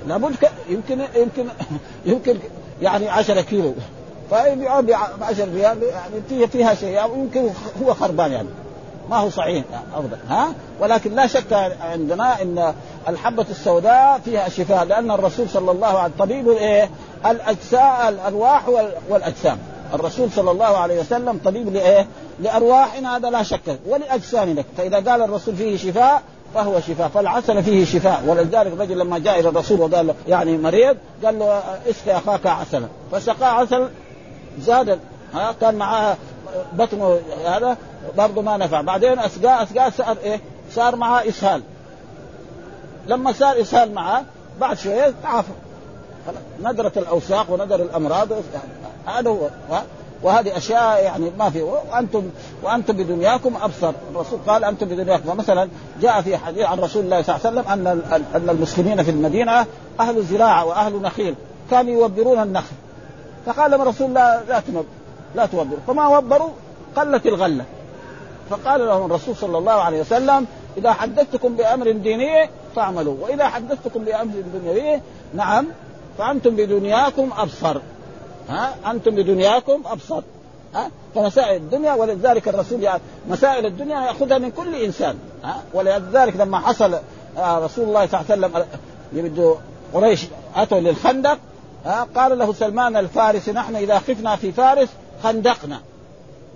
لابد 0.09 0.37
يمكن 0.69 1.01
يمكن 1.15 1.47
يمكن 2.07 2.37
يعني 2.83 3.09
10 3.09 3.41
كيلو. 3.41 3.75
فيبيعوها 4.31 4.81
ب 4.81 5.23
10 5.23 5.45
ريال 5.45 5.83
يعني 5.83 6.47
فيها 6.47 6.75
شيء 6.75 7.03
أو 7.03 7.15
يمكن 7.15 7.51
هو 7.83 7.95
خربان 7.95 8.33
يعني. 8.33 8.49
ما 9.11 9.17
هو 9.17 9.31
صحيح 9.31 9.65
أفضل. 9.95 10.17
ها؟ 10.29 10.55
ولكن 10.81 11.15
لا 11.15 11.27
شك 11.27 11.53
عندنا 11.81 12.43
إن 12.43 12.75
الحبة 13.09 13.47
السوداء 13.51 14.21
فيها 14.25 14.49
شفاء 14.49 14.85
لأن 14.85 15.11
الرسول 15.11 15.49
صلى 15.49 15.71
الله 15.71 15.87
عليه 15.87 16.15
وسلم 16.15 16.27
طبيب 16.27 16.49
الايه؟ 16.49 16.91
الأجساء 17.27 18.09
الأرواح 18.09 18.69
والأجسام. 19.09 19.59
الرسول 19.95 20.31
صلى 20.31 20.51
الله 20.51 20.77
عليه 20.77 21.01
وسلم 21.01 21.41
طبيب 21.45 21.73
لإيه؟ 21.73 22.07
لارواحنا 22.41 23.17
هذا 23.17 23.31
لا 23.31 23.43
شك. 23.43 23.79
ولاجسامنا 23.87 24.65
فإذا 24.77 24.97
قال 24.97 25.23
الرسول 25.23 25.57
فيه 25.57 25.77
شفاء 25.77 26.23
فهو 26.55 26.81
شفاء. 26.81 27.09
فالعسل 27.09 27.63
فيه 27.63 27.85
شفاء. 27.85 28.23
ولذلك 28.27 28.73
الرجل 28.73 28.99
لما 28.99 29.19
جاء 29.19 29.41
إلى 29.41 29.49
الرسول 29.49 29.81
وقال 29.81 30.07
له 30.07 30.15
يعني 30.29 30.59
مريض 30.59 30.97
قال 31.25 31.39
له 31.39 31.63
اسقي 31.91 32.17
أخاك 32.19 32.47
عسلا. 32.47 32.87
فسقاه 33.13 33.47
عسل 33.47 33.89
زاد 34.61 34.99
ها 35.35 35.55
كان 35.61 35.75
معاه 35.75 36.17
بطنه 36.73 37.19
هذا 37.47 37.77
برضه 38.19 38.43
ما 38.43 38.57
نفع. 38.57 38.81
بعدين 38.81 39.19
اسقاه 39.19 39.63
اسقاه 39.63 39.91
صار 39.91 40.17
إيه؟ 40.25 40.41
صار 40.73 40.97
معاه 40.97 41.29
إسهال. 41.29 41.63
لما 43.07 43.33
صار 43.33 43.61
إسهال 43.61 43.95
معاه 43.95 44.23
بعد 44.61 44.79
شوية 44.79 45.15
تعافى 45.23 45.49
ندرة 46.63 46.93
الاوساخ 46.97 47.51
وندر 47.51 47.83
الأمراض 47.83 48.29
هذا 49.07 49.31
هو 49.31 49.49
وهذه 50.23 50.57
أشياء 50.57 51.05
يعني 51.05 51.31
ما 51.39 51.51
في 51.51 51.63
وأنتم 51.63 52.31
وأنتم 52.63 52.97
بدنياكم 52.97 53.57
أبصر. 53.63 53.93
الرسول 54.11 54.39
قال 54.47 54.65
أنتم 54.65 54.87
بدنياكم. 54.87 55.33
فمثلا 55.33 55.69
جاء 56.01 56.21
في 56.21 56.37
حديث 56.37 56.67
عن 56.67 56.79
رسول 56.79 57.05
الله 57.05 57.23
صلى 57.23 57.37
الله 57.37 57.47
عليه 57.47 57.61
وسلم 57.61 57.73
أن 57.73 58.03
أن 58.35 58.51
المسلمين 58.51 59.03
في 59.03 59.11
المدينة 59.11 59.67
أهل 60.01 60.23
زراعة 60.23 60.65
وأهل 60.65 61.03
نخيل 61.03 61.35
كانوا 61.71 61.93
يوبرون 61.93 62.43
النخل. 62.43 62.75
فقال 63.47 63.71
لهم 63.71 63.83
رسول 63.83 64.09
الله 64.09 64.43
لا 64.49 64.61
تنب 64.61 64.85
لا 65.35 65.47
توبروا. 65.47 65.81
فما 65.87 66.19
وبروا؟ 66.19 66.51
قلت 66.97 67.27
الغلة. 67.27 67.65
فقال 68.51 68.87
لهم 68.87 69.07
الرسول 69.07 69.37
صلى 69.37 69.59
الله 69.59 69.73
عليه 69.73 70.01
وسلم 70.01 70.47
إذا 70.77 70.93
حدثتكم 70.93 71.57
بأمر 71.57 71.91
ديني 71.91 72.49
فاعملوا 72.77 73.17
وإذا 73.21 73.49
حدثتكم 73.49 74.05
بأمر 74.05 74.33
دنيوي 74.55 75.01
نعم 75.35 75.67
فأنتم 76.19 76.57
بدنياكم 76.57 77.31
أبصر. 77.39 77.81
ها؟ 78.49 78.75
أنتم 78.91 79.15
بدنياكم 79.15 79.83
ابصر 79.87 80.23
ها؟ 80.75 80.91
فمسائل 81.15 81.57
الدنيا 81.57 81.95
ولذلك 81.95 82.49
الرسول 82.49 82.83
يعني 82.83 83.01
مسائل 83.29 83.67
الدنيا 83.67 84.01
يأخذها 84.01 84.39
من 84.39 84.51
كل 84.51 84.75
إنسان 84.75 85.19
ها؟ 85.45 85.63
ولذلك 85.75 86.37
لما 86.37 86.59
حصل 86.59 86.99
رسول 87.39 87.85
الله 87.85 88.07
صلى 88.07 88.21
الله 88.21 88.31
عليه 88.31 88.57
وسلم 88.57 88.65
يبدو 89.13 89.57
قريش 89.95 90.27
أتوا 90.57 90.81
للخندق 90.81 91.39
ها؟ 91.85 92.07
قال 92.17 92.39
له 92.39 92.53
سلمان 92.53 92.97
الفارسي 92.97 93.53
نحن 93.53 93.77
إذا 93.77 93.99
خفنا 93.99 94.37
في 94.37 94.53
فارس 94.53 94.89
خندقنا. 95.23 95.81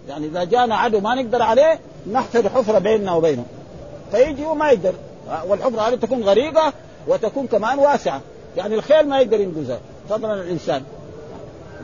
يعني 0.09 0.27
إذا 0.27 0.45
جانا 0.45 0.77
عدو 0.77 1.01
ما 1.01 1.15
نقدر 1.15 1.43
عليه 1.43 1.81
نحفر 2.13 2.49
حفرة 2.49 2.79
بيننا 2.79 3.13
وبينه. 3.13 3.45
فيجي 4.13 4.47
وما 4.47 4.71
يقدر 4.71 4.95
والحفرة 5.47 5.81
هذه 5.81 5.95
تكون 5.95 6.23
غريقة 6.23 6.73
وتكون 7.09 7.47
كمان 7.47 7.79
واسعة. 7.79 8.21
يعني 8.57 8.75
الخيل 8.75 9.09
ما 9.09 9.21
يقدر 9.21 9.41
ينقذها 9.41 9.79
فضلا 10.11 10.35
الإنسان. 10.35 10.83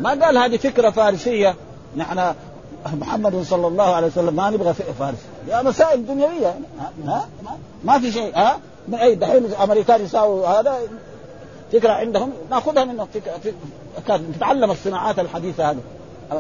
ما 0.01 0.11
قال 0.11 0.39
هذه 0.39 0.57
فكرة 0.57 0.91
فارسية. 0.91 1.55
نحن 1.97 2.35
محمد 2.93 3.43
صلى 3.43 3.67
الله 3.67 3.95
عليه 3.95 4.07
وسلم 4.07 4.35
ما 4.35 4.51
نبغى 4.51 4.75
فارس 4.75 5.19
يا 5.49 5.63
مسائل 5.63 6.07
دنيوية. 6.07 6.55
ها؟ 7.07 7.29
ما 7.85 7.99
في 7.99 8.13
شيء. 8.13 8.37
ها؟ 8.37 8.59
من 8.89 8.95
أي 8.95 9.15
دحين 9.15 9.45
الامريكان 9.45 10.05
يساووا 10.05 10.47
هذا؟ 10.47 10.79
فكرة 11.73 11.93
عندهم. 11.93 12.33
نأخذها 12.51 12.85
منهم. 12.85 13.07
فكره 13.97 14.21
نتعلم 14.37 14.71
الصناعات 14.71 15.19
الحديثة 15.19 15.71
هذه. 15.71 15.81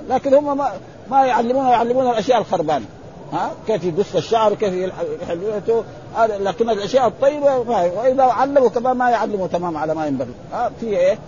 لكن 0.08 0.34
هم 0.34 0.56
ما 0.56 0.72
ما 1.10 1.26
يعلمون 1.26 1.66
يعلمون 1.66 2.10
الأشياء 2.10 2.38
الخربانة. 2.38 2.84
ها؟ 3.32 3.50
كيف 3.66 3.84
يقص 3.84 4.16
الشعر 4.16 4.52
وكيف 4.52 4.92
يحلوته 5.22 5.84
لكن 6.18 6.70
الأشياء 6.70 7.08
الطيبة 7.08 7.56
وإذا 7.56 8.22
علموا 8.22 8.68
كمان 8.68 8.96
ما 8.96 9.10
يعلموا 9.10 9.46
تمام 9.46 9.76
على 9.76 9.94
ما 9.94 10.06
ينبغي. 10.06 10.34
ها؟ 10.52 10.70
في 10.80 10.86
إيه؟ 10.86 11.18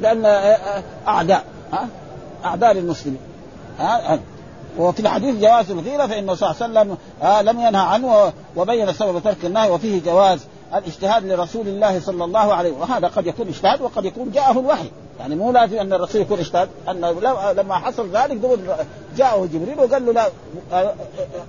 لأن 0.00 0.26
أعداء 1.08 1.44
ها؟ 1.72 1.88
أعداء 2.44 2.72
للمسلمين 2.72 3.20
ها؟ 3.78 4.18
وفي 4.78 5.00
الحديث 5.00 5.40
جواز 5.40 5.70
الغيرة 5.70 6.06
فإنه 6.06 6.34
صلى 6.34 6.50
الله 6.50 6.80
عليه 6.80 6.90
وسلم 6.90 6.96
لم 7.48 7.60
ينهى 7.60 7.82
عنه 7.82 8.32
وبين 8.56 8.92
سبب 8.92 9.22
ترك 9.22 9.44
النهي 9.44 9.70
وفيه 9.70 10.02
جواز 10.02 10.40
الاجتهاد 10.74 11.24
لرسول 11.24 11.68
الله 11.68 12.00
صلى 12.00 12.24
الله 12.24 12.54
عليه 12.54 12.70
وسلم. 12.70 12.80
وهذا 12.80 13.08
قد 13.08 13.26
يكون 13.26 13.48
اجتهاد 13.48 13.80
وقد 13.80 14.04
يكون 14.04 14.30
جاءه 14.30 14.60
الوحي. 14.60 14.90
يعني 15.20 15.36
مو 15.36 15.52
لازم 15.52 15.78
أن 15.78 15.92
الرسول 15.92 16.20
يكون 16.20 16.38
اجتهاد. 16.38 16.68
ان 16.88 17.00
لما 17.56 17.74
حصل 17.74 18.10
ذلك 18.16 18.58
جاءه 19.16 19.48
جبريل 19.52 19.80
وقال 19.80 20.06
له 20.06 20.12
لا 20.12 20.94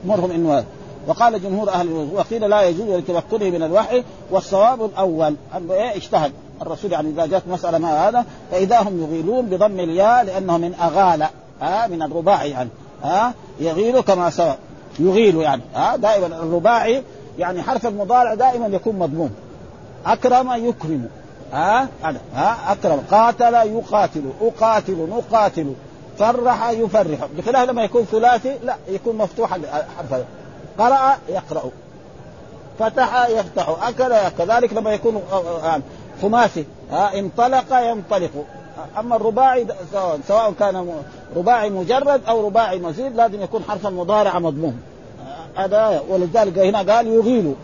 مرهم 0.06 0.32
إنه 0.32 0.64
وقال 1.08 1.44
جمهور 1.44 1.70
أهل 1.70 2.10
وقيل 2.14 2.50
لا 2.50 2.62
يجوز 2.62 2.90
لتمكنه 2.90 3.50
من 3.50 3.64
الوحي 3.64 4.04
والصواب 4.32 4.86
الأول 4.86 5.36
أنه 5.58 5.74
إيه 5.74 5.96
اجتهد. 5.96 6.32
الرسول 6.62 6.92
يعني 6.92 7.10
إذا 7.10 7.26
جاءت 7.26 7.44
مسألة 7.48 7.78
ما 7.78 8.10
هذا 8.10 8.26
فإذا 8.52 8.82
هم 8.82 9.02
يغيلون 9.02 9.46
بضم 9.46 9.80
الياء 9.80 10.24
لأنه 10.24 10.58
من 10.58 10.74
أغال 10.74 11.28
ها 11.62 11.88
من 11.88 12.02
الرباعي 12.02 12.50
يعني 12.50 12.70
ها 13.04 13.34
يغيل 13.60 14.02
كما 14.02 14.30
سبق. 14.30 14.56
يغيل 15.00 15.36
يعني 15.36 15.62
ها 15.76 15.96
دائما 15.96 16.28
الرباعي 16.28 17.04
يعني 17.40 17.62
حرف 17.62 17.86
المضارع 17.86 18.34
دائما 18.34 18.68
يكون 18.68 18.96
مضموم. 19.00 19.32
أكرم 20.06 20.52
يكرم 20.66 21.08
ها 21.54 21.88
ها 22.36 22.72
أكرم. 22.72 23.04
قاتل 23.12 23.54
يقاتل 23.54 24.24
أقاتل 24.42 25.08
نقاتل 25.10 25.74
فرح 26.18 26.70
يفرح. 26.70 27.28
بخلاف 27.38 27.70
لما 27.70 27.84
يكون 27.84 28.04
ثلاثي 28.04 28.58
لا 28.64 28.76
يكون 28.88 29.18
مفتوح 29.18 29.54
الحرف 29.54 30.26
قرأ 30.80 31.18
يقرأ 31.30 31.72
فتح 32.80 33.30
يفتح 33.30 33.76
أكل 33.82 34.14
كذلك 34.38 34.74
لما 34.74 34.92
يكون 34.92 35.22
خماسي. 36.22 36.66
ها 36.92 37.20
انطلق 37.20 37.74
ينطلق. 37.74 38.46
أما 39.00 39.16
الرباعي 39.16 39.68
سواء 40.28 40.54
كان 40.60 41.04
رباعي 41.36 41.70
مجرد 41.70 42.22
أو 42.28 42.48
رباعي 42.48 42.80
مزيد 42.80 43.16
لازم 43.16 43.42
يكون 43.42 43.64
حرف 43.70 43.88
المضارع 43.88 44.40
مضموم. 44.40 44.82
هذا 45.56 46.04
ولذلك 46.10 46.58
هنا 46.58 46.94
قال 46.94 47.08
يغيل. 47.08 47.56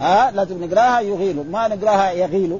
ها 0.00 0.30
لازم 0.30 0.64
نقراها 0.64 1.00
يغيل. 1.00 1.50
ما 1.50 1.68
نقراها 1.68 2.10
يغيل. 2.10 2.58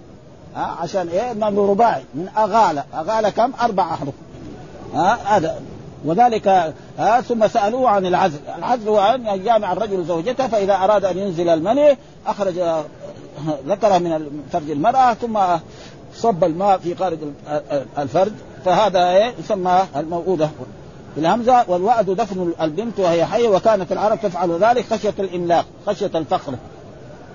ها 0.57 0.76
عشان 0.80 1.09
إيه؟ 1.09 1.32
إنه 1.32 1.70
رباعي 1.70 2.02
من 2.14 2.28
اغال 2.36 2.82
اغال 2.94 3.28
كم؟ 3.28 3.52
أربع 3.62 3.94
احرف 3.94 4.14
ها 4.94 5.36
هذا. 5.36 5.61
وذلك 6.04 6.74
ها 6.98 7.20
ثم 7.20 7.48
سألوه 7.48 7.88
عن 7.88 8.07
العزل، 8.07 8.38
العزل 8.59 8.88
هو 8.88 9.00
أن 9.00 9.26
يجامع 9.26 9.72
الرجل 9.72 10.04
زوجته 10.04 10.48
فإذا 10.48 10.74
أراد 10.74 11.04
أن 11.04 11.18
ينزل 11.18 11.48
المني 11.48 11.98
أخرج 12.26 12.54
ذكره 13.66 13.99
من 13.99 14.43
فرج 14.53 14.70
المرأة 14.70 15.14
ثم 15.14 15.39
صب 16.14 16.45
الماء 16.45 16.78
في 16.78 16.95
قارب 16.95 17.18
الفرج 17.99 18.32
فهذا 18.64 19.11
إيه؟ 19.11 19.34
يسمى 19.41 19.82
الموؤودة 19.97 20.51
بالهمزة 21.16 21.64
والوأد 21.68 22.11
دفن 22.11 22.53
البنت 22.61 23.01
وهي 23.01 23.26
حية 23.26 23.49
وكانت 23.49 23.93
العرب 23.93 24.18
تفعل 24.22 24.59
ذلك 24.64 24.84
خشية 24.95 25.14
الإملاق 25.18 25.64
خشية 25.87 26.11
الفقر. 26.14 26.55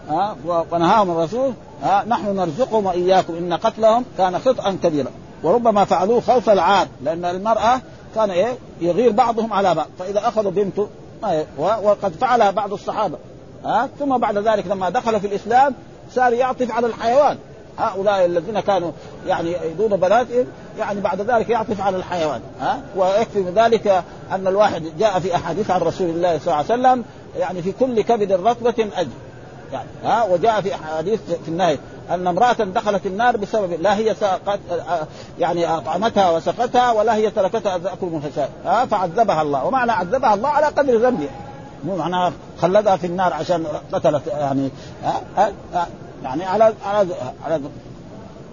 ها؟ 0.10 0.36
ونهاهم 0.72 1.12
الرسول 1.12 1.54
ها؟ 1.84 2.04
نحن 2.08 2.36
نرزقهم 2.36 2.86
وإياكم 2.86 3.36
إن 3.36 3.54
قتلهم 3.54 4.06
كان 4.18 4.40
خطأ 4.40 4.78
كبيرا. 4.84 5.12
وربما 5.44 5.86
فعلوه 5.86 6.22
خوف 6.22 6.50
العار 6.50 6.88
لأن 7.04 7.26
المرأة 7.26 7.82
كان 8.16 8.32
إيه؟ 8.32 8.58
يغير 8.82 9.12
بعضهم 9.12 9.54
على 9.54 9.76
بعض. 9.76 9.88
فإذا 10.00 10.28
أخذوا 10.28 10.52
بنته 10.52 10.88
وقد 11.58 12.12
فعلها 12.22 12.52
بعض 12.52 12.74
الصحابة. 12.74 13.18
ها؟ 13.66 13.90
ثم 14.00 14.18
بعد 14.18 14.38
ذلك 14.38 14.68
لما 14.68 14.90
دخل 14.90 15.20
في 15.20 15.28
الإسلام 15.28 15.76
صار 16.16 16.34
يعطف 16.34 16.72
على 16.72 16.88
الحيوان. 16.88 17.38
هؤلاء 17.78 18.26
الذين 18.26 18.60
كانوا 18.60 18.92
يعني 19.28 19.56
يدون 19.72 19.98
بناتهم 19.98 20.46
يعني 20.80 21.02
بعد 21.02 21.22
ذلك 21.22 21.50
يعطف 21.50 21.82
على 21.82 21.98
الحيوان 21.98 22.42
ها؟ 22.60 22.82
ويكفي 22.96 23.40
من 23.40 23.54
ذلك 23.56 24.04
أن 24.32 24.48
الواحد 24.48 24.84
جاء 25.00 25.20
في 25.20 25.36
أحاديث 25.36 25.72
عن 25.72 25.82
رسول 25.82 26.10
الله 26.10 26.40
صلى 26.40 26.54
الله 26.54 26.56
عليه 26.56 26.66
وسلم 26.66 27.04
يعني 27.40 27.62
في 27.62 27.72
كل 27.72 28.02
كبد 28.02 28.32
رطبة 28.32 28.90
أجر 28.96 29.10
يعني 29.74 29.90
ها؟ 30.04 30.24
وجاء 30.24 30.62
في 30.62 30.76
أحاديث 30.76 31.20
في 31.46 31.48
النهي 31.48 31.78
أن 32.10 32.28
امرأة 32.28 32.54
دخلت 32.54 33.06
النار 33.06 33.38
بسبب 33.38 33.82
لا 33.82 33.98
هي 33.98 34.16
ساقت 34.16 34.60
يعني 35.40 35.78
أطعمتها 35.78 36.32
وسقتها 36.32 36.92
ولا 36.92 37.16
هي 37.16 37.32
تركتها 37.32 37.78
تأكل 37.78 38.08
من 38.08 38.32
ها؟ 38.66 38.86
فعذبها 38.86 39.42
الله. 39.42 39.66
ومعنى 39.66 39.92
عذبها 39.92 40.34
الله 40.34 40.50
على 40.50 40.66
قدر 40.66 40.98
ذنبها 40.98 41.30
مو 41.84 41.96
معناها 41.96 42.34
خلدها 42.62 42.96
في 42.96 43.08
النار 43.08 43.34
عشان 43.34 43.66
قتلت 43.94 44.28
يعني 44.28 44.70
ها؟ 45.04 45.52
ها؟ 45.74 45.88
يعني 46.24 46.44
على 46.44 46.74
على 46.86 47.16
على 47.46 47.62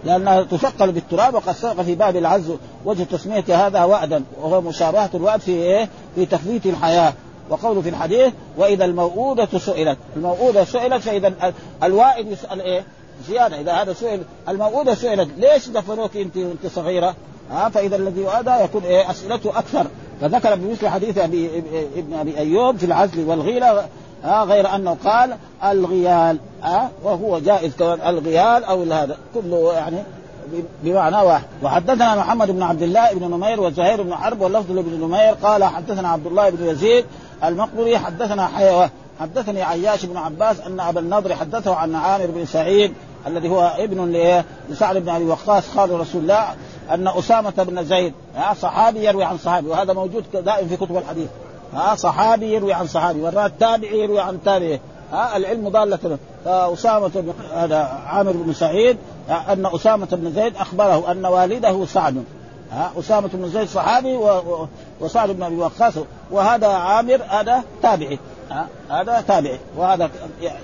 لأنها 0.05 0.43
تثقل 0.43 0.93
بالتراب 0.93 1.35
وقد 1.35 1.53
سبق 1.53 1.83
في 1.83 1.95
باب 1.95 2.17
العز 2.17 2.53
وجه 2.85 3.03
تسميه 3.03 3.67
هذا 3.67 3.85
وعدا 3.85 4.23
وهو 4.41 4.61
مشابهة 4.61 5.11
الوعد 5.15 5.41
في 5.41 5.51
إيه؟ 5.51 5.89
في 6.15 6.27
تثبيت 6.27 6.67
الحياة 6.67 7.13
وقوله 7.51 7.81
في 7.81 7.89
الحديث 7.89 8.33
وإذا 8.57 8.85
الموءودة 8.85 9.59
سئلت، 9.59 9.99
الموءودة 10.17 10.65
سئلت 10.65 11.03
فإذا 11.03 11.53
الوائد 11.83 12.33
يسأل 12.33 12.61
إيه؟ 12.61 12.85
زيادة 13.29 13.61
إذا 13.61 13.73
هذا 13.73 13.93
سئل 13.93 14.23
الموءودة 14.49 14.95
سئلت 14.95 15.29
ليش 15.37 15.69
دفنوك 15.69 16.17
أنت 16.17 16.37
وأنت 16.37 16.67
صغيرة؟ 16.67 17.15
ها 17.51 17.69
فإذا 17.69 17.97
الذي 17.97 18.21
يؤدى 18.21 18.51
يكون 18.51 18.83
إيه؟ 18.83 19.11
أسئلته 19.11 19.59
أكثر 19.59 19.87
فذكر 20.21 20.55
بمثل 20.55 20.89
حديث 20.89 21.19
ابي 21.19 21.63
إبن 21.97 22.15
أبي 22.15 22.39
أيوب 22.39 22.77
في 22.77 22.87
العزل 22.87 23.25
والغيره 23.25 23.89
آه 24.25 24.45
غير 24.45 24.75
أنه 24.75 24.97
قال 25.05 25.37
الغيال 25.65 26.39
آه 26.65 26.89
وهو 27.03 27.39
جائز 27.39 27.77
كمان 27.77 28.01
الغيال 28.07 28.65
أو 28.65 28.83
هذا 28.83 29.17
كله 29.35 29.73
يعني 29.73 29.97
بمعنى 30.83 31.17
واحد. 31.17 31.45
وحدثنا 31.63 32.15
محمد 32.15 32.51
بن 32.51 32.63
عبد 32.63 32.83
الله 32.83 33.13
بن 33.13 33.31
نمير 33.31 33.61
وزهير 33.61 34.03
بن 34.03 34.15
حرب 34.15 34.41
واللفظ 34.41 34.71
لابن 34.73 35.01
نمير 35.01 35.35
قال 35.43 35.65
حدثنا 35.65 36.09
عبد 36.09 36.27
الله 36.27 36.51
بن 36.51 36.69
يزيد 36.69 37.05
المقبري 37.45 37.99
حدثنا 37.99 38.47
حيوة 38.47 38.91
حدثني 39.21 39.63
عياش 39.63 40.05
بن 40.05 40.17
عباس 40.17 40.61
أن 40.61 40.81
أبا 40.81 41.01
النضر 41.01 41.35
حدثه 41.35 41.75
عن 41.75 41.95
عامر 41.95 42.27
بن 42.27 42.47
سعيد 42.47 42.93
الذي 43.27 43.49
هو 43.49 43.73
ابن 43.79 44.15
لسعد 44.71 44.97
بن 44.97 45.09
أبي 45.09 45.25
وقاص 45.25 45.69
قال 45.77 46.01
رسول 46.01 46.23
الله 46.23 46.45
أن 46.91 47.09
أسامة 47.09 47.51
بن 47.51 47.85
زيد 47.85 48.13
صحابي 48.61 49.05
يروي 49.05 49.25
عن 49.25 49.39
صحابي 49.39 49.69
وهذا 49.69 49.93
موجود 49.93 50.25
دائم 50.33 50.69
في 50.69 50.77
كتب 50.77 50.97
الحديث. 50.97 51.29
ها 51.75 51.95
صحابي 51.95 52.55
يروي 52.55 52.73
عن 52.73 52.87
صحابي 52.87 53.23
مرات 53.23 53.53
تابعي 53.61 54.01
يروي 54.01 54.21
عن 54.21 54.39
تابعي. 54.45 54.81
ها 55.13 55.37
العلم 55.37 55.69
ضالة. 55.69 56.19
فأسامة 56.45 57.11
بن 57.15 57.33
هذا 57.55 57.79
عامر 58.07 58.33
بن 58.33 58.53
سعيد 58.53 58.97
أن 59.29 59.67
أسامة 59.67 60.09
بن 60.13 60.33
زيد 60.33 60.57
أخبره 60.57 61.13
أن 61.13 61.27
والده 61.27 61.87
سعد. 61.87 62.25
ها 62.73 62.93
أسامة 62.99 63.29
بن 63.33 63.49
زيد 63.49 63.69
صحابي 63.69 64.19
وسعد 65.01 65.31
بن 65.31 65.43
أبي 65.43 65.57
وقاص. 65.57 65.95
وهذا 66.31 66.69
عامر 66.69 67.21
هذا 67.29 67.63
تابعي. 67.83 68.19
هذا 68.91 69.25
تابعي. 69.29 69.59
وهذا 69.77 70.11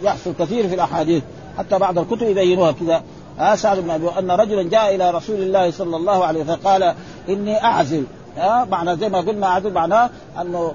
يحصل 0.02 0.34
كثير 0.38 0.68
في 0.68 0.74
الأحاديث. 0.74 1.22
حتى 1.58 1.78
بعض 1.78 1.98
الكتب 1.98 2.22
يبينوها 2.22 2.72
كذا. 2.72 3.02
ها 3.38 3.56
سعد 3.56 3.78
بن 3.78 3.90
أبي 3.90 4.08
أن 4.18 4.30
رجلا 4.30 4.62
جاء 4.62 4.94
إلى 4.94 5.10
رسول 5.10 5.36
الله 5.36 5.70
صلى 5.70 5.96
الله 5.96 6.24
عليه 6.24 6.40
وسلم 6.40 6.56
فقال 6.56 6.94
إني 7.28 7.64
أعزل. 7.64 8.04
ها 8.36 8.64
معنى 8.64 8.96
زي 8.96 9.08
ما 9.08 9.18
قلنا 9.18 9.46
عدل 9.46 9.72
معناه 9.72 10.10
أنه 10.40 10.74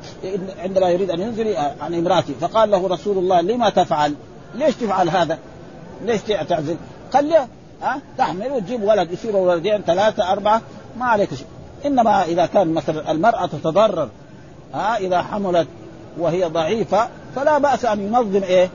عندما 0.59 0.89
يريد 0.89 1.11
أن 1.11 1.19
ينزل 1.21 1.55
عن 1.81 1.93
امراته 1.93 2.33
فقال 2.41 2.71
له 2.71 2.87
رسول 2.87 3.17
الله 3.17 3.41
لما 3.41 3.69
تفعل؟ 3.69 4.13
ليش 4.55 4.75
تفعل 4.75 5.09
هذا؟ 5.09 5.37
ليش 6.05 6.21
تعزل؟ 6.21 6.75
خليه 7.13 7.47
ها 7.81 8.01
تحمل 8.17 8.51
وتجيب 8.51 8.83
ولد 8.83 9.11
يصير 9.11 9.35
ولدين 9.35 9.81
ثلاثة 9.81 10.31
أربعة 10.31 10.61
ما 10.99 11.05
عليك 11.05 11.33
شيء 11.33 11.47
إنما 11.85 12.23
إذا 12.23 12.45
كان 12.45 12.73
مثلا 12.73 13.11
المرأة 13.11 13.45
تتضرر 13.45 14.09
ها 14.73 14.97
إذا 14.97 15.21
حملت 15.21 15.67
وهي 16.17 16.45
ضعيفة 16.45 17.07
فلا 17.35 17.57
بأس 17.57 17.85
أن 17.85 17.99
ينظم 17.99 18.43
إيه؟ 18.43 18.69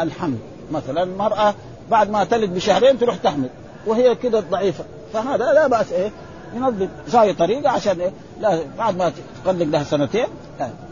الحمل 0.00 0.38
مثلا 0.72 1.02
المرأة 1.02 1.54
بعد 1.90 2.10
ما 2.10 2.24
تلد 2.24 2.54
بشهرين 2.54 2.98
تروح 2.98 3.16
تحمل 3.16 3.48
وهي 3.86 4.14
كده 4.14 4.40
ضعيفة 4.40 4.84
فهذا 5.12 5.52
لا 5.52 5.66
بأس 5.66 5.92
إيه؟ 5.92 6.10
ينظم 6.56 6.88
زي 7.08 7.32
طريقة 7.32 7.70
عشان 7.70 8.00
إيه؟ 8.00 8.12
لا 8.40 8.58
بعد 8.78 8.96
ما 8.96 9.12
تقلق 9.44 9.66
لها 9.66 9.84
سنتين. 9.84 10.26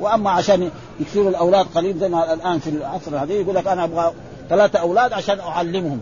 وأما 0.01 0.31
عشان 0.31 0.71
يكثروا 1.01 1.31
الأولاد 1.31 1.67
قليل 1.75 1.99
زي 1.99 2.09
ما 2.09 2.33
الآن 2.33 2.59
في 2.59 2.71
العصر 2.71 3.17
هذه 3.17 3.33
يقول 3.33 3.55
لك 3.55 3.67
أنا 3.67 3.85
أبغى 3.85 4.13
ثلاثة 4.49 4.79
أولاد 4.79 5.13
عشان 5.13 5.41
أعلمهم. 5.41 6.01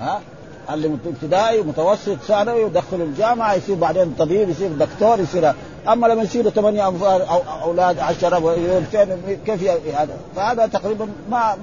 ها؟ 0.00 0.20
علم 0.68 0.98
ابتدائي 1.06 1.60
ومتوسط 1.60 2.16
ثانوي 2.16 2.64
ودخلوا 2.64 3.06
الجامعة 3.06 3.54
يصير 3.54 3.76
بعدين 3.76 4.14
طبيب 4.18 4.48
يصير 4.48 4.72
دكتور 4.72 5.20
يصير 5.20 5.52
أما 5.88 6.06
لما 6.06 6.22
يصيروا 6.22 6.52
انفار 6.88 7.28
أو 7.30 7.40
أولاد 7.62 7.98
عشرة 7.98 8.56
كيف 9.46 9.62
هذا؟ 9.94 10.16
فهذا 10.36 10.66
تقريبا 10.66 11.08
ما 11.30 11.56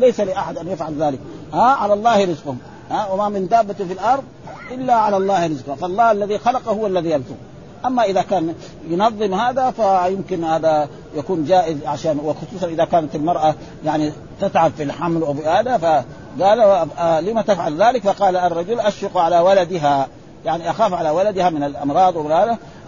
ليس 0.00 0.20
لأحد 0.20 0.58
أن 0.58 0.68
يفعل 0.68 1.02
ذلك. 1.02 1.18
ها؟ 1.52 1.62
على 1.62 1.92
الله 1.92 2.24
رزقهم. 2.24 2.58
ها؟ 2.90 3.08
وما 3.12 3.28
من 3.28 3.48
دابة 3.48 3.74
في 3.74 3.92
الأرض 3.92 4.24
إلا 4.70 4.94
على 4.94 5.16
الله 5.16 5.46
رزقها 5.46 5.74
فالله 5.74 6.12
الذي 6.12 6.38
خلقه 6.38 6.72
هو 6.72 6.86
الذي 6.86 7.10
يرزقه. 7.10 7.36
أما 7.84 8.02
إذا 8.02 8.22
كان 8.22 8.54
ينظم 8.88 9.34
هذا 9.34 9.70
فيمكن 9.70 10.44
هذا 10.44 10.88
يكون 11.14 11.44
جائز 11.44 11.76
عشان 11.86 12.18
وخصوصا 12.18 12.66
إذا 12.66 12.84
كانت 12.84 13.14
المرأة 13.14 13.54
يعني 13.84 14.12
تتعب 14.40 14.72
في 14.76 14.82
الحمل 14.82 15.22
وفي 15.22 15.46
هذا 15.46 15.76
فقال 15.78 16.88
لما 17.24 17.42
تفعل 17.42 17.82
ذلك؟ 17.82 18.02
فقال 18.02 18.36
الرجل 18.36 18.80
أشفق 18.80 19.16
على 19.16 19.38
ولدها. 19.38 20.08
يعني 20.44 20.70
أخاف 20.70 20.92
على 20.94 21.10
ولدها 21.10 21.50
من 21.50 21.62
الأمراض 21.62 22.16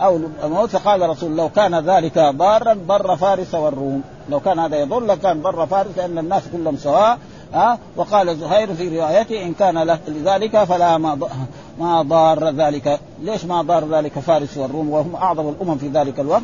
أو 0.00 0.20
الموت. 0.44 0.68
فقال 0.68 1.08
رسول 1.10 1.36
لو 1.36 1.48
كان 1.48 1.74
ذلك 1.74 2.18
ضارا 2.18 2.74
ضر 2.86 3.16
فارس 3.16 3.54
والروم. 3.54 4.02
لو 4.30 4.40
كان 4.40 4.58
هذا 4.58 4.76
يضر 4.76 5.00
لكان 5.00 5.42
ضر 5.42 5.66
فارس 5.66 5.90
لأن 5.96 6.18
الناس 6.18 6.42
كلهم 6.52 6.76
سواء 6.76 7.18
ها؟ 7.54 7.78
وقال 7.96 8.36
زهير 8.36 8.74
في 8.74 8.98
روايته 8.98 9.42
إن 9.42 9.54
كان 9.54 9.98
لذلك 10.08 10.64
فلا 10.64 10.98
ما 10.98 11.18
ما 11.78 12.02
ضار 12.02 12.50
ذلك. 12.50 13.00
ليش 13.22 13.44
ما 13.44 13.62
ضار 13.62 13.88
ذلك 13.88 14.18
فارس 14.18 14.56
والروم؟ 14.56 14.90
وهم 14.90 15.16
أعظم 15.16 15.48
الأمم 15.48 15.78
في 15.78 15.88
ذلك 15.88 16.20
الوقت. 16.20 16.42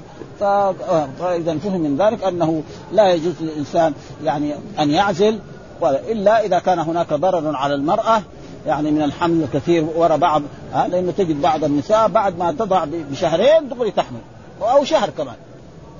فإذا 1.18 1.58
فهم 1.58 1.80
من 1.80 1.96
ذلك 1.96 2.24
أنه 2.24 2.62
لا 2.92 3.12
يجوز 3.12 3.34
للإنسان 3.40 3.92
يعني 4.24 4.54
أن 4.80 4.90
يعزل 4.90 5.38
الا 5.82 6.44
إذا 6.44 6.58
كان 6.58 6.78
هناك 6.78 7.12
ضرر 7.12 7.56
على 7.56 7.74
المرأة 7.74 8.22
يعني 8.66 8.90
من 8.90 9.02
الحمل 9.02 9.42
الكثير 9.42 9.86
وراء 9.96 10.18
بعض 10.18 10.42
لأنه 10.74 11.12
تجد 11.12 11.42
بعض 11.42 11.64
النساء 11.64 12.08
بعد 12.08 12.38
ما 12.38 12.52
تضع 12.52 12.84
بشهرين 13.10 13.68
دغري 13.68 13.90
تحمل 13.90 14.20
أو 14.62 14.84
شهر 14.84 15.10
كمان. 15.10 15.34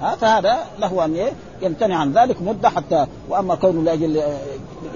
ها 0.01 0.17
فهذا 0.17 0.57
له 0.81 1.05
أن 1.05 1.17
يمتنع 1.63 1.97
عن 1.97 2.13
ذلك 2.13 2.43
مدة 2.43 2.69
حتى 2.69 3.07
وأما 3.29 3.55
كونه 3.55 3.83
لاجل 3.83 4.17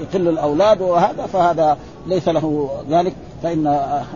يقل 0.00 0.28
الأولاد 0.28 0.80
وهذا 0.80 1.26
فهذا 1.26 1.76
ليس 2.06 2.28
له 2.28 2.70
ذلك. 2.90 3.14
فإن 3.42 3.66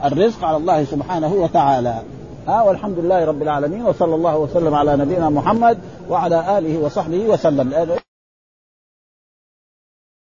الرزق 0.05 0.45
على 0.45 0.57
الله 0.57 0.84
سبحانه 0.84 1.32
وتعالى. 1.32 2.03
ها 2.49 2.62
والحمد 2.62 2.99
لله 2.99 3.24
رب 3.24 3.43
العالمين 3.43 3.86
وصلى 3.86 4.14
الله 4.14 4.36
وسلم 4.36 4.74
على 4.74 4.97
نبينا 4.97 5.30
محمد 5.30 5.78
وعلى 6.11 6.59
آله 6.59 6.78
وصحبه 6.78 7.18
وسلم. 7.18 7.99